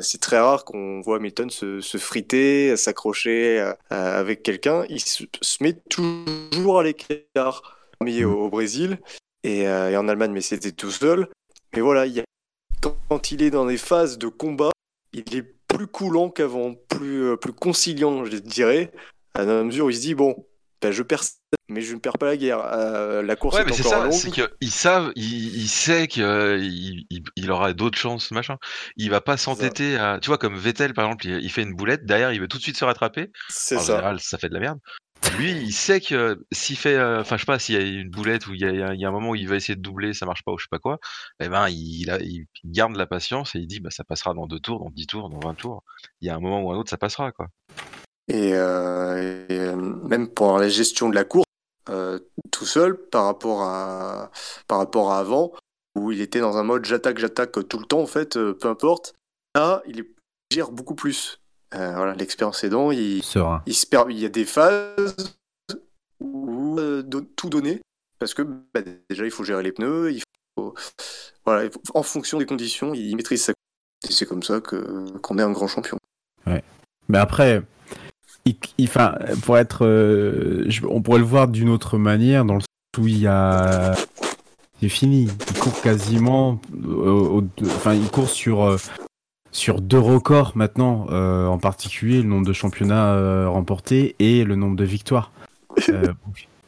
C'est 0.00 0.20
très 0.20 0.38
rare 0.38 0.64
qu'on 0.64 1.00
voit 1.00 1.16
Hamilton 1.16 1.50
se, 1.50 1.80
se 1.80 1.98
friter, 1.98 2.76
s'accrocher 2.76 3.72
avec 3.90 4.42
quelqu'un. 4.42 4.84
Il 4.88 5.00
se, 5.00 5.24
se 5.40 5.62
met 5.62 5.76
toujours 5.90 6.78
à 6.78 6.84
l'écart. 6.84 7.78
Mais 8.02 8.24
au, 8.24 8.32
au 8.44 8.50
Brésil 8.50 8.98
et, 9.44 9.60
et 9.62 9.96
en 9.96 10.08
Allemagne, 10.08 10.32
mais 10.32 10.40
c'était 10.40 10.72
tout 10.72 10.90
seul. 10.90 11.28
Mais 11.74 11.80
voilà, 11.80 12.06
il 12.06 12.14
y 12.14 12.20
a- 12.20 12.24
quand, 13.08 13.30
il 13.30 13.42
est 13.42 13.50
dans 13.50 13.66
des 13.66 13.78
phases 13.78 14.18
de 14.18 14.26
combat, 14.28 14.70
il 15.12 15.34
est 15.36 15.54
plus 15.68 15.86
coulant 15.86 16.30
qu'avant, 16.30 16.74
plus, 16.88 17.24
euh, 17.24 17.36
plus 17.36 17.52
conciliant, 17.52 18.24
je 18.24 18.36
dirais, 18.36 18.92
à 19.34 19.44
la 19.44 19.62
mesure 19.64 19.86
où 19.86 19.90
il 19.90 19.96
se 19.96 20.00
dit, 20.00 20.14
bon, 20.14 20.46
bah, 20.80 20.90
je 20.90 21.02
perds, 21.02 21.22
mais 21.68 21.80
je 21.80 21.94
ne 21.94 22.00
perds 22.00 22.18
pas 22.18 22.26
la 22.26 22.36
guerre. 22.36 22.60
Euh, 22.72 23.22
la 23.22 23.36
course 23.36 23.54
Ouais, 23.56 23.62
est 23.62 23.64
mais 23.66 23.72
c'est 23.72 23.86
encore 23.86 23.92
ça, 24.00 24.04
longue. 24.04 24.12
c'est 24.12 24.30
qu'ils 24.32 24.70
savent, 24.70 25.12
il, 25.14 25.56
il 25.56 25.68
sait 25.68 26.08
qu'il 26.08 26.24
il, 26.24 27.06
il- 27.08 27.22
il 27.36 27.50
aura 27.50 27.72
d'autres 27.72 27.98
chances, 27.98 28.30
machin. 28.32 28.56
Il 28.96 29.10
va 29.10 29.20
pas 29.20 29.36
s'entêter 29.36 29.96
à. 29.96 30.18
Tu 30.20 30.26
vois, 30.28 30.38
comme 30.38 30.56
Vettel, 30.56 30.92
par 30.92 31.04
exemple, 31.06 31.26
il, 31.28 31.50
fait 31.50 31.62
une 31.62 31.74
boulette, 31.74 32.04
derrière, 32.04 32.32
il 32.32 32.40
veut 32.40 32.48
tout 32.48 32.58
de 32.58 32.62
suite 32.62 32.76
se 32.76 32.84
rattraper. 32.84 33.30
C'est 33.48 33.76
En 33.76 33.80
ça. 33.80 33.92
général, 33.94 34.20
ça 34.20 34.38
fait 34.38 34.48
de 34.48 34.54
la 34.54 34.60
merde. 34.60 34.78
Lui, 35.38 35.52
il 35.52 35.72
sait 35.72 36.00
que 36.00 36.44
s'il 36.52 36.76
fait. 36.76 36.96
euh, 36.96 37.20
Enfin, 37.20 37.36
je 37.36 37.42
sais 37.42 37.46
pas, 37.46 37.58
s'il 37.58 37.74
y 37.74 37.78
a 37.78 37.82
une 37.82 38.10
boulette 38.10 38.46
ou 38.46 38.54
il 38.54 38.60
y 38.60 38.64
a, 38.64 39.08
un 39.08 39.10
moment 39.10 39.30
où 39.30 39.34
il 39.34 39.48
va 39.48 39.56
essayer 39.56 39.76
de 39.76 39.80
doubler, 39.80 40.12
ça 40.14 40.26
marche 40.26 40.42
pas 40.44 40.52
ou 40.52 40.58
je 40.58 40.64
sais 40.64 40.68
pas 40.70 40.78
quoi, 40.78 40.98
eh 41.40 41.48
ben, 41.48 41.68
il, 41.68 42.46
garde 42.64 42.96
la 42.96 43.06
patience 43.06 43.54
et 43.54 43.58
il 43.58 43.66
dit, 43.66 43.80
bah, 43.80 43.90
ça 43.90 44.04
passera 44.04 44.34
dans 44.34 44.46
deux 44.46 44.60
tours, 44.60 44.80
dans 44.80 44.90
10 44.90 45.06
tours, 45.06 45.30
dans 45.30 45.40
20 45.40 45.54
tours. 45.54 45.84
Il 46.20 46.26
y 46.26 46.30
a 46.30 46.34
un 46.36 46.40
moment 46.40 46.60
ou 46.62 46.72
un 46.72 46.76
autre, 46.76 46.90
ça 46.90 46.98
passera, 46.98 47.32
quoi. 47.32 47.48
Et, 48.28 48.54
euh, 48.54 49.46
euh, 49.50 49.76
même 49.76 50.28
pendant 50.28 50.58
la 50.58 50.68
gestion 50.68 51.08
de 51.08 51.14
la 51.14 51.24
course, 51.24 51.46
tout 52.50 52.66
seul 52.66 52.96
par 52.96 53.24
rapport 53.24 53.62
à 53.62 54.30
par 54.68 54.78
rapport 54.78 55.12
à 55.12 55.18
avant, 55.18 55.52
où 55.96 56.12
il 56.12 56.20
était 56.20 56.40
dans 56.40 56.56
un 56.56 56.62
mode 56.62 56.84
j'attaque, 56.84 57.18
j'attaque 57.18 57.52
tout 57.68 57.78
le 57.78 57.86
temps 57.86 58.00
en 58.00 58.06
fait, 58.06 58.34
peu 58.34 58.68
importe. 58.68 59.14
Là, 59.54 59.82
il 59.86 60.04
gère 60.52 60.70
beaucoup 60.70 60.94
plus. 60.94 61.41
Euh, 61.74 61.94
voilà, 61.96 62.14
l'expérience 62.14 62.62
aidant, 62.64 62.90
il, 62.90 63.22
Serein. 63.22 63.62
il, 63.66 63.74
se 63.74 63.86
per- 63.86 64.04
il 64.10 64.18
y 64.18 64.26
a 64.26 64.28
des 64.28 64.44
phases 64.44 65.34
où 66.20 66.78
euh, 66.78 67.02
tout 67.36 67.48
donner 67.48 67.80
parce 68.18 68.34
que 68.34 68.42
bah, 68.42 68.80
déjà 69.08 69.24
il 69.24 69.30
faut 69.30 69.42
gérer 69.44 69.62
les 69.62 69.72
pneus, 69.72 70.12
il 70.12 70.22
faut 70.56 70.74
voilà, 71.44 71.68
en 71.94 72.02
fonction 72.02 72.38
des 72.38 72.46
conditions, 72.46 72.94
il 72.94 73.16
maîtrise 73.16 73.42
sa 73.44 73.52
c'est 74.08 74.26
comme 74.26 74.42
ça 74.42 74.60
que 74.60 75.10
qu'on 75.18 75.38
est 75.38 75.42
un 75.42 75.52
grand 75.52 75.68
champion. 75.68 75.96
Mais 77.08 77.18
après, 77.18 77.62
il, 78.44 78.56
il- 78.78 78.88
pour 79.42 79.58
être, 79.58 79.84
euh, 79.84 80.64
je- 80.68 80.86
on 80.86 81.02
pourrait 81.02 81.18
le 81.18 81.24
voir 81.24 81.48
d'une 81.48 81.68
autre 81.68 81.98
manière, 81.98 82.44
dans 82.44 82.54
le 82.54 82.60
sens 82.60 82.68
où 83.04 83.06
il 83.08 83.18
y 83.18 83.26
a, 83.26 83.94
c'est 84.80 84.88
fini. 84.88 85.28
Il 85.50 85.58
court 85.58 85.80
quasiment, 85.82 86.60
enfin, 87.62 87.94
il 87.94 88.08
court 88.10 88.30
sur 88.30 88.76
sur 89.52 89.80
deux 89.80 89.98
records 89.98 90.52
maintenant, 90.56 91.06
euh, 91.10 91.46
en 91.46 91.58
particulier 91.58 92.22
le 92.22 92.28
nombre 92.28 92.46
de 92.46 92.52
championnats 92.52 93.14
euh, 93.14 93.48
remportés 93.48 94.16
et 94.18 94.44
le 94.44 94.56
nombre 94.56 94.76
de 94.76 94.84
victoires. 94.84 95.30
Euh, 95.88 96.12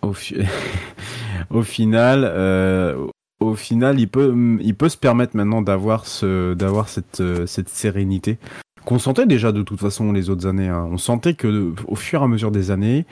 au, 0.03 0.13
fi- 0.15 0.37
au 1.51 1.63
final, 1.63 2.25
euh, 2.25 3.07
au 3.41 3.55
final, 3.55 4.01
il 4.01 4.09
peut, 4.09 4.35
il 4.61 4.75
peut 4.75 4.89
se 4.89 4.97
permettre 4.97 5.37
maintenant 5.37 5.61
d'avoir 5.63 6.07
ce, 6.07 6.55
d'avoir 6.55 6.89
cette, 6.89 7.21
euh, 7.21 7.47
cette 7.47 7.69
sérénité 7.69 8.39
qu'on 8.85 8.99
sentait 8.99 9.27
déjà 9.27 9.51
de 9.53 9.63
toute 9.63 9.81
façon 9.81 10.13
les 10.13 10.31
autres 10.31 10.47
années. 10.47 10.69
hein. 10.69 10.89
On 10.91 10.99
sentait 10.99 11.35
que 11.35 11.73
au 11.87 11.97
fur 11.97 12.21
et 12.21 12.25
à 12.25 12.29
mesure 12.29 12.51
des 12.51 12.71
années, 12.71 13.07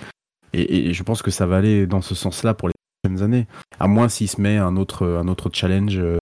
et, 0.53 0.89
et 0.89 0.93
je 0.93 1.03
pense 1.03 1.23
que 1.23 1.31
ça 1.31 1.47
va 1.47 1.57
aller 1.59 1.87
dans 1.87 2.03
ce 2.03 2.15
sens-là 2.15 2.53
pour 2.55 2.69
les 2.69 2.75
prochaines 3.03 3.23
années, 3.23 3.47
à 3.81 3.87
moins 3.89 4.09
s'il 4.09 4.29
se 4.29 4.41
met 4.41 4.57
un 4.59 4.77
autre, 4.77 5.07
un 5.07 5.29
autre 5.29 5.51
challenge 5.53 5.99
euh, 5.99 6.19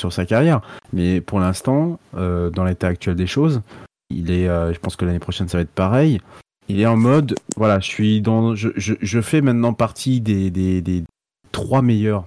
sur 0.00 0.12
sa 0.12 0.26
carrière. 0.26 0.60
Mais 0.92 1.20
pour 1.20 1.38
l'instant, 1.38 2.00
euh, 2.16 2.50
dans 2.50 2.64
l'état 2.64 2.88
actuel 2.88 3.14
des 3.14 3.28
choses, 3.28 3.62
il 4.10 4.32
est, 4.32 4.48
euh, 4.48 4.72
je 4.72 4.80
pense 4.80 4.96
que 4.96 5.04
l'année 5.04 5.20
prochaine 5.20 5.48
ça 5.48 5.58
va 5.58 5.62
être 5.62 5.70
pareil. 5.70 6.20
Il 6.68 6.80
est 6.80 6.86
en 6.86 6.96
mode, 6.96 7.36
voilà, 7.56 7.78
je 7.78 7.86
suis 7.86 8.20
dans, 8.20 8.54
je, 8.56 8.70
je, 8.76 8.94
je 9.00 9.20
fais 9.20 9.40
maintenant 9.40 9.72
partie 9.72 10.20
des, 10.20 10.50
des, 10.50 10.82
des 10.82 11.04
trois 11.52 11.82
meilleurs. 11.82 12.24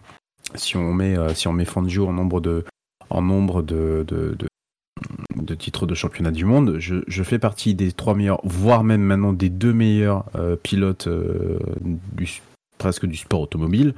Si 0.56 0.78
on 0.78 0.94
met, 0.94 1.18
euh, 1.18 1.34
si 1.34 1.48
on 1.48 1.54
met 1.54 1.66
Fangio 1.66 2.08
en 2.08 2.14
nombre 2.14 2.40
de, 2.40 2.64
en 3.10 3.22
nombre 3.22 3.62
de, 3.62 4.06
de, 4.08 4.36
de, 4.38 4.48
de 5.36 5.56
titres 5.56 5.86
de 5.86 5.96
championnat 5.96 6.32
du 6.32 6.46
monde, 6.46 6.78
je, 6.80 7.04
je 7.08 7.24
fais 7.24 7.40
partie 7.40 7.74
des 7.74 7.92
trois 7.92 8.16
meilleurs, 8.16 8.42
voire 8.44 8.84
même 8.84 9.02
maintenant 9.02 9.34
des 9.34 9.50
deux 9.50 9.74
meilleurs 9.74 10.26
pilotes 10.62 11.10
du, 12.14 12.42
presque 12.78 13.06
du 13.06 13.16
sport 13.16 13.42
automobile. 13.42 13.96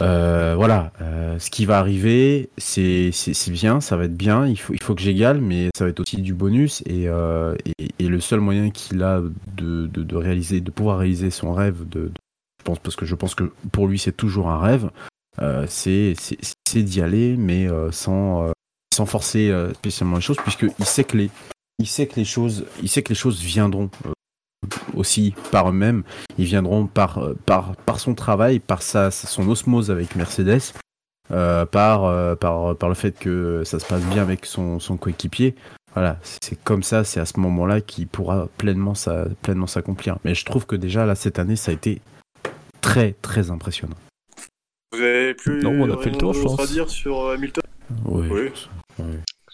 Euh, 0.00 0.54
voilà, 0.56 0.90
euh, 1.02 1.38
ce 1.38 1.50
qui 1.50 1.66
va 1.66 1.78
arriver, 1.78 2.48
c'est 2.56 3.10
bien, 3.48 3.80
ça 3.80 3.96
va 3.96 4.04
être 4.04 4.16
bien, 4.16 4.46
il 4.46 4.56
faut, 4.56 4.72
il 4.72 4.82
faut 4.82 4.94
que 4.94 5.02
j'égale, 5.02 5.40
mais 5.40 5.68
ça 5.76 5.84
va 5.84 5.90
être 5.90 6.00
aussi 6.00 6.16
du 6.22 6.32
bonus. 6.34 6.82
Et, 6.86 7.08
euh, 7.08 7.54
et, 7.78 7.88
et 7.98 8.08
le 8.08 8.20
seul 8.20 8.40
moyen 8.40 8.70
qu'il 8.70 9.02
a 9.02 9.20
de, 9.56 9.86
de, 9.86 10.02
de 10.02 10.16
réaliser, 10.16 10.60
de 10.60 10.70
pouvoir 10.70 10.98
réaliser 10.98 11.30
son 11.30 11.52
rêve, 11.52 11.86
de, 11.88 12.04
de- 12.04 12.12
je 12.58 12.64
pense, 12.64 12.78
parce 12.78 12.96
que 12.96 13.04
je 13.04 13.14
pense 13.14 13.34
que 13.34 13.52
pour 13.70 13.86
lui 13.86 13.98
c'est 13.98 14.16
toujours 14.16 14.48
un 14.48 14.58
rêve, 14.58 14.90
euh, 15.40 15.66
c'est 15.68 16.14
d'y 16.74 17.02
aller, 17.02 17.36
mais 17.36 17.66
euh, 17.68 17.90
sans, 17.90 18.46
euh, 18.48 18.52
sans 18.94 19.04
forcer 19.06 19.52
spécialement 19.74 20.16
les 20.16 20.22
choses, 20.22 20.38
puisqu'il 20.42 20.84
sait 20.84 21.04
que 21.04 21.16
les, 21.18 21.30
il 21.78 21.86
sait 21.86 22.06
que 22.06 22.16
les 22.16 22.24
choses, 22.24 22.64
il 22.82 22.88
sait 22.88 23.02
que 23.02 23.10
les 23.10 23.14
choses 23.14 23.40
viendront 23.42 23.90
aussi 24.94 25.34
par 25.50 25.68
eux-mêmes. 25.70 26.02
Ils 26.38 26.44
viendront 26.46 26.86
par, 26.86 27.18
euh, 27.18 27.34
par, 27.46 27.76
par 27.76 28.00
son 28.00 28.14
travail, 28.14 28.58
par 28.60 28.82
sa, 28.82 29.10
son 29.10 29.48
osmose 29.48 29.90
avec 29.90 30.16
Mercedes, 30.16 30.60
euh, 31.30 31.64
par, 31.66 32.04
euh, 32.04 32.34
par, 32.34 32.76
par 32.76 32.88
le 32.88 32.94
fait 32.94 33.18
que 33.18 33.62
ça 33.64 33.78
se 33.78 33.86
passe 33.86 34.02
bien 34.04 34.22
avec 34.22 34.46
son, 34.46 34.78
son 34.80 34.96
coéquipier. 34.96 35.54
Voilà, 35.94 36.18
c'est 36.40 36.62
comme 36.64 36.82
ça, 36.82 37.04
c'est 37.04 37.20
à 37.20 37.26
ce 37.26 37.38
moment-là 37.40 37.80
qu'il 37.82 38.06
pourra 38.06 38.48
pleinement 38.56 38.94
sa- 38.94 39.26
pleinement 39.42 39.66
s'accomplir. 39.66 40.16
Mais 40.24 40.34
je 40.34 40.44
trouve 40.44 40.64
que 40.64 40.74
déjà, 40.76 41.04
là, 41.04 41.14
cette 41.14 41.38
année, 41.38 41.56
ça 41.56 41.70
a 41.70 41.74
été 41.74 42.00
très, 42.80 43.12
très 43.20 43.50
impressionnant. 43.50 43.96
Vous 44.92 45.00
avez 45.00 45.34
plus 45.34 45.62
Non, 45.62 45.70
on 45.70 45.92
a 45.92 46.02
fait 46.02 46.10
le 46.10 46.16
tour, 46.16 46.32
je 46.32 46.42
pense. 46.42 46.60
à 46.60 46.66
dire 46.66 46.88
sur 46.88 47.28
Hamilton 47.30 47.62
Oui. 48.06 48.28
Oui. 48.30 48.52
oui. 49.00 49.04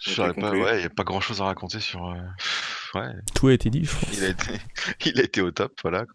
Je 0.01 0.09
J'ai 0.09 0.15
saurais 0.15 0.33
pas, 0.33 0.41
compris. 0.43 0.61
ouais, 0.61 0.77
il 0.77 0.79
n'y 0.79 0.85
a 0.85 0.89
pas 0.89 1.03
grand 1.03 1.19
chose 1.19 1.41
à 1.41 1.45
raconter 1.45 1.79
sur. 1.81 2.05
euh, 2.07 2.15
Ouais, 2.95 3.09
Tout 3.35 3.47
a 3.47 3.53
été 3.53 3.69
dit, 3.69 3.83
je 3.85 3.91
pense. 3.91 4.17
il 4.17 4.23
a 4.25 4.29
été, 4.29 4.51
il 5.05 5.19
a 5.19 5.23
été 5.23 5.41
au 5.41 5.51
top, 5.51 5.73
voilà. 5.83 6.05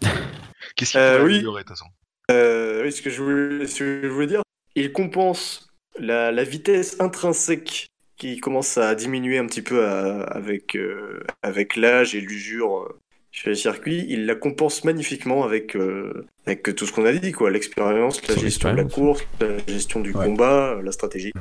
Qu'est-ce 0.76 0.92
qu'il 0.92 1.00
Euh, 1.00 1.16
pourrait 1.18 1.26
oui. 1.26 1.34
améliorer, 1.34 1.62
de 1.62 1.68
toute 1.68 1.76
façon? 1.76 1.90
Euh, 2.30 2.82
oui, 2.84 2.92
ce 2.92 3.02
que 3.02 3.10
je 3.10 3.22
voulais, 3.22 3.66
ce 3.66 3.78
que 3.78 4.00
je 4.04 4.08
voulais 4.08 4.26
dire, 4.26 4.42
il 4.74 4.92
compense 4.92 5.68
la, 5.98 6.30
la 6.32 6.44
vitesse 6.44 6.96
intrinsèque 7.00 7.86
qui 8.16 8.38
commence 8.38 8.78
à 8.78 8.94
diminuer 8.94 9.38
un 9.38 9.46
petit 9.46 9.62
peu 9.62 9.84
à- 9.86 10.22
avec, 10.24 10.76
euh, 10.76 11.22
avec 11.42 11.76
l'âge 11.76 12.14
et 12.14 12.20
l'usure 12.20 12.78
euh, 12.78 12.98
sur 13.32 13.48
les 13.50 13.56
circuits. 13.56 14.04
Il 14.08 14.26
la 14.26 14.34
compense 14.34 14.84
magnifiquement 14.84 15.44
avec, 15.44 15.74
euh, 15.76 16.26
avec 16.46 16.74
tout 16.76 16.86
ce 16.86 16.92
qu'on 16.92 17.04
a 17.04 17.12
dit, 17.12 17.32
quoi, 17.32 17.50
l'expérience, 17.50 18.26
la 18.28 18.36
gestion 18.36 18.72
de 18.72 18.76
la 18.76 18.84
course, 18.84 19.24
la 19.40 19.58
gestion 19.66 20.00
du 20.00 20.12
Ouais. 20.12 20.24
combat, 20.26 20.78
la 20.82 20.92
stratégie. 20.92 21.32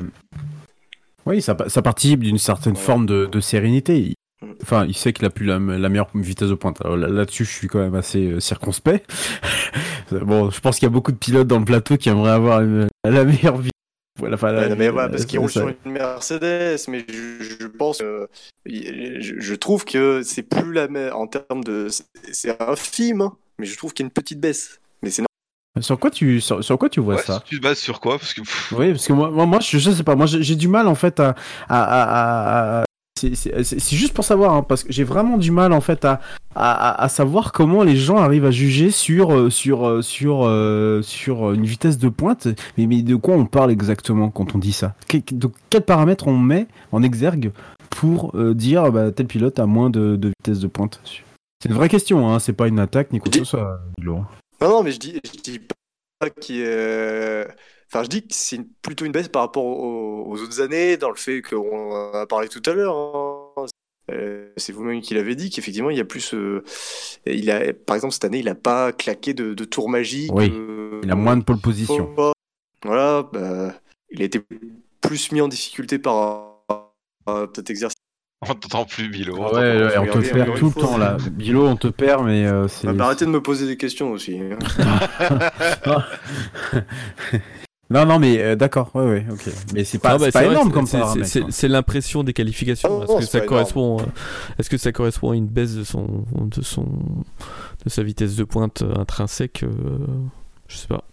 Oui, 1.26 1.42
ça, 1.42 1.56
ça 1.68 1.82
participe 1.82 2.22
d'une 2.22 2.40
certaine 2.40 2.74
Ouais. 2.74 2.80
forme 2.80 3.06
de, 3.06 3.28
de 3.28 3.40
sérénité. 3.40 4.14
Enfin, 4.64 4.86
il 4.88 4.96
sait 4.96 5.14
qu'il 5.14 5.26
a 5.26 5.30
plus 5.30 5.46
la, 5.46 5.60
la 5.60 5.90
meilleure 5.90 6.10
vitesse 6.16 6.50
de 6.50 6.56
pointe. 6.56 6.82
Alors 6.84 6.98
là- 6.98 7.08
là-dessus, 7.08 7.46
je 7.46 7.52
suis 7.52 7.68
quand 7.68 7.80
même 7.80 7.96
assez 7.96 8.26
euh, 8.32 8.40
circonspect. 8.40 9.06
bon, 10.12 10.50
je 10.50 10.60
pense 10.60 10.78
qu'il 10.80 10.86
y 10.86 10.92
a 10.92 10.92
beaucoup 10.92 11.12
de 11.12 11.18
pilotes 11.18 11.48
dans 11.48 11.60
le 11.60 11.66
plateau 11.66 11.98
qui 11.98 12.10
aimeraient 12.10 12.32
avoir 12.32 12.62
une- 12.62 12.88
la 13.04 13.24
meilleure 13.24 13.58
vitesse. 13.58 13.72
Voilà, 14.20 14.36
enfin, 14.36 14.52
la- 14.52 14.76
mais 14.76 14.90
ouais, 14.90 15.10
parce 15.10 15.24
euh, 15.24 15.26
qu'il 15.26 15.40
roule 15.40 15.50
sur 15.50 15.68
une 15.68 15.92
Mercedes, 15.92 16.78
mais 16.90 17.06
je, 17.08 17.44
je 17.62 17.68
pense 17.68 18.00
que 18.00 18.28
je, 18.66 19.34
je 19.40 19.56
trouve 19.56 19.86
que 19.86 20.22
c'est 20.24 20.44
plus 20.44 20.74
la 20.74 20.88
même 20.88 21.14
en 21.14 21.28
termes 21.28 21.64
de 21.64 21.88
c'est- 21.90 22.58
film, 22.78 23.22
hein, 23.22 23.34
mais 23.58 23.66
je 23.66 23.78
trouve 23.78 23.94
qu'il 23.94 24.04
y 24.04 24.06
a 24.06 24.08
une 24.08 24.12
petite 24.12 24.40
baisse. 24.40 24.80
Mais 25.02 25.10
c'est 25.10 25.24
Sur 25.80 25.98
quoi 26.00 26.12
tu, 26.12 26.42
sur, 26.42 26.64
sur 26.64 26.78
quoi 26.78 26.90
tu 26.90 27.00
vois 27.00 27.16
Ouais, 27.16 27.22
ça? 27.22 27.42
Tu 27.46 27.58
te 27.60 27.64
bases 27.64 27.80
sur 27.80 28.00
quoi? 28.00 28.20
Parce 28.20 28.34
que. 28.34 28.42
pff, 28.42 28.74
Oui, 28.78 28.92
parce 28.92 29.08
que 29.08 29.14
moi, 29.14 29.32
moi, 29.32 29.46
moi, 29.46 29.60
je, 29.62 29.78
je 29.78 29.92
sais 29.92 30.04
pas. 30.04 30.16
Moi, 30.16 30.26
j'ai 30.26 30.44
j'ai 30.44 30.56
du 30.56 30.68
mal 30.68 30.88
en 30.88 30.96
fait 30.96 31.20
à. 31.20 31.30
à, 31.70 31.82
à- 31.84 32.04
à- 32.04 32.82
à- 32.82 32.84
c'est- 33.36 33.96
juste 33.96 34.14
pour 34.14 34.24
savoir, 34.26 34.54
hein, 34.54 34.64
parce 34.64 34.84
que 34.84 34.92
j'ai 34.92 35.04
vraiment 35.04 35.38
du 35.38 35.52
mal 35.52 35.74
en 35.74 35.82
fait 35.82 36.06
à, 36.06 36.20
à, 36.56 37.08
savoir 37.10 37.52
comment 37.52 37.84
les 37.84 37.96
gens 37.96 38.18
arrivent 38.18 38.46
à 38.46 38.52
juger 38.52 38.92
sur 38.92 39.32
euh, 39.34 39.50
sur 39.50 39.88
euh, 39.88 40.02
sur 40.02 40.46
euh, 40.46 41.02
sur 41.02 41.54
une 41.54 41.66
vitesse 41.66 41.98
de 41.98 42.10
pointe. 42.10 42.48
Mais, 42.78 42.88
mais 42.88 43.02
de 43.02 43.16
quoi 43.16 43.36
on 43.36 43.46
parle 43.46 43.72
exactement 43.72 44.30
quand 44.30 44.56
on 44.56 44.58
dit 44.58 44.74
ça? 44.74 44.96
Que- 45.08 45.18
De 45.32 45.50
quels 45.70 45.84
paramètres 45.84 46.28
on 46.28 46.38
met 46.38 46.68
en 46.92 47.04
exergue 47.04 47.52
pour 47.90 48.32
euh, 48.36 48.54
dire 48.54 48.92
bah, 48.92 49.12
tel 49.12 49.28
pilote 49.28 49.60
a 49.60 49.66
moins 49.66 49.90
de, 49.90 50.16
de 50.16 50.30
vitesse 50.40 50.60
de 50.60 50.68
pointe? 50.68 51.00
C'est 51.62 51.70
une 51.70 51.76
vraie 51.76 51.90
question, 51.90 52.30
hein. 52.30 52.40
C'est 52.40 52.54
pas 52.54 52.68
une 52.68 52.80
attaque 52.80 53.14
ni 53.14 53.20
quoi 53.20 53.32
que 53.32 53.38
ce 53.40 53.44
soit. 53.46 53.80
Laurent. 54.02 54.26
Non, 54.62 54.70
non, 54.70 54.84
mais 54.84 54.92
je 54.92 55.00
dis, 55.00 55.20
je 55.24 55.40
dis 55.42 55.62
pas 56.20 56.30
qu'il 56.30 56.56
y 56.58 56.62
ait- 56.62 57.48
Enfin, 57.94 58.04
je 58.04 58.10
dis 58.10 58.22
que 58.22 58.28
c'est 58.34 58.62
plutôt 58.82 59.04
une 59.06 59.12
baisse 59.12 59.28
par 59.28 59.42
rapport 59.42 59.66
aux, 59.66 60.24
aux 60.26 60.42
autres 60.42 60.62
années, 60.62 60.96
dans 60.96 61.10
le 61.10 61.18
fait 61.18 61.42
qu'on 61.42 61.94
a 62.14 62.26
parlé 62.26 62.48
tout 62.48 62.62
à 62.66 62.74
l'heure. 62.74 62.96
hein. 62.96 63.66
Euh, 64.12 64.50
c'est 64.58 64.72
vous-même 64.74 65.02
qui 65.02 65.14
l'avez 65.14 65.36
dit 65.36 65.50
qu'effectivement, 65.50 65.90
il 65.90 65.98
y 65.98 66.02
a 66.02 66.06
plus. 66.06 66.34
euh, 66.34 66.64
il 67.26 67.52
a, 67.52 67.74
par 67.74 67.96
exemple, 67.96 68.14
cette 68.14 68.26
année, 68.26 68.40
il 68.40 68.46
n'a 68.46 68.56
pas 68.56 68.92
claqué 68.94 69.34
de, 69.34 69.54
de 69.54 69.64
tour 69.66 69.90
magique. 69.90 70.32
Oui, 70.34 70.52
euh, 70.54 71.02
Il 71.04 71.12
a 71.12 71.16
moins 71.16 71.38
de 71.38 71.44
pole 71.44 71.60
position. 71.60 72.14
Voilà, 72.84 73.24
bah, 73.32 73.74
il 74.10 74.22
a 74.22 74.26
été 74.26 74.42
plus 75.02 75.32
mis 75.32 75.42
en 75.42 75.48
difficulté 75.48 76.00
par 76.00 76.64
cet 77.56 77.70
exercice. 77.70 77.96
On 78.50 78.56
t'entend 78.56 78.86
plus, 78.86 79.08
Bilo. 79.08 79.36
Ouais, 79.36 79.52
ouais, 79.54 79.98
on 80.00 80.06
te 80.08 80.34
perd 80.34 80.58
tout 80.58 80.72
le 80.76 80.82
temps 80.82 80.98
là. 80.98 81.18
Bilo, 81.32 81.68
on 81.68 81.76
te 81.76 81.90
perd, 81.90 82.26
mais 82.26 82.48
euh, 82.48 82.68
c'est. 82.68 82.88
Ah, 82.88 82.94
bah, 82.94 83.06
arrêtez 83.06 83.26
de 83.26 83.30
me 83.30 83.42
poser 83.42 83.68
des 83.68 83.78
questions 83.78 84.12
aussi. 84.12 84.40
Non, 87.92 88.06
non, 88.06 88.20
mais 88.20 88.42
euh, 88.42 88.56
d'accord, 88.56 88.90
ouais, 88.96 89.04
ouais, 89.04 89.26
ok. 89.32 89.50
Mais 89.74 89.84
c'est 89.84 90.00
pas, 90.00 90.12
Ah 90.12 90.18
bah, 90.18 90.26
c'est 90.26 90.32
pas 90.32 90.42
vrai 90.44 90.52
énorme 90.54 90.72
comme 90.72 90.86
c'est- 90.88 90.98
hein. 90.98 91.48
C'est 91.50 91.68
l'impression 91.68 92.24
des 92.24 92.34
qualifications. 92.34 93.04
Est-ce 93.04 93.18
que 93.20 93.26
ça 93.26 93.42
correspond 93.42 94.00
euh, 94.00 94.04
Est-ce 94.58 94.70
que 94.70 94.78
ça 94.78 94.92
correspond 94.92 95.32
à 95.32 95.36
une 95.36 95.48
baisse 95.48 95.76
de 95.76 95.84
son 95.84 96.26
de 96.36 96.62
son 96.62 96.84
de 97.86 97.90
sa 97.90 98.04
vitesse 98.04 98.36
de 98.36 98.44
pointe 98.44 98.82
euh, 98.82 98.96
intrinsèque 98.96 99.66
Je 100.68 100.76
sais 100.78 100.88
pas. 100.88 101.04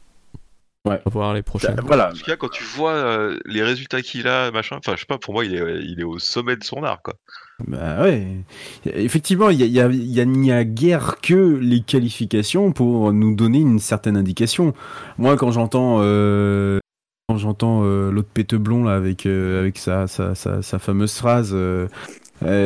Ouais. 0.85 1.01
On 1.05 1.11
va 1.11 1.13
voir 1.13 1.35
les 1.35 1.43
prochaines. 1.43 1.75
Bah, 1.75 1.83
Voilà. 1.87 2.11
En 2.11 2.13
tout 2.15 2.23
cas, 2.25 2.37
quand 2.37 2.49
tu 2.51 2.63
vois 2.65 2.93
euh, 2.93 3.39
les 3.45 3.63
résultats 3.63 4.01
qu'il 4.01 4.27
a, 4.29 4.51
machin, 4.53 4.77
enfin, 4.79 4.93
je 4.95 5.01
sais 5.01 5.07
pas, 5.07 5.19
pour 5.19 5.35
moi, 5.35 5.45
il 5.45 5.55
est, 5.55 5.83
il 5.85 6.01
est 6.01 6.05
au 6.05 6.19
sommet 6.19 6.57
de 6.57 6.65
son 6.65 6.83
art, 6.85 7.03
quoi. 7.03 7.15
Bah 7.67 8.03
ouais. 8.03 8.37
Effectivement, 8.87 9.51
il 9.51 9.61
y 9.65 9.81
a, 9.81 9.85
a- 9.85 9.89
a- 9.89 10.25
n'y 10.25 10.51
guère 10.65 11.17
que 11.21 11.35
les 11.35 11.81
qualifications 11.81 12.71
pour 12.73 13.13
nous 13.13 13.35
donner 13.35 13.59
une 13.59 13.81
certaine 13.81 14.17
indication. 14.17 14.75
Moi, 15.19 15.37
quand 15.37 15.51
j'entends 15.51 15.99
euh, 16.01 16.79
quand 17.29 17.37
j'entends 17.37 17.83
euh, 17.85 18.13
l'autre 18.13 18.29
péteblon 18.33 18.85
là 18.85 18.95
avec 18.95 19.27
euh, 19.27 19.61
avec 19.61 19.77
sa, 19.79 20.07
sa, 20.07 20.35
sa, 20.37 20.63
fameuse 20.79 21.15
phrase. 21.15 21.51
euh, 21.53 21.89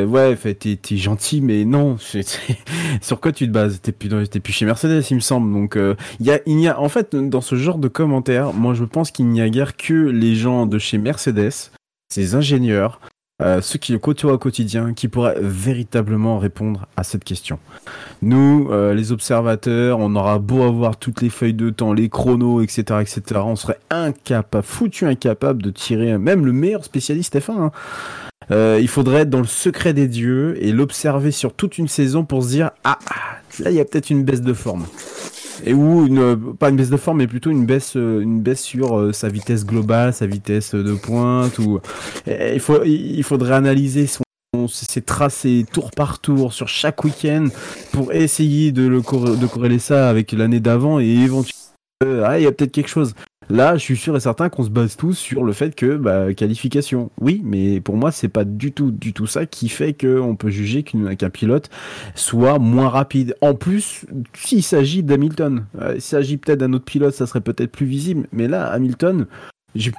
ouais, 0.05 0.37
t'es, 0.55 0.77
t'es 0.77 0.97
gentil, 0.99 1.41
mais 1.41 1.65
non. 1.65 1.97
Sur 3.01 3.19
quoi 3.21 3.33
tu 3.33 3.47
te 3.47 3.53
bases? 3.53 3.81
T'es 3.81 3.93
plus, 3.93 4.11
t'es 4.29 4.41
plus 4.41 4.53
chez 4.53 4.67
Mercedes, 4.67 5.03
il 5.11 5.15
me 5.15 5.21
semble. 5.21 5.51
Donc, 5.53 5.77
euh, 5.77 5.95
il 6.21 6.27
y 6.61 6.69
a, 6.69 6.79
en 6.79 6.91
fait, 6.91 7.17
dans 7.17 7.41
ce 7.41 7.57
genre 7.57 7.79
de 7.79 7.89
commentaires, 7.89 8.53
moi, 8.53 8.75
je 8.75 8.85
pense 8.85 9.11
qu'il 9.11 9.27
n'y 9.29 9.41
a 9.41 9.49
guère 9.49 9.77
que 9.79 9.95
les 9.95 10.35
gens 10.35 10.67
de 10.67 10.79
chez 10.79 10.99
Mercedes, 10.99 11.71
ces 12.13 12.35
ingénieurs, 12.35 13.01
euh, 13.43 13.61
ceux 13.61 13.79
qui 13.79 13.93
le 13.93 13.99
côtoient 13.99 14.35
au 14.35 14.39
quotidien, 14.39 14.95
qui 14.95 15.09
pourraient 15.09 15.39
véritablement 15.41 16.39
répondre 16.39 16.87
à 16.97 17.03
cette 17.03 17.25
question. 17.25 17.59
Nous, 18.23 18.69
euh, 18.71 18.95
les 18.95 19.13
observateurs, 19.13 19.99
on 19.99 20.15
aura 20.15 20.39
beau 20.39 20.63
avoir 20.63 20.97
toutes 20.97 21.21
les 21.23 21.31
feuilles 21.31 21.55
de 21.55 21.71
temps, 21.71 21.93
les 21.93 22.09
chronos, 22.09 22.61
etc., 22.63 23.01
etc., 23.01 23.41
on 23.45 23.57
serait 23.57 23.79
incapable, 23.91 24.65
foutu 24.65 25.07
incapable 25.07 25.63
de 25.63 25.71
tirer 25.71 26.19
même 26.19 26.47
le 26.47 26.53
meilleur 26.53 26.85
spécialiste 26.85 27.39
F1. 27.39 27.53
hein. 27.53 27.73
Euh, 28.51 28.79
il 28.81 28.89
faudrait 28.89 29.21
être 29.23 29.31
dans 29.31 29.41
le 29.41 29.47
secret 29.47 29.93
des 29.93 30.09
dieux 30.09 30.57
et 30.61 30.73
l'observer 30.73 31.31
sur 31.31 31.55
toute 31.55 31.79
une 31.79 31.89
saison 31.89 32.25
pour 32.25 32.43
se 32.43 32.49
dire 32.49 32.71
ah 32.85 32.99
ah, 33.09 33.39
là 33.61 33.71
il 33.71 33.77
y 33.77 33.81
a 33.81 33.85
peut-être 33.85 34.11
une 34.11 34.25
baisse 34.25 34.43
de 34.43 34.53
forme 34.53 34.85
et 35.65 35.75
ou 35.75 36.07
une 36.07 36.55
pas 36.57 36.71
une 36.71 36.77
baisse 36.77 36.91
de 36.91 36.97
forme 36.97 37.19
mais 37.19 37.27
plutôt 37.27 37.51
une 37.51 37.67
baisse 37.67 37.97
euh, 37.97 38.21
une 38.21 38.41
baisse 38.41 38.63
sur 38.63 38.99
euh, 38.99 39.13
sa 39.13 39.29
vitesse 39.29 39.65
globale 39.65 40.13
sa 40.13 40.27
vitesse 40.27 40.75
de 40.75 40.95
pointe 40.95 41.59
ou 41.59 41.81
Et 42.27 42.55
il 42.55 42.61
faut 42.61 42.83
il 42.85 43.23
faudrait 43.23 43.55
analyser 43.55 44.07
son 44.07 44.23
ses 44.69 45.01
tracés 45.01 45.65
tour 45.73 45.91
par 45.91 46.19
tour 46.19 46.53
sur 46.53 46.69
chaque 46.69 47.05
week-end 47.05 47.47
pour 47.93 48.13
essayer 48.13 48.71
de 48.71 48.87
le 48.87 48.99
de 48.99 49.47
corréler 49.47 49.79
ça 49.79 50.11
avec 50.11 50.33
l'année 50.33 50.61
d'avant 50.61 51.01
et 51.01 51.07
éventuellement 51.07 51.63
euh, 52.05 52.25
ah 52.27 52.39
il 52.39 52.45
y 52.45 52.47
a 52.47 52.53
peut-être 52.53 52.73
quelque 52.73 52.89
chose 52.89 53.15
Là, 53.53 53.77
je 53.77 53.83
suis 53.83 53.99
sûr 53.99 54.17
et 54.17 54.21
certain 54.21 54.49
qu'on 54.49 54.65
se 54.65 54.71
base 54.71 54.97
tous 54.97 55.13
sur 55.13 55.45
le 55.45 55.53
fait 55.53 55.75
que 55.75 55.99
bah, 55.99 56.33
qualification. 56.33 57.11
Oui, 57.21 57.43
mais 57.45 57.83
pour 57.83 57.99
moi, 57.99 58.11
c'est 58.11 58.29
pas 58.29 58.45
du 58.45 58.73
tout, 58.73 58.91
du 58.91 59.13
tout 59.13 59.27
ça 59.27 59.45
qui 59.45 59.69
fait 59.69 59.93
qu'on 59.93 60.37
peut 60.37 60.49
juger 60.49 60.83
qu'un 60.83 61.29
pilote 61.29 61.69
soit 62.15 62.59
moins 62.59 62.89
rapide. 62.89 63.37
En 63.43 63.53
plus, 63.55 64.07
s'il 64.33 64.63
s'agit 64.63 65.03
d'Hamilton, 65.03 65.67
euh, 65.83 65.93
s'il 65.93 66.01
s'agit 66.01 66.39
peut-être 66.39 66.61
d'un 66.61 66.73
autre 66.73 66.87
pilote, 66.87 67.13
ça 67.13 67.27
serait 67.27 67.43
peut-être 67.43 67.71
plus 67.71 67.85
visible. 67.85 68.27
Mais 68.33 68.49
là, 68.49 68.69
Hamilton, 68.69 69.27
j'ai 69.75 69.93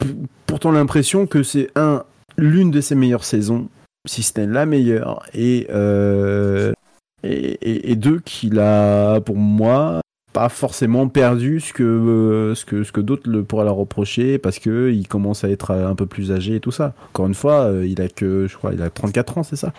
pourtant 0.47 0.71
l'impression 0.71 1.27
que 1.27 1.43
c'est 1.43 1.69
un 1.75 2.05
l'une 2.39 2.71
de 2.71 2.81
ses 2.81 2.95
meilleures 2.95 3.23
saisons, 3.23 3.69
si 4.07 4.23
ce 4.23 4.39
n'est 4.39 4.47
la 4.47 4.65
meilleure, 4.65 5.27
et, 5.35 5.67
euh, 5.69 6.73
et 7.21 7.95
deux 7.95 8.19
qu'il 8.19 8.57
a, 8.57 9.21
pour 9.21 9.37
moi, 9.37 10.01
pas 10.33 10.49
forcément 10.49 11.07
perdu 11.07 11.59
ce 11.59 11.71
que 11.73 11.83
euh, 11.83 12.55
ce 12.55 12.65
que 12.65 12.83
ce 12.83 12.91
que 12.91 13.01
d'autres 13.01 13.29
le 13.29 13.43
pourraient 13.43 13.65
leur 13.65 13.75
reprocher 13.75 14.37
parce 14.39 14.59
que 14.59 14.91
il 14.91 15.07
commence 15.07 15.43
à 15.43 15.49
être 15.49 15.71
euh, 15.71 15.87
un 15.87 15.95
peu 15.95 16.05
plus 16.07 16.31
âgé 16.31 16.55
et 16.55 16.59
tout 16.59 16.71
ça. 16.71 16.93
Encore 17.09 17.27
une 17.27 17.35
fois, 17.35 17.65
euh, 17.65 17.85
il 17.85 18.01
a 18.01 18.09
que 18.09 18.47
je 18.47 18.57
crois 18.57 18.73
il 18.73 18.81
a 18.81 18.89
34 18.89 19.37
ans, 19.37 19.43
c'est 19.43 19.55
ça? 19.55 19.73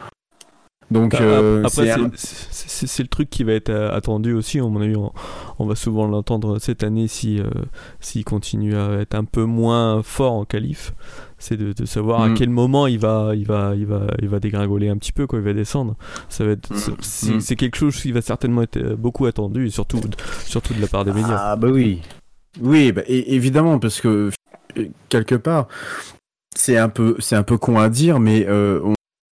Donc 0.90 1.12
Bah, 1.12 1.18
euh, 1.22 1.62
c'est 1.68 1.90
un- 1.90 2.10
le 3.02 3.08
truc 3.08 3.30
qui 3.30 3.42
va 3.42 3.52
être 3.54 3.70
attendu 3.72 4.34
aussi. 4.34 4.60
Mon 4.60 4.80
avis, 4.82 4.96
on, 4.96 5.12
on 5.58 5.66
va 5.66 5.74
souvent 5.74 6.06
l'entendre 6.06 6.58
cette 6.58 6.84
année 6.84 7.08
si 7.08 7.40
s'il 8.00 8.24
continue 8.24 8.76
à 8.76 9.00
être 9.00 9.14
un 9.14 9.24
peu 9.24 9.44
moins 9.44 10.02
fort 10.02 10.32
en 10.34 10.44
qualif. 10.44 10.92
C'est 11.44 11.56
de, 11.58 11.72
de 11.74 11.84
savoir 11.84 12.22
à 12.22 12.28
Mm. 12.30 12.34
quel 12.34 12.48
moment 12.48 12.86
il 12.86 12.98
va, 12.98 13.32
il 13.34 13.44
va, 13.46 13.74
il 13.76 13.84
va, 13.84 14.06
il 14.22 14.28
va 14.28 14.40
dégringoler 14.40 14.88
un 14.88 14.96
petit 14.96 15.12
peu, 15.12 15.26
quoi. 15.26 15.38
Il 15.40 15.44
va 15.44 15.52
descendre. 15.52 15.94
Ça 16.30 16.44
va 16.44 16.52
être, 16.52 16.72
Mm. 16.72 16.96
c'est- 17.02 17.34
Mm. 17.34 17.40
c'est 17.40 17.56
quelque 17.56 17.76
chose 17.76 18.00
qui 18.00 18.12
va 18.12 18.22
certainement 18.22 18.62
être 18.62 18.78
euh, 18.78 18.96
beaucoup 18.96 19.26
attendu 19.26 19.70
surtout, 19.70 20.00
surtout 20.46 20.72
de 20.72 20.80
la 20.80 20.86
part 20.86 21.04
des 21.04 21.12
médias. 21.12 21.36
Ah 21.38 21.56
bah 21.56 21.68
oui. 21.70 22.00
Oui, 22.62 22.92
bah, 22.92 23.02
évidemment 23.06 23.78
parce 23.78 24.00
que 24.00 24.30
euh, 24.78 24.88
quelque 25.08 25.34
part 25.34 25.68
c'est 26.56 26.78
un 26.78 26.88
peu 26.88 27.16
c'est 27.18 27.36
un 27.36 27.42
peu 27.42 27.58
con 27.58 27.78
à 27.78 27.88
dire 27.88 28.20
mais 28.20 28.46
euh, 28.48 28.80
on- 28.84 28.94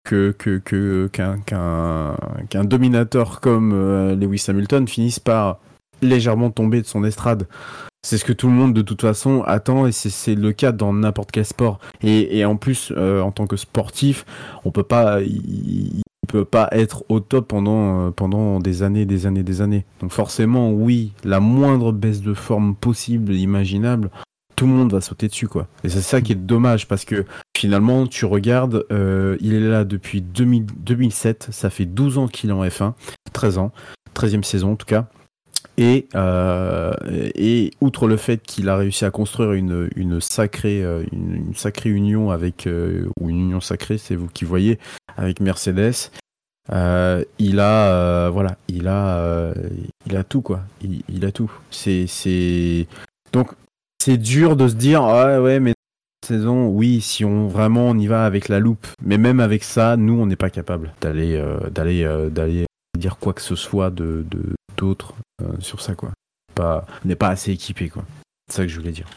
que 0.07 0.35
que 0.37 0.59
que 0.59 1.07
qu'un 1.11 1.39
qu'un 1.39 2.15
qu'un 2.49 2.63
dominateur 2.65 3.39
comme 3.41 3.71
euh, 3.73 4.15
Lewis 4.15 4.45
Hamilton 4.47 4.87
finisse 4.87 5.19
par 5.19 5.57
légèrement 6.03 6.51
tomber 6.51 6.81
de 6.81 6.85
son 6.85 7.03
estrade. 7.03 7.47
C'est 8.05 8.19
ce 8.19 8.23
que 8.23 8.33
tout 8.33 8.45
le 8.45 8.53
monde 8.53 8.75
de 8.75 8.83
toute 8.83 9.01
façon 9.01 9.41
attend 9.47 9.87
et 9.87 9.91
c'est- 9.91 10.35
le 10.35 10.51
cas 10.51 10.71
dans 10.71 10.93
n'importe 10.93 11.31
quel 11.31 11.43
sport. 11.43 11.79
Et, 12.03 12.45
en 12.45 12.55
plus, 12.55 12.93
euh, 12.95 13.19
en 13.19 13.31
tant 13.31 13.47
que 13.47 13.57
sportif, 13.57 14.27
on 14.63 14.69
peut 14.69 14.83
pas, 14.83 15.21
il, 15.21 16.03
peut 16.27 16.45
pas 16.45 16.67
être 16.71 17.03
au 17.09 17.19
top 17.19 17.47
pendant 17.47 18.07
euh, 18.07 18.11
pendant 18.11 18.59
des 18.59 18.83
années, 18.83 19.07
des 19.07 19.25
années, 19.25 19.41
des 19.41 19.61
années. 19.61 19.85
Donc 20.01 20.11
forcément, 20.11 20.71
oui, 20.71 21.13
la 21.23 21.39
moindre 21.39 21.91
baisse 21.91 22.21
de 22.21 22.35
forme 22.35 22.75
possible, 22.75 23.33
imaginable, 23.33 24.11
tout 24.55 24.67
le 24.67 24.73
monde 24.73 24.91
va 24.91 25.01
sauter 25.01 25.27
dessus 25.27 25.47
quoi. 25.47 25.67
Et 25.83 25.89
c'est 25.89 26.01
ça 26.01 26.21
qui 26.21 26.33
est 26.33 26.35
dommage 26.35 26.87
parce 26.87 27.05
que 27.05 27.25
finalement, 27.57 28.05
tu 28.05 28.25
regardes, 28.25 28.85
euh, 28.91 29.35
il 29.39 29.53
est 29.55 29.59
là 29.59 29.83
depuis 29.83 30.21
2000 30.21 30.67
2007, 30.77 31.47
ça 31.49 31.71
fait 31.71 31.85
12 31.85 32.19
ans 32.19 32.27
qu'il 32.27 32.51
est 32.51 32.53
en 32.53 32.63
F1, 32.63 32.93
13 33.33 33.57
ans, 33.57 33.71
13e 34.13 34.43
saison 34.43 34.73
en 34.73 34.75
tout 34.75 34.85
cas. 34.85 35.07
Et, 35.77 36.07
euh, 36.15 36.93
et 37.03 37.71
outre 37.81 38.07
le 38.07 38.15
fait 38.15 38.41
qu'il 38.41 38.69
a 38.69 38.77
réussi 38.77 39.03
à 39.03 39.11
construire 39.11 39.51
une, 39.53 39.89
une 39.95 40.21
sacrée 40.21 40.81
euh, 40.83 41.03
une, 41.11 41.53
sacrée 41.53 41.89
union 41.89 42.31
avec 42.31 42.65
euh, 42.65 43.09
ou 43.19 43.29
une 43.29 43.39
union 43.41 43.59
sacrée, 43.59 43.97
c'est 43.97 44.15
vous 44.15 44.27
qui 44.27 44.45
voyez, 44.45 44.79
avec 45.17 45.41
Mercedes, 45.41 46.11
euh, 46.71 47.23
il 47.39 47.59
a 47.59 48.29
voilà, 48.29 48.57
il 48.69 48.87
a 48.87 49.53
il 50.05 50.15
a 50.15 50.23
tout 50.23 50.41
quoi. 50.41 50.61
Il, 50.81 51.25
a 51.25 51.31
tout. 51.31 51.51
C'est 51.71 52.07
c'est 52.07 52.87
donc 53.33 53.51
c'est 54.01 54.17
dur 54.17 54.55
de 54.55 54.67
se 54.69 54.75
dire 54.75 55.03
ouais 55.03 55.37
ouais 55.39 55.59
mais 55.59 55.73
saison 56.25 56.67
oui 56.69 57.01
si 57.01 57.25
on 57.25 57.47
vraiment 57.47 57.87
on 57.89 57.97
y 57.97 58.07
va 58.07 58.25
avec 58.25 58.47
la 58.49 58.59
loupe 58.59 58.87
mais 59.03 59.17
même 59.17 59.39
avec 59.39 59.63
ça 59.63 59.95
nous 59.97 60.13
on 60.19 60.25
n'est 60.25 60.35
pas 60.35 60.49
capable 60.49 60.93
d'aller 61.01 61.39
d'aller 61.71 62.07
d'aller 62.31 62.65
dire 62.97 63.17
quoi 63.17 63.33
que 63.33 63.41
ce 63.41 63.55
soit 63.55 63.91
de- 63.91 64.25
d'autre 64.77 65.15
euh, 65.41 65.59
sur 65.59 65.81
ça 65.81 65.95
quoi. 65.95 66.11
Pas 66.53 66.85
on 67.03 67.07
n'est 67.07 67.15
pas 67.15 67.29
assez 67.29 67.51
équipé 67.51 67.89
quoi. 67.89 68.05
C'est 68.49 68.57
ça 68.57 68.63
que 68.63 68.69
je 68.69 68.79
voulais 68.79 68.91
dire. 68.91 69.07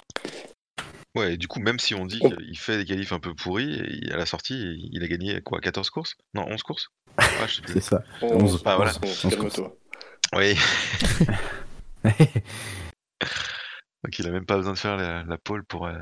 Ouais, 1.14 1.34
et 1.34 1.36
du 1.36 1.48
coup, 1.48 1.59
même 1.59 1.78
si 1.78 1.94
on 1.94 2.06
dit 2.06 2.20
Oh. 2.22 2.30
qu'il 2.30 2.59
fait 2.59 2.78
des 2.78 2.84
qualifs 2.84 3.12
un 3.12 3.18
peu 3.18 3.34
pourris, 3.34 3.80
et 3.80 4.12
à 4.12 4.16
la 4.16 4.26
sortie, 4.26 4.88
il 4.92 5.02
a 5.02 5.09
gagné 5.09 5.40
quoi 5.40 5.61
14 5.61 5.90
courses? 5.90 6.14
Non, 6.34 6.46
11 6.48 6.62
courses? 6.62 6.88
Ah. 7.16 7.24
C'est 7.66 7.80
ça. 7.80 8.02
Onze. 8.22 8.54
Onze. 8.54 8.62
Ah, 8.64 8.76
voilà. 8.76 8.92
Calme-toi. 8.92 9.76
Oui. 10.34 10.56
Donc 14.04 14.18
il 14.18 14.26
a 14.26 14.30
même 14.30 14.46
pas 14.46 14.56
besoin 14.56 14.74
de 14.74 14.78
faire 14.78 14.96
la, 14.96 15.24
la 15.24 15.38
pole 15.38 15.64
pour, 15.64 15.86
euh, 15.86 15.98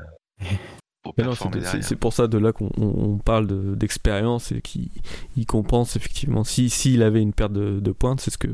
pour 1.07 1.13
Mais 1.17 1.23
non, 1.23 1.29
performer 1.31 1.53
c'est- 1.55 1.59
c'est 1.59 1.71
derrière. 1.71 1.87
c'est 1.89 1.95
pour 1.95 2.13
ça 2.13 2.27
de 2.27 2.37
là 2.37 2.51
qu'on 2.51 2.69
on- 2.77 3.03
on 3.13 3.17
parle 3.17 3.47
de- 3.47 3.75
d'expérience 3.75 4.51
et 4.51 4.61
qui 4.61 4.91
il 5.35 5.45
compense 5.45 5.95
effectivement. 5.95 6.43
Si 6.43 6.69
s'il 6.69 7.01
avait 7.03 7.21
une 7.21 7.33
perte 7.33 7.53
de, 7.53 7.79
de 7.79 7.91
pointes, 7.91 8.21
c'est 8.21 8.31
ce 8.31 8.37
que 8.37 8.49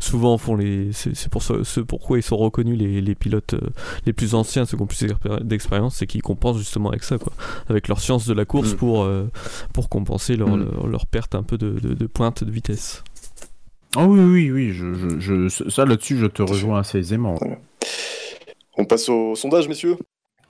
souvent 0.00 0.36
font 0.38 0.56
les. 0.56 0.92
C'est 0.92 1.14
c'est 1.14 1.30
pour 1.30 1.42
ça, 1.42 1.54
ce 1.64 1.80
pourquoi 1.80 2.18
ils 2.18 2.22
sont 2.22 2.36
reconnus 2.36 2.78
les, 2.78 3.00
les 3.00 3.14
pilotes 3.14 3.54
euh, 3.54 3.60
les 4.06 4.12
plus 4.12 4.34
anciens, 4.34 4.64
ceux 4.64 4.76
qui 4.76 4.82
ont 4.82 4.86
plus 4.86 5.02
d'expéri- 5.04 5.44
d'expérience, 5.44 5.94
c'est 5.96 6.06
qu'ils 6.06 6.22
compensent 6.22 6.58
justement 6.58 6.88
avec 6.90 7.04
ça, 7.04 7.18
quoi, 7.18 7.32
avec 7.68 7.88
leur 7.88 8.00
science 8.00 8.26
de 8.26 8.34
la 8.34 8.44
course 8.44 8.72
Mm. 8.74 8.76
pour 8.76 9.02
euh, 9.02 9.30
pour 9.72 9.88
compenser 9.88 10.36
leur, 10.36 10.48
Mm. 10.56 10.64
leur, 10.72 10.86
leur 10.86 11.06
perte 11.06 11.34
un 11.34 11.42
peu 11.42 11.58
de, 11.58 11.70
de, 11.78 11.94
de 11.94 12.06
pointe 12.06 12.44
de 12.44 12.50
vitesse. 12.50 13.02
Ah 13.96 14.06
oui 14.06 14.20
oui 14.20 14.50
oui, 14.50 14.70
je, 14.72 14.94
je, 14.94 15.18
je- 15.48 15.68
ça 15.70 15.84
là-dessus 15.86 16.18
je 16.18 16.26
te 16.26 16.42
rejoins 16.42 16.80
assez 16.80 16.98
aisément. 16.98 17.38
On 18.76 18.84
passe 18.84 19.08
au 19.08 19.34
sondage, 19.34 19.66
messieurs 19.68 19.96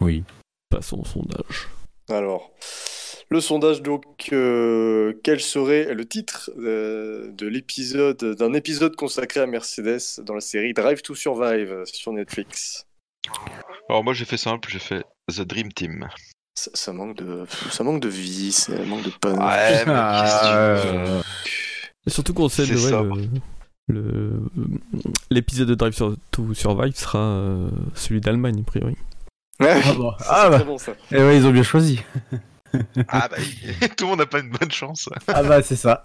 Oui. 0.00 0.24
Passons 0.70 1.00
au 1.00 1.04
sondage. 1.04 1.68
Alors, 2.10 2.50
le 3.30 3.40
sondage, 3.40 3.82
donc, 3.82 4.28
euh, 4.32 5.14
quel 5.22 5.40
serait 5.40 5.94
le 5.94 6.06
titre 6.06 6.50
euh, 6.58 7.30
de 7.32 7.46
l'épisode, 7.46 8.22
d'un 8.36 8.52
épisode 8.54 8.96
consacré 8.96 9.40
à 9.40 9.46
Mercedes 9.46 10.20
dans 10.24 10.34
la 10.34 10.40
série 10.40 10.72
Drive 10.74 11.02
to 11.02 11.14
Survive 11.14 11.82
sur 11.86 12.12
Netflix? 12.12 12.86
Alors 13.90 14.04
moi 14.04 14.14
j'ai 14.14 14.24
fait 14.24 14.36
simple, 14.38 14.68
j'ai 14.70 14.78
fait 14.78 15.04
The 15.30 15.42
Dream 15.42 15.70
Team. 15.72 16.08
ça, 16.54 16.70
ça 16.72 16.92
manque 16.94 17.16
de, 17.16 17.44
ça 17.70 17.84
manque 17.84 18.00
de 18.00 18.08
vie, 18.08 18.52
ça 18.52 18.72
manque 18.84 19.02
de 19.04 19.10
pan. 19.20 19.32
Ouais, 19.34 19.84
mais 19.84 19.92
Euh, 20.46 21.20
Et 22.06 22.10
surtout 22.10 22.32
qu'on 22.32 22.48
sait 22.48 22.64
le- 23.90 24.42
l'épisode 25.30 25.68
de 25.68 25.74
Drive 25.74 25.96
to 26.30 26.54
Survive 26.54 26.94
sera 26.94 27.18
euh, 27.18 27.70
celui 27.94 28.20
d'Allemagne 28.20 28.60
a 28.60 28.64
priori. 28.64 28.96
Ouais, 29.60 29.80
Ah 29.84 29.92
bon. 29.94 30.12
ça, 30.18 30.26
Ah 30.28 30.40
c'est 30.44 30.50
bah. 30.50 30.56
très 30.56 30.64
bon 30.64 30.78
ça. 30.78 30.92
Eh 31.10 31.16
ouais, 31.16 31.36
ils 31.36 31.46
ont 31.46 31.50
bien 31.50 31.62
choisi. 31.62 32.00
Ah 33.08 33.28
bah, 33.28 33.36
tout 33.96 34.04
le 34.04 34.10
monde 34.10 34.18
n'a 34.20 34.26
pas 34.26 34.40
une 34.40 34.50
bonne 34.50 34.70
chance. 34.70 35.08
Ah 35.26 35.42
bah 35.42 35.62
c'est 35.62 35.76
ça. 35.76 36.02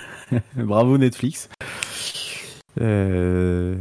Bravo 0.54 0.98
Netflix. 0.98 1.48
Euh, 2.80 3.76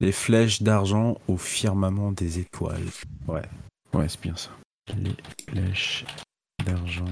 Les 0.00 0.12
flèches 0.12 0.62
d'argent 0.62 1.16
au 1.28 1.36
firmament 1.36 2.12
des 2.12 2.38
étoiles. 2.40 2.84
Ouais, 3.26 3.42
ouais 3.94 4.08
c'est 4.08 4.20
bien 4.20 4.36
ça. 4.36 4.50
Les 4.96 5.14
flèches 5.48 6.04
d'argent 6.64 7.04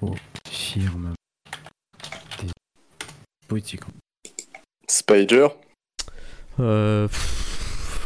au 0.00 0.14
firmament 0.48 1.14
des 2.40 2.48
poétiques. 3.48 3.82
Spider? 4.88 5.48
Euh, 6.60 7.08
pff, 7.08 7.41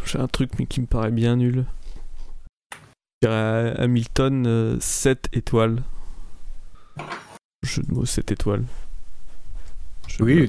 J'ai 0.06 0.18
un 0.20 0.28
truc 0.28 0.50
mais 0.58 0.66
qui 0.66 0.80
me 0.80 0.86
paraît 0.86 1.10
bien 1.10 1.36
nul. 1.36 1.64
Je 3.22 3.28
dirais 3.28 3.74
Hamilton 3.78 4.46
euh, 4.46 4.76
7 4.78 5.28
étoiles. 5.32 5.82
Jeu 7.62 7.82
de 7.82 7.92
mots 7.92 8.06
7 8.06 8.30
étoiles. 8.30 8.64
Je 10.06 10.22
Oui. 10.22 10.48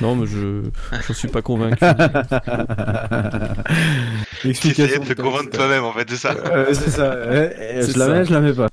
Non 0.00 0.14
mais 0.14 0.26
je 0.26 0.62
j'en 1.08 1.14
suis 1.14 1.26
pas 1.28 1.42
convaincu. 1.42 1.80
T'essayais 4.42 4.98
de 4.98 5.12
te 5.12 5.20
convaincre 5.20 5.50
toi-même, 5.50 5.82
en 5.84 5.92
fait, 5.92 6.08
c'est 6.08 6.16
ça. 6.16 6.32
Euh, 6.32 6.72
c'est 6.72 6.90
ça. 6.90 7.12
Euh, 7.12 7.86
je 7.86 7.98
la 7.98 8.08
mets, 8.08 8.24
je 8.24 8.32
la 8.32 8.40
mets 8.40 8.52
pas. 8.52 8.68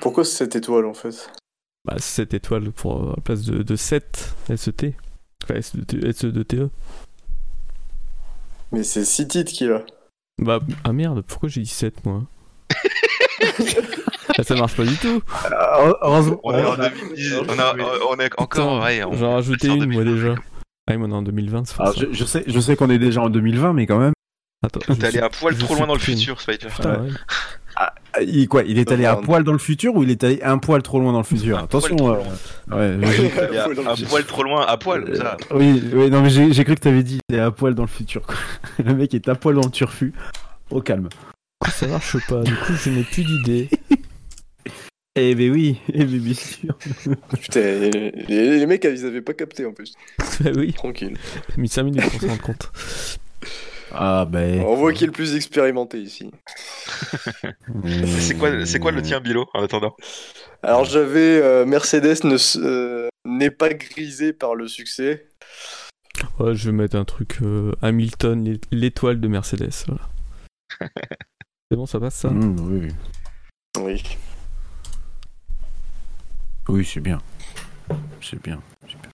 Pourquoi 0.00 0.24
cette 0.24 0.54
étoile 0.54 0.84
en 0.84 0.94
fait? 0.94 1.32
Bah 1.86 1.94
7 1.98 2.34
étoiles 2.34 2.72
pour 2.72 3.12
à 3.12 3.16
la 3.16 3.22
place 3.22 3.42
de, 3.44 3.62
de 3.62 3.76
7 3.76 4.34
SET. 4.56 4.94
Enfin 5.44 5.54
SE2 5.60 6.10
SE2TE. 6.12 6.68
Mais 8.72 8.82
c'est 8.82 9.04
6 9.04 9.28
titres 9.28 9.52
qu'il 9.52 9.70
a. 9.72 9.82
Bah 10.42 10.60
ah 10.84 10.92
merde, 10.92 11.22
pourquoi 11.26 11.48
j'ai 11.48 11.60
dit 11.62 11.66
7 11.68 12.04
moi? 12.04 12.24
Ah, 14.38 14.42
Ça 14.42 14.54
marche 14.54 14.76
pas 14.76 14.84
du 14.84 14.94
tout. 14.98 15.22
heureusement. 16.02 16.38
On 16.44 16.52
est 16.52 16.62
en 16.62 16.70
on 16.76 16.80
a- 16.80 16.88
2010, 16.90 17.34
on, 17.48 17.58
a, 17.58 17.74
on 18.10 18.16
est 18.18 18.30
encore, 18.38 18.82
ouais, 18.82 19.00
J'en 19.12 19.38
en 19.70 19.76
une 19.76 19.92
moi 19.92 20.04
2020. 20.04 20.14
déjà. 20.14 20.34
Ah 20.88 20.92
oui, 20.92 20.98
mais 20.98 21.04
on 21.06 21.10
est 21.10 21.14
en 21.14 21.22
2020, 21.22 21.64
c'est 21.64 21.74
pour 21.74 21.82
Alors, 21.84 21.94
ça. 21.94 22.00
je, 22.02 22.12
je 22.12 22.24
sais, 22.24 22.44
je 22.46 22.60
sais 22.60 22.76
qu'on 22.76 22.90
est 22.90 22.98
déjà 22.98 23.22
en 23.22 23.30
2020, 23.30 23.72
mais 23.72 23.86
quand 23.86 23.98
même. 23.98 24.12
Attends, 24.62 24.80
T'es 24.80 25.04
allé 25.04 25.10
suis- 25.12 25.20
un 25.20 25.30
poil 25.30 25.54
je 25.54 25.60
trop 25.64 25.74
loin 25.74 25.86
dans 25.86 25.94
le 25.94 26.00
futur, 26.00 26.38
Spider. 26.40 26.66
Putain, 26.68 27.00
ouais. 27.04 27.10
Ah, 28.18 28.22
Il, 28.22 28.48
quoi, 28.48 28.62
il 28.62 28.78
est 28.78 28.90
allé 28.92 29.04
à 29.04 29.16
poil 29.16 29.44
dans 29.44 29.52
le 29.52 29.58
futur 29.58 29.94
ou 29.94 30.02
il 30.02 30.10
est 30.10 30.24
allé 30.24 30.40
un 30.42 30.58
poil 30.58 30.82
trop 30.82 30.98
loin 31.00 31.12
dans 31.12 31.18
le 31.18 31.24
futur 31.36 31.58
Un 31.58 31.64
Attention. 31.64 31.96
euh, 32.72 32.98
ouais, 32.98 33.30
un 33.86 33.94
poil 34.08 34.24
trop 34.24 34.42
loin, 34.42 34.64
à 34.66 34.76
poil, 34.78 35.16
ça. 35.16 35.36
Euh, 35.52 35.56
oui, 35.58 35.82
oui, 35.92 36.10
non 36.10 36.22
mais 36.22 36.30
j'ai 36.30 36.64
cru 36.64 36.74
que 36.74 36.80
t'avais 36.80 37.02
dit 37.02 37.18
il 37.28 37.36
est 37.36 37.40
à 37.40 37.50
poil 37.50 37.74
dans 37.74 37.82
le 37.82 37.88
futur. 37.88 38.22
quoi. 38.22 38.36
Le 38.84 38.94
mec 38.94 39.12
est 39.14 39.28
à 39.28 39.34
poil 39.34 39.54
dans 39.56 39.64
le 39.66 39.70
turfu. 39.70 40.12
Au 40.70 40.80
calme. 40.80 41.08
Ça 41.68 41.86
marche 41.86 42.16
pas, 42.28 42.42
du 42.42 42.54
coup 42.54 42.72
je 42.82 42.90
n'ai 42.90 43.02
plus 43.02 43.24
d'idée. 43.24 43.68
Eh 45.18 45.34
ben 45.34 45.50
oui, 45.50 45.78
eh 45.92 46.04
ben 46.04 46.18
bien 46.18 46.34
sûr. 46.34 46.76
Putain, 47.40 47.60
les, 47.60 48.10
les 48.28 48.66
mecs 48.66 48.84
ils 48.84 49.06
avaient 49.06 49.22
pas 49.22 49.32
capté 49.32 49.64
en 49.64 49.72
plus. 49.72 49.94
bah 50.40 50.50
oui, 50.54 50.72
Tranquille. 50.74 51.16
ça 51.48 51.54
a 51.56 51.60
mis 51.60 51.68
5 51.68 51.82
minutes 51.84 52.10
pour 52.10 52.20
se 52.20 52.26
rendre 52.26 52.42
compte. 52.42 52.70
Ah 53.92 54.24
ben. 54.28 54.60
On 54.62 54.74
voit 54.74 54.92
qui 54.92 55.04
est 55.04 55.06
le 55.06 55.12
plus 55.12 55.34
expérimenté 55.36 55.98
ici. 56.00 56.30
C'est 58.16 58.36
quoi, 58.36 58.66
c'est 58.66 58.78
quoi 58.80 58.90
le 58.92 59.02
tien, 59.02 59.20
Bilo, 59.20 59.46
en 59.54 59.62
attendant? 59.62 59.96
Alors 60.62 60.84
j'avais 60.84 61.40
euh, 61.42 61.64
Mercedes 61.64 62.24
ne 62.24 62.34
s- 62.34 62.58
euh, 62.60 63.08
n'est 63.24 63.50
pas 63.50 63.72
grisé 63.72 64.32
par 64.32 64.54
le 64.54 64.68
succès. 64.68 65.28
Ouais, 66.38 66.54
je 66.54 66.70
vais 66.70 66.76
mettre 66.76 66.96
un 66.96 67.04
truc 67.04 67.38
euh, 67.42 67.72
Hamilton, 67.82 68.44
l'é- 68.44 68.60
l'étoile 68.72 69.20
de 69.20 69.28
Mercedes. 69.28 69.70
Voilà. 69.86 70.08
C'est 71.70 71.76
bon, 71.76 71.86
ça 71.86 72.00
passe 72.00 72.14
ça? 72.14 72.30
Mmh, 72.30 72.56
oui, 72.70 72.88
Oui. 73.78 74.02
oui 76.68 76.84
c'est 76.84 77.00
bien. 77.00 77.20
C'est 78.22 78.40
bien. 78.42 78.60
C'est 78.88 78.96
bien. 79.00 79.10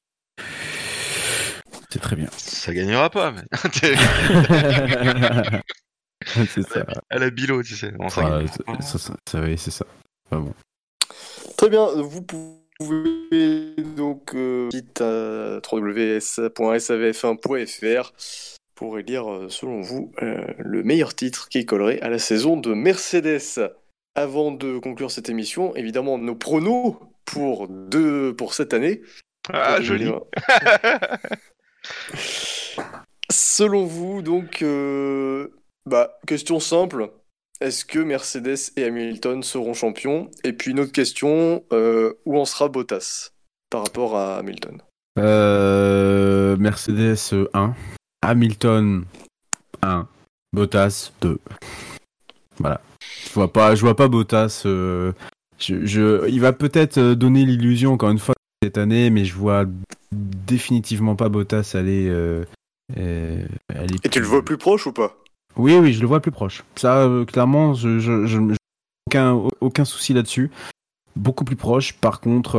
C'est 1.92 1.98
très 1.98 2.16
bien. 2.16 2.28
Ça 2.38 2.72
gagnera 2.72 3.10
pas, 3.10 3.32
mais. 3.32 3.42
c'est 6.24 6.62
ça. 6.62 6.86
à 7.10 7.18
la 7.18 7.28
Bilo, 7.28 7.62
tu 7.62 7.76
sais. 7.76 7.90
Bon, 7.90 8.08
ça 8.08 8.40
Ah, 8.66 8.80
ça, 8.80 8.98
ça, 8.98 9.14
ça, 9.28 9.42
oui, 9.42 9.58
c'est 9.58 9.70
ça. 9.70 9.84
Bon. 10.30 10.54
Très 11.58 11.68
bien, 11.68 11.86
vous 11.96 12.22
pouvez 12.22 13.74
donc 13.94 14.34
euh, 14.34 14.70
site 14.70 15.02
à 15.02 15.60
www.savf1.fr 15.70 18.12
pour 18.74 18.98
élire, 18.98 19.30
euh, 19.30 19.50
selon 19.50 19.82
vous, 19.82 20.12
euh, 20.22 20.46
le 20.56 20.82
meilleur 20.82 21.14
titre 21.14 21.50
qui 21.50 21.66
collerait 21.66 22.00
à 22.00 22.08
la 22.08 22.18
saison 22.18 22.56
de 22.56 22.72
Mercedes. 22.72 23.70
Avant 24.14 24.50
de 24.50 24.78
conclure 24.78 25.10
cette 25.10 25.28
émission, 25.28 25.76
évidemment, 25.76 26.16
nos 26.16 26.36
pronos 26.36 26.96
pour, 27.26 27.68
deux, 27.68 28.34
pour 28.34 28.54
cette 28.54 28.72
année. 28.72 29.02
Ah, 29.52 29.82
joli. 29.82 30.10
Selon 33.30 33.86
vous, 33.86 34.22
donc, 34.22 34.62
euh, 34.62 35.48
bah, 35.86 36.18
question 36.26 36.60
simple. 36.60 37.10
Est-ce 37.60 37.84
que 37.84 38.00
Mercedes 38.00 38.72
et 38.76 38.84
Hamilton 38.84 39.42
seront 39.42 39.72
champions? 39.72 40.28
Et 40.42 40.52
puis 40.52 40.72
une 40.72 40.80
autre 40.80 40.92
question, 40.92 41.62
euh, 41.72 42.12
où 42.26 42.38
en 42.38 42.44
sera 42.44 42.68
Bottas 42.68 43.30
par 43.70 43.84
rapport 43.84 44.16
à 44.16 44.38
Hamilton? 44.38 44.82
Euh, 45.18 46.56
Mercedes 46.56 47.32
euh, 47.32 47.48
1, 47.54 47.74
Hamilton 48.22 49.04
1, 49.82 50.08
Bottas 50.52 51.12
2. 51.20 51.38
Voilà. 52.58 52.80
Je 53.28 53.32
vois 53.32 53.52
pas, 53.52 53.74
je 53.76 53.82
vois 53.82 53.96
pas 53.96 54.08
Bottas. 54.08 54.62
il 54.66 56.40
va 56.40 56.52
peut-être 56.52 56.98
donner 57.14 57.44
l'illusion 57.44 57.92
encore 57.92 58.10
une 58.10 58.18
fois 58.18 58.34
cette 58.62 58.76
année, 58.76 59.10
mais 59.10 59.24
je 59.24 59.34
vois 59.34 59.66
définitivement 60.12 61.16
pas 61.16 61.28
Bottas 61.28 61.72
aller. 61.74 62.08
euh, 62.08 62.44
euh, 62.98 63.44
aller 63.74 63.96
Et 64.04 64.08
tu 64.08 64.20
le 64.20 64.26
vois 64.26 64.44
plus 64.44 64.58
proche 64.58 64.86
ou 64.86 64.92
pas? 64.92 65.16
Oui, 65.56 65.76
oui, 65.76 65.92
je 65.92 66.00
le 66.00 66.06
vois 66.06 66.20
plus 66.20 66.30
proche. 66.30 66.64
Ça, 66.76 66.98
euh, 66.98 67.24
clairement, 67.24 67.74
je, 67.74 67.98
je, 67.98 68.54
aucun, 69.06 69.32
aucun 69.60 69.84
souci 69.84 70.14
là-dessus. 70.14 70.50
Beaucoup 71.14 71.44
plus 71.44 71.56
proche. 71.56 71.92
Par 71.94 72.20
contre, 72.20 72.56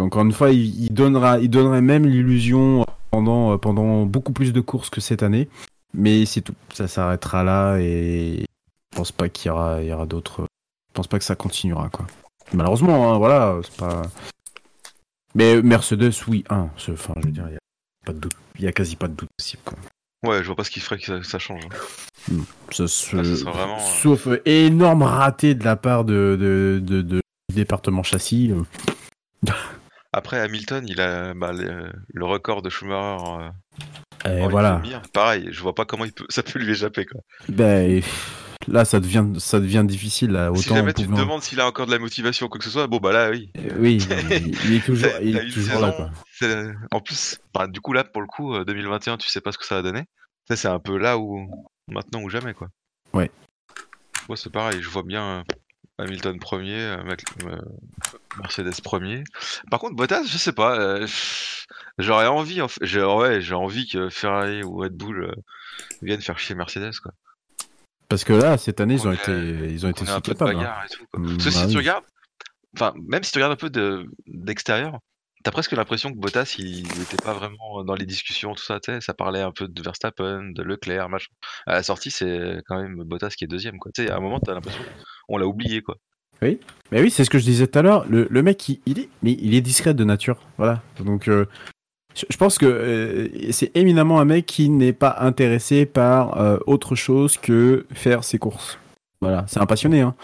encore 0.00 0.22
une 0.22 0.32
fois, 0.32 0.50
il, 0.50 0.84
il 0.84 0.92
donnera, 0.92 1.38
il 1.38 1.48
donnerait 1.48 1.82
même 1.82 2.06
l'illusion 2.06 2.84
pendant, 3.10 3.56
pendant 3.58 4.04
beaucoup 4.04 4.32
plus 4.32 4.52
de 4.52 4.60
courses 4.60 4.90
que 4.90 5.00
cette 5.00 5.22
année. 5.22 5.48
Mais 5.94 6.26
c'est 6.26 6.40
tout. 6.40 6.54
Ça 6.74 6.88
s'arrêtera 6.88 7.44
là 7.44 7.78
et 7.78 8.44
je 8.92 8.96
pense 8.96 9.12
pas 9.12 9.28
qu'il 9.28 9.48
y 9.48 9.50
aura, 9.50 9.80
il 9.80 9.88
y 9.88 9.92
aura 9.92 10.06
d'autres. 10.06 10.42
Je 10.88 10.92
pense 10.94 11.06
pas 11.06 11.18
que 11.18 11.24
ça 11.24 11.36
continuera, 11.36 11.88
quoi. 11.88 12.06
Malheureusement, 12.52 13.12
hein, 13.12 13.18
voilà, 13.18 13.58
c'est 13.62 13.76
pas. 13.76 14.02
Mais 15.38 15.62
Mercedes, 15.62 16.12
oui, 16.26 16.44
un. 16.50 16.68
ce- 16.76 16.90
Enfin, 16.92 17.14
je 17.20 17.26
veux 17.26 17.32
dire, 17.32 17.44
il 17.48 17.52
y 17.52 17.56
a 17.56 17.58
pas 18.04 18.12
de 18.12 18.18
doute. 18.18 18.32
Il 18.58 18.64
y 18.64 18.66
a 18.68 18.72
quasi 18.72 18.96
pas 18.96 19.06
de 19.08 19.14
doute 19.14 19.28
possible, 19.38 19.62
quoi. 19.64 19.78
Ouais, 20.26 20.40
je 20.42 20.46
vois 20.46 20.56
pas 20.56 20.64
ce 20.64 20.70
qui 20.70 20.80
ferait 20.80 20.98
que 20.98 21.04
ça, 21.06 21.22
ça 21.22 21.38
change. 21.38 21.62
hein. 21.64 22.34
Ça 22.72 22.88
se- 22.88 23.22
ce 23.22 23.36
sera 23.36 23.52
vraiment, 23.52 23.78
Sauf 23.78 24.26
euh, 24.26 24.42
énorme 24.44 25.02
raté 25.04 25.54
de 25.54 25.64
la 25.64 25.76
part 25.76 26.04
de, 26.04 26.36
de, 26.38 26.80
de- 26.82 27.02
de- 27.02 27.20
du 27.48 27.54
département 27.54 28.02
châssis. 28.02 28.50
euh. 28.52 28.62
Après, 30.12 30.40
Hamilton, 30.40 30.84
il 30.88 31.00
a 31.00 31.34
bah, 31.34 31.52
le, 31.52 31.92
le 32.12 32.24
record 32.24 32.62
de 32.62 32.70
Schumacher. 32.70 33.24
euh, 34.26 34.38
Et 34.44 34.48
voilà. 34.48 34.78
mire. 34.78 35.02
Pareil, 35.12 35.48
je 35.52 35.60
vois 35.62 35.74
pas 35.74 35.84
comment 35.84 36.04
il 36.04 36.12
peut, 36.12 36.26
ça 36.30 36.42
peut 36.42 36.58
lui 36.58 36.72
échapper. 36.72 37.06
Quoi. 37.06 37.20
Ben, 37.48 38.00
pff, 38.00 38.47
là, 38.70 38.84
ça 38.84 39.00
devient, 39.00 39.24
ça 39.38 39.60
devient 39.60 39.84
difficile. 39.86 40.30
Là. 40.30 40.50
Autant 40.50 40.60
si 40.62 40.68
jamais 40.68 40.92
tu 40.92 41.06
te 41.06 41.12
demandes 41.14 41.42
s'il 41.42 41.60
a 41.60 41.66
encore 41.66 41.86
de 41.86 41.90
la 41.92 41.98
motivation 41.98 42.46
ou 42.46 42.48
quoi 42.48 42.58
que 42.58 42.64
ce 42.64 42.70
soit, 42.70 42.86
bon 42.86 42.98
bah 42.98 43.12
là, 43.12 43.30
oui. 43.30 43.50
Euh, 43.58 43.70
Oui, 43.78 43.96
il, 44.30 44.54
il 44.66 44.74
est 44.74 44.80
toujours, 44.84 45.10
il 45.22 45.36
est 45.36 45.80
là. 45.80 45.92
Quoi. 45.92 46.10
En 46.92 47.00
plus, 47.00 47.38
bah, 47.54 47.66
du 47.66 47.80
coup 47.80 47.92
là, 47.92 48.04
pour 48.04 48.22
le 48.22 48.28
coup, 48.28 48.54
euh, 48.54 48.64
2021, 48.64 49.16
tu 49.18 49.28
sais 49.28 49.40
pas 49.40 49.52
ce 49.52 49.58
que 49.58 49.66
ça 49.66 49.76
va 49.76 49.82
donner. 49.82 50.04
Ça, 50.48 50.56
c'est 50.56 50.68
un 50.68 50.78
peu 50.78 50.96
là 50.98 51.18
où 51.18 51.50
maintenant 51.88 52.22
ou 52.22 52.28
jamais, 52.30 52.54
quoi. 52.54 52.68
Ouais. 53.12 53.30
Moi, 54.28 54.36
c'est 54.36 54.50
pareil. 54.52 54.80
Je 54.82 54.88
vois 54.88 55.02
bien 55.02 55.38
euh, 55.38 55.42
Hamilton 56.04 56.38
premier, 56.38 56.74
euh, 56.80 57.02
euh, 57.44 57.56
Mercedes 58.38 58.80
premier. 58.82 59.24
Par 59.70 59.80
contre, 59.80 59.96
Bottas, 59.96 60.24
je 60.24 60.38
sais 60.38 60.52
pas. 60.52 60.78
euh, 60.78 61.06
J'aurais 61.98 62.28
envie, 62.28 62.62
en 62.62 62.68
fait- 62.68 62.84
j'ai 62.84 63.02
ouais, 63.02 63.52
envie 63.52 63.88
que 63.88 64.08
Ferrari 64.08 64.62
ou 64.62 64.76
Red 64.76 64.92
Bull 64.94 65.24
euh, 65.24 65.34
viennent 66.02 66.20
faire 66.20 66.38
chier 66.38 66.54
Mercedes, 66.54 66.92
quoi. 67.02 67.12
Parce 68.08 68.24
que 68.24 68.32
là, 68.32 68.56
cette 68.58 68.80
année, 68.80 68.94
ils 68.94 69.06
ont 69.06 69.12
été, 69.12 69.30
ait- 69.32 69.70
ils 69.70 69.84
ont 69.86 69.90
été 69.90 70.04
de 70.04 70.10
capables. 70.20 70.56
hein. 70.56 70.74
Mm, 71.16 71.36
bah 71.36 71.50
si 71.50 71.60
tu 71.62 71.66
oui. 71.68 71.76
regardes, 71.76 72.04
enfin, 72.74 72.94
même 73.06 73.22
si 73.22 73.32
tu 73.32 73.38
regardes 73.38 73.52
un 73.52 73.56
peu 73.56 73.70
de 73.70 74.06
d'extérieur, 74.26 74.98
t'as 75.44 75.50
presque 75.50 75.72
l'impression 75.72 76.10
que 76.10 76.16
Bottas, 76.18 76.56
il 76.58 76.82
n'était 76.98 77.22
pas 77.22 77.32
vraiment 77.34 77.84
dans 77.84 77.94
les 77.94 78.06
discussions, 78.06 78.54
tout 78.54 78.62
ça, 78.64 78.78
ça 79.00 79.14
parlait 79.14 79.42
un 79.42 79.52
peu 79.52 79.68
de 79.68 79.82
Verstappen, 79.82 80.50
de 80.52 80.62
Leclerc, 80.62 81.08
machin. 81.08 81.30
À 81.66 81.72
la 81.74 81.82
sortie, 81.82 82.10
c'est 82.10 82.62
quand 82.66 82.80
même 82.80 83.02
Bottas 83.04 83.34
qui 83.36 83.44
est 83.44 83.48
deuxième, 83.48 83.78
quoi. 83.78 83.92
À 83.98 84.16
un 84.16 84.20
moment, 84.20 84.40
t'as 84.40 84.54
l'impression 84.54 84.82
qu'on 85.28 85.36
l'a 85.36 85.46
oublié, 85.46 85.82
quoi. 85.82 85.96
Mais 86.40 86.58
oui, 86.92 87.10
c'est 87.10 87.24
ce 87.24 87.30
que 87.30 87.38
je 87.38 87.44
disais 87.44 87.66
tout 87.66 87.78
à 87.78 87.82
l'heure. 87.82 88.06
Le, 88.08 88.26
le 88.30 88.42
mec, 88.42 88.68
il, 88.68 88.80
il 88.86 89.00
est, 89.00 89.08
mais 89.22 89.32
il 89.40 89.54
est 89.54 89.60
discret 89.60 89.92
de 89.92 90.04
nature. 90.04 90.38
Voilà. 90.56 90.82
Donc, 91.00 91.28
euh, 91.28 91.46
Je, 92.28 92.36
pense 92.36 92.58
que 92.58 92.66
euh, 92.66 93.28
c'est 93.52 93.70
éminemment 93.76 94.20
un 94.20 94.24
mec 94.24 94.46
qui 94.46 94.68
n'est 94.70 94.92
pas 94.92 95.16
intéressé 95.20 95.86
par 95.86 96.40
euh, 96.40 96.58
autre 96.66 96.94
chose 96.94 97.36
que 97.36 97.86
faire 97.92 98.24
ses 98.24 98.38
courses. 98.38 98.78
Voilà, 99.20 99.44
c'est 99.48 99.60
un 99.60 99.66
passionné. 99.66 100.00
Hein. 100.00 100.14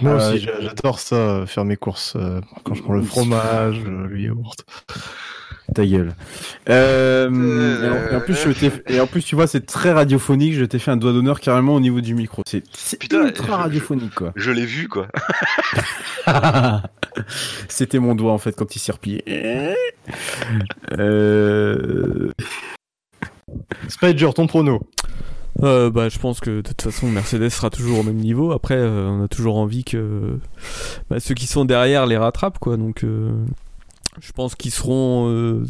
Moi 0.00 0.12
Euh, 0.12 0.32
aussi, 0.32 0.38
j'a- 0.40 0.60
j'adore 0.60 0.98
ça, 1.00 1.44
faire 1.46 1.64
mes 1.64 1.76
courses 1.76 2.16
quand 2.64 2.74
je 2.74 2.82
prends 2.82 2.94
le 2.94 3.02
fromage, 3.14 3.80
le 3.84 4.18
yaourt. 4.20 4.64
Ta 5.74 5.84
gueule. 5.84 6.14
Euh, 6.70 8.08
et, 8.10 8.16
en, 8.16 8.20
plus, 8.20 8.34
je 8.34 8.50
t'ai- 8.52 8.72
et 8.94 9.00
en 9.00 9.06
plus, 9.06 9.22
tu 9.22 9.34
vois, 9.34 9.46
c'est 9.46 9.66
très 9.66 9.92
radiophonique. 9.92 10.54
Je 10.54 10.64
t'ai 10.64 10.78
fait 10.78 10.90
un 10.90 10.96
doigt 10.96 11.12
d'honneur 11.12 11.40
carrément 11.40 11.74
au 11.74 11.80
niveau 11.80 12.00
du 12.00 12.14
micro. 12.14 12.42
C'est 12.46 12.62
ultra 13.12 13.46
je- 13.46 13.62
radiophonique, 13.62 14.14
quoi. 14.14 14.32
Je 14.34 14.50
l'ai 14.50 14.64
vu, 14.64 14.88
quoi. 14.88 15.08
C'était 17.68 17.98
mon 17.98 18.14
doigt 18.14 18.32
en 18.32 18.38
fait 18.38 18.52
quand 18.52 18.74
il 18.76 18.78
s'est 18.78 18.92
replié. 18.92 19.22
Euh... 20.98 22.30
Spider, 23.88 24.30
ton 24.34 24.46
prono. 24.46 24.80
Euh, 25.62 25.90
bah, 25.90 26.08
je 26.08 26.18
pense 26.18 26.38
que 26.40 26.50
de 26.50 26.60
toute 26.62 26.80
façon 26.82 27.08
Mercedes 27.08 27.48
sera 27.50 27.68
toujours 27.70 27.98
au 27.98 28.02
même 28.04 28.16
niveau. 28.16 28.52
Après, 28.52 28.76
euh, 28.76 29.08
on 29.08 29.24
a 29.24 29.28
toujours 29.28 29.56
envie 29.56 29.84
que 29.84 30.38
bah, 31.10 31.18
ceux 31.20 31.34
qui 31.34 31.46
sont 31.46 31.64
derrière 31.64 32.06
les 32.06 32.16
rattrapent, 32.16 32.58
quoi. 32.58 32.76
Donc, 32.76 33.02
euh, 33.04 33.32
je 34.20 34.32
pense 34.32 34.54
qu'ils 34.54 34.70
seront. 34.70 35.28
euh, 35.28 35.64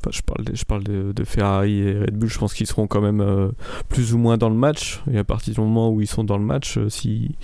enfin, 0.00 0.10
je 0.12 0.22
parle, 0.22 0.44
de, 0.44 0.54
je 0.54 0.64
parle 0.64 0.84
de, 0.84 1.24
Ferrari 1.24 1.78
et 1.78 1.98
Red 2.00 2.16
Bull. 2.16 2.28
Je 2.28 2.38
pense 2.38 2.54
qu'ils 2.54 2.66
seront 2.66 2.86
quand 2.86 3.00
même 3.00 3.20
euh, 3.20 3.50
plus 3.88 4.14
ou 4.14 4.18
moins 4.18 4.36
dans 4.36 4.48
le 4.48 4.54
match. 4.54 5.02
Et 5.10 5.18
à 5.18 5.24
partir 5.24 5.54
du 5.54 5.60
moment 5.60 5.90
où 5.90 6.00
ils 6.00 6.06
sont 6.06 6.24
dans 6.24 6.38
le 6.38 6.44
match, 6.44 6.78
euh, 6.78 6.88
si, 6.88 7.34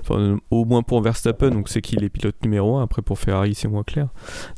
enfin, 0.00 0.38
au 0.50 0.64
moins 0.64 0.82
pour 0.82 1.00
Verstappen, 1.02 1.50
donc 1.50 1.68
c'est 1.68 1.82
qui 1.82 1.96
les 1.96 2.08
pilotes 2.08 2.42
numéro 2.42 2.76
1 2.78 2.82
Après 2.82 3.02
pour 3.02 3.18
Ferrari, 3.18 3.54
c'est 3.54 3.68
moins 3.68 3.84
clair. 3.84 4.08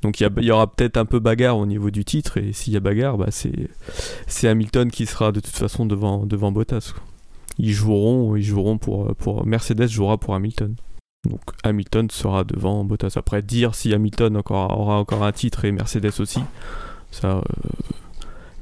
Donc 0.03 0.21
il 0.21 0.31
y, 0.41 0.51
aura 0.51 0.73
peut-être 0.73 0.97
un 0.97 1.07
peu 1.07 1.19
bagarre 1.19 1.59
au 1.59 1.67
niveau 1.67 1.91
du 1.91 2.05
titre. 2.05 2.39
Et 2.39 2.53
s'il 2.53 2.73
y 2.73 2.77
a 2.77 2.81
bagarre, 2.81 3.19
bah, 3.19 3.29
c'est 3.31 4.49
Hamilton 4.49 4.91
qui 4.91 5.07
sera 5.07 5.33
de 5.33 5.41
toute 5.41 5.57
façon 5.57 5.87
devant, 5.87 6.27
devant 6.27 6.53
Bottas. 6.53 6.95
Ils 7.61 7.73
joueront, 7.73 8.37
ils 8.37 8.43
joueront 8.43 8.79
pour, 8.79 9.15
pour 9.17 9.45
Mercedes 9.45 9.89
jouera 9.89 10.17
pour 10.17 10.35
Hamilton. 10.35 10.77
Donc 11.25 11.41
Hamilton 11.65 12.11
sera 12.11 12.45
devant 12.45 12.85
Bottas. 12.85 13.15
Après 13.17 13.43
dire 13.43 13.75
si 13.75 13.93
Hamilton 13.93 14.37
encore, 14.37 14.79
aura 14.79 14.99
encore 14.99 15.25
un 15.25 15.33
titre 15.33 15.65
et 15.65 15.73
Mercedes 15.73 16.21
aussi, 16.21 16.41
ça 17.11 17.39
euh, 17.39 17.43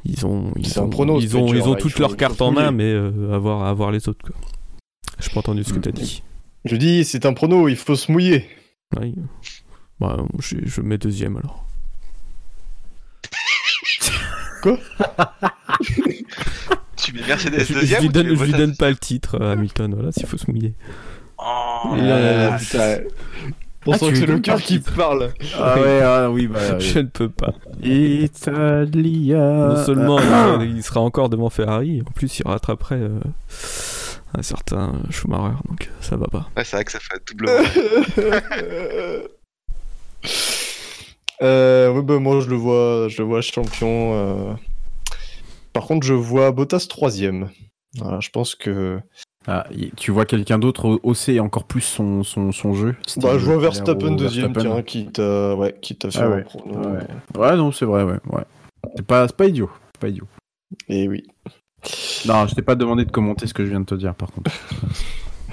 ils 0.04 0.24
ont 0.24 0.52
ils 0.56 0.80
ont, 0.80 0.88
prono, 0.88 1.20
ils 1.20 1.36
ont, 1.36 1.48
Spectre, 1.48 1.64
ils 1.64 1.68
ont 1.68 1.76
il 1.76 1.80
toutes 1.80 1.98
leurs 1.98 2.16
cartes 2.16 2.40
en 2.40 2.52
main, 2.52 2.70
mais 2.70 2.90
euh, 2.90 3.34
à 3.34 3.38
voir 3.38 3.64
à 3.64 3.72
voir 3.74 3.90
les 3.90 4.08
autres. 4.08 4.24
Quoi. 4.24 4.36
J'ai 5.18 5.30
pas 5.30 5.40
entendu 5.40 5.64
ce 5.64 5.72
que 5.72 5.78
t'as 5.78 5.92
dit. 5.92 6.22
Je 6.64 6.76
dis, 6.76 7.04
c'est 7.04 7.26
un 7.26 7.32
prono, 7.32 7.68
il 7.68 7.76
faut 7.76 7.94
se 7.94 8.10
mouiller. 8.10 8.48
Oui. 8.98 9.14
Bah, 10.00 10.16
je, 10.40 10.56
je 10.64 10.80
mets 10.80 10.98
deuxième 10.98 11.36
alors. 11.36 11.64
Tu 16.96 17.12
mets 17.12 17.26
Mercedes 17.26 17.60
Je, 17.60 17.64
je 17.64 17.74
deuxième 17.74 18.00
lui 18.00 18.08
ou 18.08 18.12
tu 18.12 18.14
donne, 18.14 18.36
je 18.36 18.44
lui 18.44 18.52
donne 18.52 18.76
pas 18.76 18.90
le 18.90 18.96
titre 18.96 19.40
à 19.40 19.52
Hamilton, 19.52 19.94
voilà, 19.94 20.10
s'il 20.12 20.26
faut 20.26 20.38
se 20.38 20.50
mouiller. 20.50 20.74
Oh, 21.38 21.94
Euh, 21.96 22.56
putain. 22.58 22.98
On 23.88 23.92
Ah, 23.92 23.98
que 24.00 24.14
c'est 24.16 24.26
le 24.26 24.40
cœur 24.40 24.60
qui 24.60 24.80
parle. 24.80 25.32
Ah 25.56 25.78
ouais, 25.80 26.00
ah 26.02 26.28
oui, 26.30 26.48
bah. 26.48 26.58
oui. 26.78 26.80
Je 26.84 26.98
ne 26.98 27.06
peux 27.06 27.28
pas. 27.28 27.52
Italia. 27.82 29.38
Non 29.68 29.84
seulement 29.84 30.18
Ah. 30.20 30.58
il, 30.60 30.76
il 30.78 30.82
sera 30.82 31.00
encore 31.00 31.28
devant 31.28 31.50
Ferrari, 31.50 32.02
en 32.06 32.10
plus 32.10 32.38
il 32.40 32.46
rattraperait 32.48 32.96
euh, 32.96 33.20
un 34.36 34.42
certain 34.42 34.94
Schumacher, 35.10 35.54
donc 35.68 35.88
ça 36.00 36.16
va 36.16 36.26
pas. 36.26 36.48
Ouais, 36.56 36.64
c'est 36.64 36.76
vrai 36.76 36.84
que 36.84 36.90
ça 36.92 36.98
fait 36.98 37.20
doublement. 37.28 37.62
Euh, 41.42 41.92
ouais, 41.92 42.02
bah, 42.02 42.18
moi, 42.18 42.40
je 42.40 42.48
le 42.48 42.56
vois, 42.56 43.08
je 43.08 43.18
le 43.18 43.24
vois 43.24 43.42
champion. 43.42 44.14
euh. 44.14 44.54
Par 45.74 45.84
contre, 45.84 46.06
je 46.06 46.14
vois 46.14 46.50
Bottas 46.50 46.86
troisième. 46.88 47.50
Voilà, 47.98 48.20
je 48.20 48.30
pense 48.30 48.54
que. 48.54 48.98
Ah, 49.48 49.64
tu 49.96 50.10
vois 50.10 50.24
quelqu'un 50.26 50.58
d'autre 50.58 50.98
hausser 51.04 51.38
encore 51.38 51.64
plus 51.64 51.80
son, 51.80 52.24
son, 52.24 52.50
son 52.50 52.74
jeu? 52.74 52.96
Bah, 53.18 53.38
je 53.38 53.44
vois 53.44 53.58
Verstappen 53.58 54.12
deuxième, 54.16 54.52
tiens, 54.56 54.82
quitte 54.82 55.20
à, 55.20 55.54
ouais, 55.54 55.74
faire 55.82 56.10
Ah 56.16 56.28
ouais. 56.30 56.42
prono. 56.42 56.74
Ouais. 56.78 57.06
Ouais, 57.38 57.56
non, 57.56 57.70
c'est 57.70 57.84
vrai, 57.84 58.02
ouais. 58.02 58.18
ouais. 58.32 58.44
C'est 58.96 59.06
pas, 59.06 59.28
c'est 59.28 59.36
pas 59.36 59.46
idiot. 59.46 59.70
c'est 59.92 60.00
Pas 60.00 60.08
idiot. 60.08 60.26
Et 60.88 61.06
oui. 61.06 61.24
Non, 62.26 62.46
je 62.48 62.54
t'ai 62.54 62.62
pas 62.62 62.74
demandé 62.74 63.04
de 63.04 63.10
commenter 63.12 63.46
ce 63.46 63.54
que 63.54 63.64
je 63.64 63.70
viens 63.70 63.80
de 63.80 63.84
te 63.86 63.94
dire, 63.94 64.14
par 64.14 64.32
contre. 64.32 64.50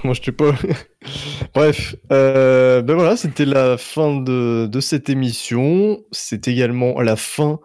Moi, 0.03 0.13
je 0.13 0.21
t'ai 0.21 0.31
pas. 0.31 0.53
Bref, 1.53 1.95
euh, 2.11 2.81
ben 2.81 2.95
voilà, 2.95 3.15
c'était 3.15 3.45
la 3.45 3.77
fin 3.77 4.19
de, 4.19 4.67
de 4.67 4.79
cette 4.81 5.09
émission. 5.09 6.01
C'est 6.11 6.47
également 6.47 6.99
la 7.01 7.15
fin 7.15 7.59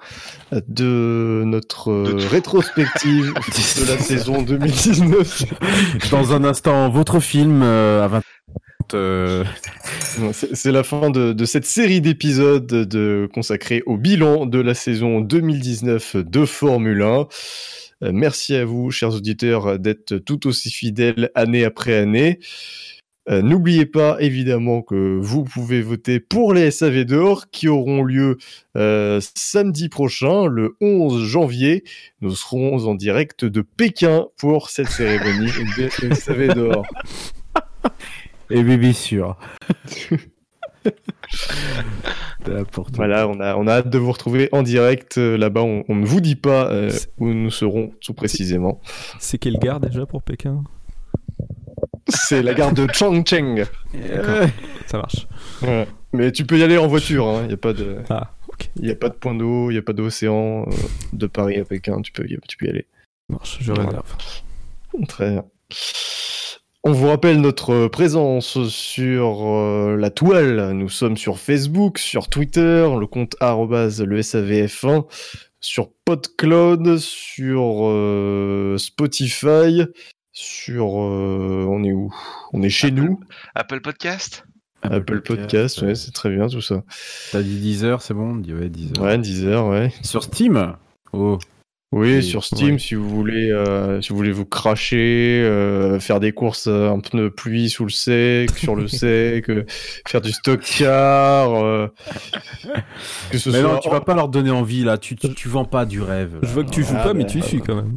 de 0.53 1.43
notre 1.45 1.91
De 1.91 2.23
euh, 2.23 2.29
rétrospective 2.29 3.35
de 3.81 3.91
la 3.91 3.99
saison 3.99 4.43
2019. 4.43 5.45
Dans 6.11 6.33
un 6.33 6.45
instant, 6.45 6.89
votre 6.91 7.21
film 7.21 7.63
euh, 7.63 8.05
à 8.05 8.09
20 8.09 8.23
euh, 8.95 9.45
Non, 10.21 10.31
C'est 10.33 10.55
c'est 10.55 10.73
la 10.73 10.83
fin 10.83 11.11
de, 11.11 11.33
de 11.33 11.45
cette 11.45 11.67
série 11.67 12.01
d'épisodes 12.01 12.67
de, 12.67 13.29
consacrés 13.33 13.83
au 13.87 13.97
bilan 13.97 14.47
de 14.47 14.61
la 14.61 14.75
saison 14.75 15.21
2019 15.21 16.17
de 16.17 16.45
Formule 16.45 17.03
1. 17.03 17.27
Euh, 18.03 18.11
merci 18.13 18.55
à 18.55 18.65
vous, 18.65 18.91
chers 18.91 19.15
auditeurs, 19.15 19.79
d'être 19.79 20.19
tout 20.19 20.47
aussi 20.47 20.71
fidèles 20.71 21.31
année 21.35 21.65
après 21.65 21.97
année. 21.97 22.39
Euh, 23.29 23.43
N'oubliez 23.43 23.85
pas 23.85 24.17
évidemment 24.21 24.81
que 24.81 25.19
vous 25.21 25.45
pouvez 25.45 25.83
voter 25.83 26.19
pour 26.19 26.55
les 26.55 26.71
SAV 26.71 27.05
d'or 27.05 27.51
qui 27.51 27.69
auront 27.69 28.03
lieu 28.03 28.39
euh, 28.77 29.21
samedi 29.35 29.89
prochain, 29.91 30.47
le 30.47 30.77
11 30.81 31.25
janvier. 31.25 31.85
Nous 32.23 32.35
serons 32.35 32.87
en 32.87 32.95
direct 32.95 33.45
de 33.45 33.61
Pékin 33.61 34.29
pour 34.39 34.71
cette 34.71 34.89
cérémonie 34.89 35.53
des 35.77 35.91
SAV 36.15 36.55
d'or. 36.55 36.87
Et 38.51 38.63
bébé 38.63 38.95
sûr. 38.95 39.37
Voilà, 42.97 43.29
on 43.29 43.41
a, 43.41 43.57
on 43.57 43.67
a 43.67 43.73
hâte 43.75 43.91
de 43.91 43.99
vous 43.99 44.13
retrouver 44.13 44.49
en 44.53 44.63
direct 44.63 45.19
euh, 45.19 45.37
là-bas. 45.37 45.63
On, 45.63 45.85
on 45.89 45.95
ne 45.97 46.07
vous 46.07 46.21
dit 46.21 46.37
pas 46.37 46.71
euh, 46.71 46.91
où 47.19 47.29
nous 47.29 47.51
serons 47.51 47.93
tout 48.01 48.15
précisément. 48.15 48.81
C'est 49.19 49.39
quelle 49.39 49.59
gare 49.59 49.81
déjà 49.81 50.07
pour 50.07 50.23
Pékin? 50.23 50.63
C'est 52.09 52.43
la 52.43 52.55
gare 52.55 52.73
de 52.73 52.87
Chongqing. 52.93 53.65
Euh, 53.95 54.47
Ça 54.87 54.99
marche. 54.99 55.27
Mais 56.13 56.33
tu 56.33 56.45
peux 56.45 56.59
y 56.59 56.63
aller 56.63 56.79
en 56.79 56.87
voiture. 56.87 57.41
Il 57.43 57.49
n'y 57.49 57.53
a 57.55 57.57
pas 57.59 57.73
de, 57.73 57.97
Ah, 58.09 58.31
y 58.81 58.91
a 58.91 58.95
pas 58.95 59.09
de 59.09 59.15
point 59.15 59.35
d'eau, 59.35 59.71
il 59.71 59.75
n'y 59.75 59.79
a 59.79 59.83
pas 59.83 59.93
d'océan 59.93 60.63
euh, 60.67 60.73
de 61.13 61.27
Paris 61.27 61.57
à 61.59 61.65
Pékin. 61.65 62.01
Tu 62.03 62.13
peux, 62.13 62.25
y- 62.27 62.39
tu 62.49 62.57
peux 62.57 62.67
y 62.67 62.71
aller. 62.71 62.87
Ça 63.29 63.35
marche, 63.37 63.59
je 63.61 63.73
réserve. 63.73 64.17
Très 65.09 65.31
bien. 65.33 65.45
On 66.89 66.93
vous 66.93 67.09
rappelle 67.09 67.43
notre 67.43 67.89
présence 67.89 68.67
sur 68.69 69.47
euh, 69.47 69.95
la 69.99 70.09
toile. 70.09 70.73
Nous 70.73 70.89
sommes 70.89 71.19
sur 71.19 71.39
Facebook, 71.39 71.99
sur 71.99 72.31
Twitter, 72.31 72.89
le 72.99 73.07
compte 73.07 73.37
arrobase 73.41 74.01
le 74.01 74.23
SAVF1, 74.23 75.05
sur 75.61 75.91
PodCloud, 76.07 76.97
sur 76.97 77.81
euh, 77.83 78.79
Spotify, 78.79 79.85
sur... 80.33 80.99
euh, 81.03 81.67
on 81.69 81.85
est 81.85 81.93
où? 81.93 82.11
On 82.55 82.63
est 82.63 82.71
chez 82.71 82.87
Apple. 82.87 82.97
nous. 82.97 83.21
Apple 83.55 83.81
Podcast? 83.83 84.47
Apple 84.81 85.21
Podcast, 85.21 85.83
ouais, 85.83 85.95
c'est 85.95 86.13
très 86.13 86.31
bien 86.31 86.49
tout 86.49 86.63
ça. 86.63 86.85
T'as 87.33 87.43
dit 87.43 87.59
10 87.61 87.85
heures, 87.85 88.01
c'est 88.01 88.15
bon 88.15 88.31
On 88.31 88.37
dit 88.37 88.55
ouais, 88.55 88.71
10 88.71 88.93
heures. 88.97 89.05
Ouais, 89.05 89.19
10 89.19 89.45
heures, 89.45 89.67
ouais. 89.67 89.93
Sur 90.03 90.23
Steam? 90.23 90.75
Oh. 91.13 91.39
Oui, 91.91 92.11
Et- 92.11 92.23
sur 92.23 92.45
Steam, 92.45 92.73
ouais. 92.75 92.79
si 92.79 92.95
vous 92.95 93.09
voulez, 93.09 93.51
euh, 93.51 94.03
si 94.03 94.11
vous 94.11 94.17
voulez 94.17 94.31
vous 94.31 94.45
cracher, 94.45 95.41
euh, 95.43 95.99
faire 95.99 96.21
des 96.21 96.33
courses 96.33 96.67
euh, 96.69 96.91
un 96.91 97.01
pneu 97.01 97.31
pluie 97.31 97.71
sous 97.71 97.85
le 97.85 97.91
sec, 97.91 98.51
sur 98.59 98.77
le 98.77 98.89
sec, 98.89 99.49
euh, 99.49 99.65
faire 100.07 100.21
du 100.21 100.31
stock 100.33 100.61
car, 100.61 101.55
euh, 101.65 101.89
que 103.31 103.39
ce 103.39 103.49
Mais 103.49 103.61
soit. 103.61 103.73
non, 103.73 103.79
tu 103.79 103.89
vas 103.89 104.03
pas 104.03 104.15
leur 104.15 104.29
donner 104.29 104.51
envie 104.51 104.85
là. 104.85 104.99
Tu, 104.99 105.17
tu, 105.17 105.33
tu 105.35 105.49
vends 105.49 105.65
pas 105.65 105.87
du 105.87 106.03
rêve. 106.03 106.35
là. 106.35 106.41
Je 106.43 106.49
vois 106.53 106.65
que 106.65 106.71
tu 106.71 106.83
joues 106.85 106.93
Ah, 106.99 107.05
pas, 107.05 107.15
mais 107.15 107.25
bah, 107.25 107.31
tu 107.31 107.41
suis 107.41 107.63
quand 107.63 107.77
même. 107.77 107.97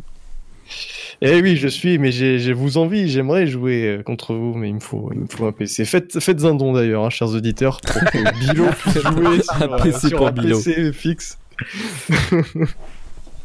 Eh 1.22 1.42
oui, 1.42 1.58
je 1.58 1.68
suis, 1.68 1.98
mais 2.00 2.12
j'ai 2.14 2.40
j'ai 2.40 2.54
vous 2.54 2.78
envie, 2.78 3.10
j'aimerais 3.10 3.46
jouer 3.46 3.98
euh, 4.00 4.04
contre 4.04 4.34
vous, 4.34 4.54
mais 4.56 4.70
il 4.70 4.76
me 4.76 4.80
faut, 4.80 5.12
il 5.14 5.20
me 5.20 5.28
faut 5.28 5.46
un 5.46 5.52
PC. 5.52 5.84
Faites, 5.84 6.18
faites 6.22 6.46
un 6.46 6.56
don 6.56 6.72
d'ailleurs, 6.72 7.04
hein, 7.06 7.10
chers 7.10 7.28
auditeurs, 7.36 7.82
pour 7.82 8.02
que 8.10 8.40
Bilo 8.40 8.68
puisse 8.72 9.02
jouer 9.04 9.42
sur, 9.44 9.74
Un 9.74 9.78
PC 9.84 10.08
sur 10.08 10.18
pour 10.20 10.28
un 10.28 10.32
Bilo. 10.32 10.58
PC 10.58 10.94
fixe. 10.94 11.38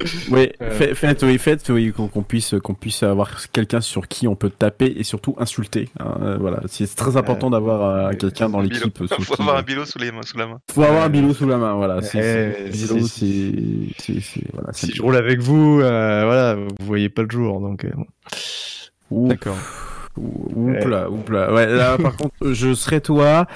Oui, 0.31 0.51
Euh. 0.61 0.71
fait- 0.71 0.95
faites, 0.95 1.23
oui, 1.23 1.39
faites, 1.39 1.69
oui, 1.71 1.93
qu'on 1.93 2.23
puisse, 2.23 2.55
qu'on 2.63 2.75
puisse 2.75 3.03
avoir 3.03 3.31
quelqu'un 3.51 3.81
sur 3.81 4.09
qui 4.09 4.29
on 4.29 4.35
peut 4.37 4.51
taper 4.51 4.87
et 4.97 5.03
surtout 5.05 5.35
insulter. 5.39 5.89
hein, 5.99 6.19
euh, 6.23 6.37
voilà, 6.39 6.61
c'est 6.67 6.93
très 6.95 7.17
important 7.17 7.51
d'avoir 7.51 7.83
euh, 8.09 8.11
quelqu'un 8.13 8.49
dans 8.49 8.61
Bilo. 8.63 8.75
l'équipe. 8.75 8.99
sous 8.99 9.23
Faut 9.23 9.35
qui- 9.37 9.43
avoir 9.43 9.57
un 9.59 9.63
bilo 9.63 9.85
sous, 9.85 9.99
les 9.99 10.13
mains, 10.13 10.23
sous 10.23 10.37
la 10.39 10.47
main. 10.47 10.59
Faut 10.73 10.83
avoir 10.83 11.05
un 11.05 11.09
bilot 11.09 11.33
sous 11.35 11.47
la 11.49 11.57
main, 11.57 11.75
voilà. 11.75 12.03
C'est, 12.03 12.71
si- 12.73 13.95
je 14.95 15.03
roule 15.03 15.17
avec 15.17 15.41
vous, 15.41 15.81
euh, 15.81 16.23
voilà, 16.25 16.55
vous 16.55 16.87
voyez 16.87 17.09
pas 17.09 17.23
le 17.23 17.31
jour, 17.31 17.61
donc. 17.61 17.85
euh. 17.85 17.91
D'accord. 19.11 19.57
Oupla, 20.19 21.11
oupla. 21.11 21.53
Ouais, 21.53 21.67
là, 21.67 21.99
par 21.99 22.17
contre, 22.17 22.35
je 22.53 22.73
serais 22.73 23.01
toi. 23.03 23.47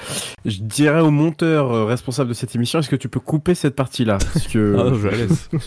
Je 0.45 0.59
dirais 0.61 0.99
au 1.01 1.09
monteur 1.09 1.71
euh, 1.71 1.85
responsable 1.85 2.29
de 2.29 2.33
cette 2.35 2.55
émission, 2.55 2.77
est-ce 2.79 2.89
que 2.89 2.95
tu 2.95 3.09
peux 3.09 3.19
couper 3.19 3.55
cette 3.55 3.75
partie-là? 3.75 4.19
Parce 4.33 4.47
que. 4.47 4.75
Ah, 4.77 4.93
je 5.01 5.07
la 5.07 5.17
laisse. 5.17 5.49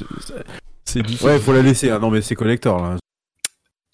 C'est 0.94 1.02
difficile. 1.02 1.26
Ouais, 1.28 1.38
faut 1.38 1.52
la 1.52 1.60
laisser. 1.62 1.90
hein. 1.90 1.98
Non, 1.98 2.10
mais 2.10 2.22
c'est 2.22 2.34
collector 2.34 2.80
là. 2.82 2.96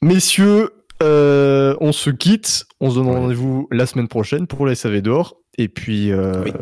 Messieurs, 0.02 0.70
euh, 1.02 1.74
on 1.80 1.92
se 1.92 2.10
quitte. 2.10 2.66
On 2.80 2.90
se 2.90 2.96
donne 2.96 3.08
Ouais. 3.08 3.16
rendez-vous 3.16 3.68
la 3.70 3.86
semaine 3.86 4.08
prochaine 4.08 4.46
pour 4.46 4.66
les 4.66 4.74
SAV 4.74 5.00
d'or. 5.02 5.36
Et 5.58 5.68
puis, 5.68 6.12
euh, 6.12 6.42
Oui. 6.44 6.52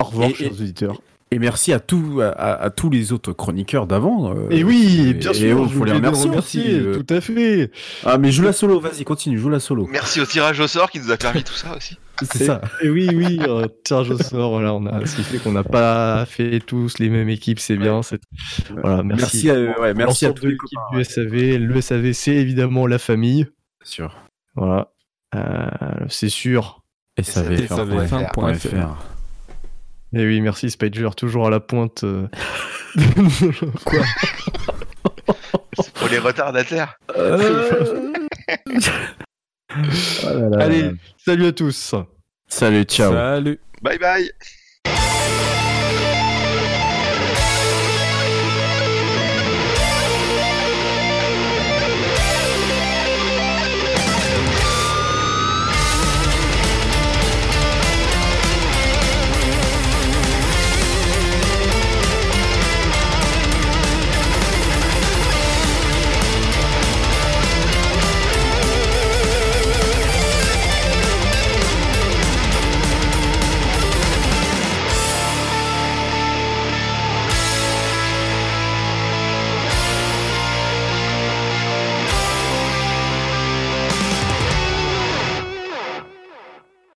au 0.00 0.04
revoir, 0.04 0.30
Et- 0.30 0.34
chers 0.34 0.46
et- 0.48 0.50
auditeurs. 0.50 1.00
Et 1.30 1.38
merci 1.40 1.72
à, 1.72 1.80
tous 1.80 2.20
à, 2.20 2.28
à 2.30 2.70
tous 2.70 2.90
les 2.90 3.12
autres 3.12 3.32
chroniqueurs 3.32 3.86
d'avant. 3.88 4.34
euh, 4.36 4.46
Et 4.50 4.62
oui, 4.62 5.14
bien 5.14 5.32
et 5.32 5.34
sûr, 5.34 5.60
on- 5.60 5.66
je 5.66 5.74
faut 5.78 5.84
les 5.84 5.92
remercier 5.92 6.30
aussi, 6.30 6.62
euh. 6.70 6.94
Tout 7.02 7.12
à 7.12 7.20
fait. 7.20 7.72
Ah, 8.04 8.18
mais 8.18 8.30
joue 8.30 8.44
la 8.44 8.52
solo, 8.52 8.78
vas-y, 8.78 9.02
continue, 9.04 9.36
joue 9.38 9.48
la 9.48 9.58
solo. 9.58 9.88
Merci 9.90 10.20
au 10.20 10.26
tirage 10.26 10.60
au 10.60 10.68
sort 10.68 10.90
qui 10.90 11.00
nous 11.00 11.10
a 11.10 11.16
permis 11.16 11.42
tout 11.42 11.54
ça 11.54 11.76
aussi. 11.76 11.98
C'est 12.22 12.44
ça. 12.44 12.60
Et 12.82 12.88
oui, 12.88 13.08
oui, 13.12 13.40
euh, 13.48 13.66
tirage 13.82 14.10
au 14.10 14.18
sort. 14.18 14.50
Voilà, 14.52 14.72
on 14.74 14.86
a 14.86 15.04
sifflé 15.06 15.38
qu'on 15.40 15.50
n'a 15.50 15.64
pas 15.64 16.24
fait 16.26 16.60
tous 16.60 16.98
les 17.00 17.08
mêmes 17.08 17.28
équipes, 17.30 17.58
c'est 17.58 17.76
bien. 17.76 18.02
c'est- 18.02 18.20
Voilà, 18.70 19.02
merci. 19.02 19.48
Merci, 19.48 19.50
à, 19.50 19.80
ouais, 19.80 19.94
merci 19.94 20.26
à 20.26 20.32
tous 20.32 20.44
les 20.46 20.52
l'équipe 20.52 20.78
copains. 20.78 20.98
du 20.98 21.04
SAV. 21.04 21.56
Le 21.58 21.80
SAV, 21.80 22.12
c'est 22.12 22.34
évidemment 22.36 22.86
la 22.86 22.98
famille. 23.00 23.42
Bien 23.44 23.50
sûr. 23.86 24.16
Voilà, 24.54 24.92
Euh, 25.34 25.66
c'est 26.08 26.28
sûr. 26.28 26.82
SAVF1.fr. 27.20 29.13
Et 30.14 30.26
oui, 30.26 30.40
merci 30.40 30.70
Spider, 30.70 31.08
toujours 31.16 31.46
à 31.46 31.50
la 31.50 31.60
pointe. 31.60 32.04
euh. 32.04 32.26
Quoi 33.84 34.02
pour 35.94 36.08
les 36.08 36.18
retardataires. 36.18 36.98
Allez, 40.58 40.90
salut 41.16 41.46
à 41.46 41.52
tous. 41.52 41.94
Salut, 42.46 42.84
ciao. 42.84 43.12
Salut. 43.12 43.58
Bye 43.82 43.98
bye 43.98 44.30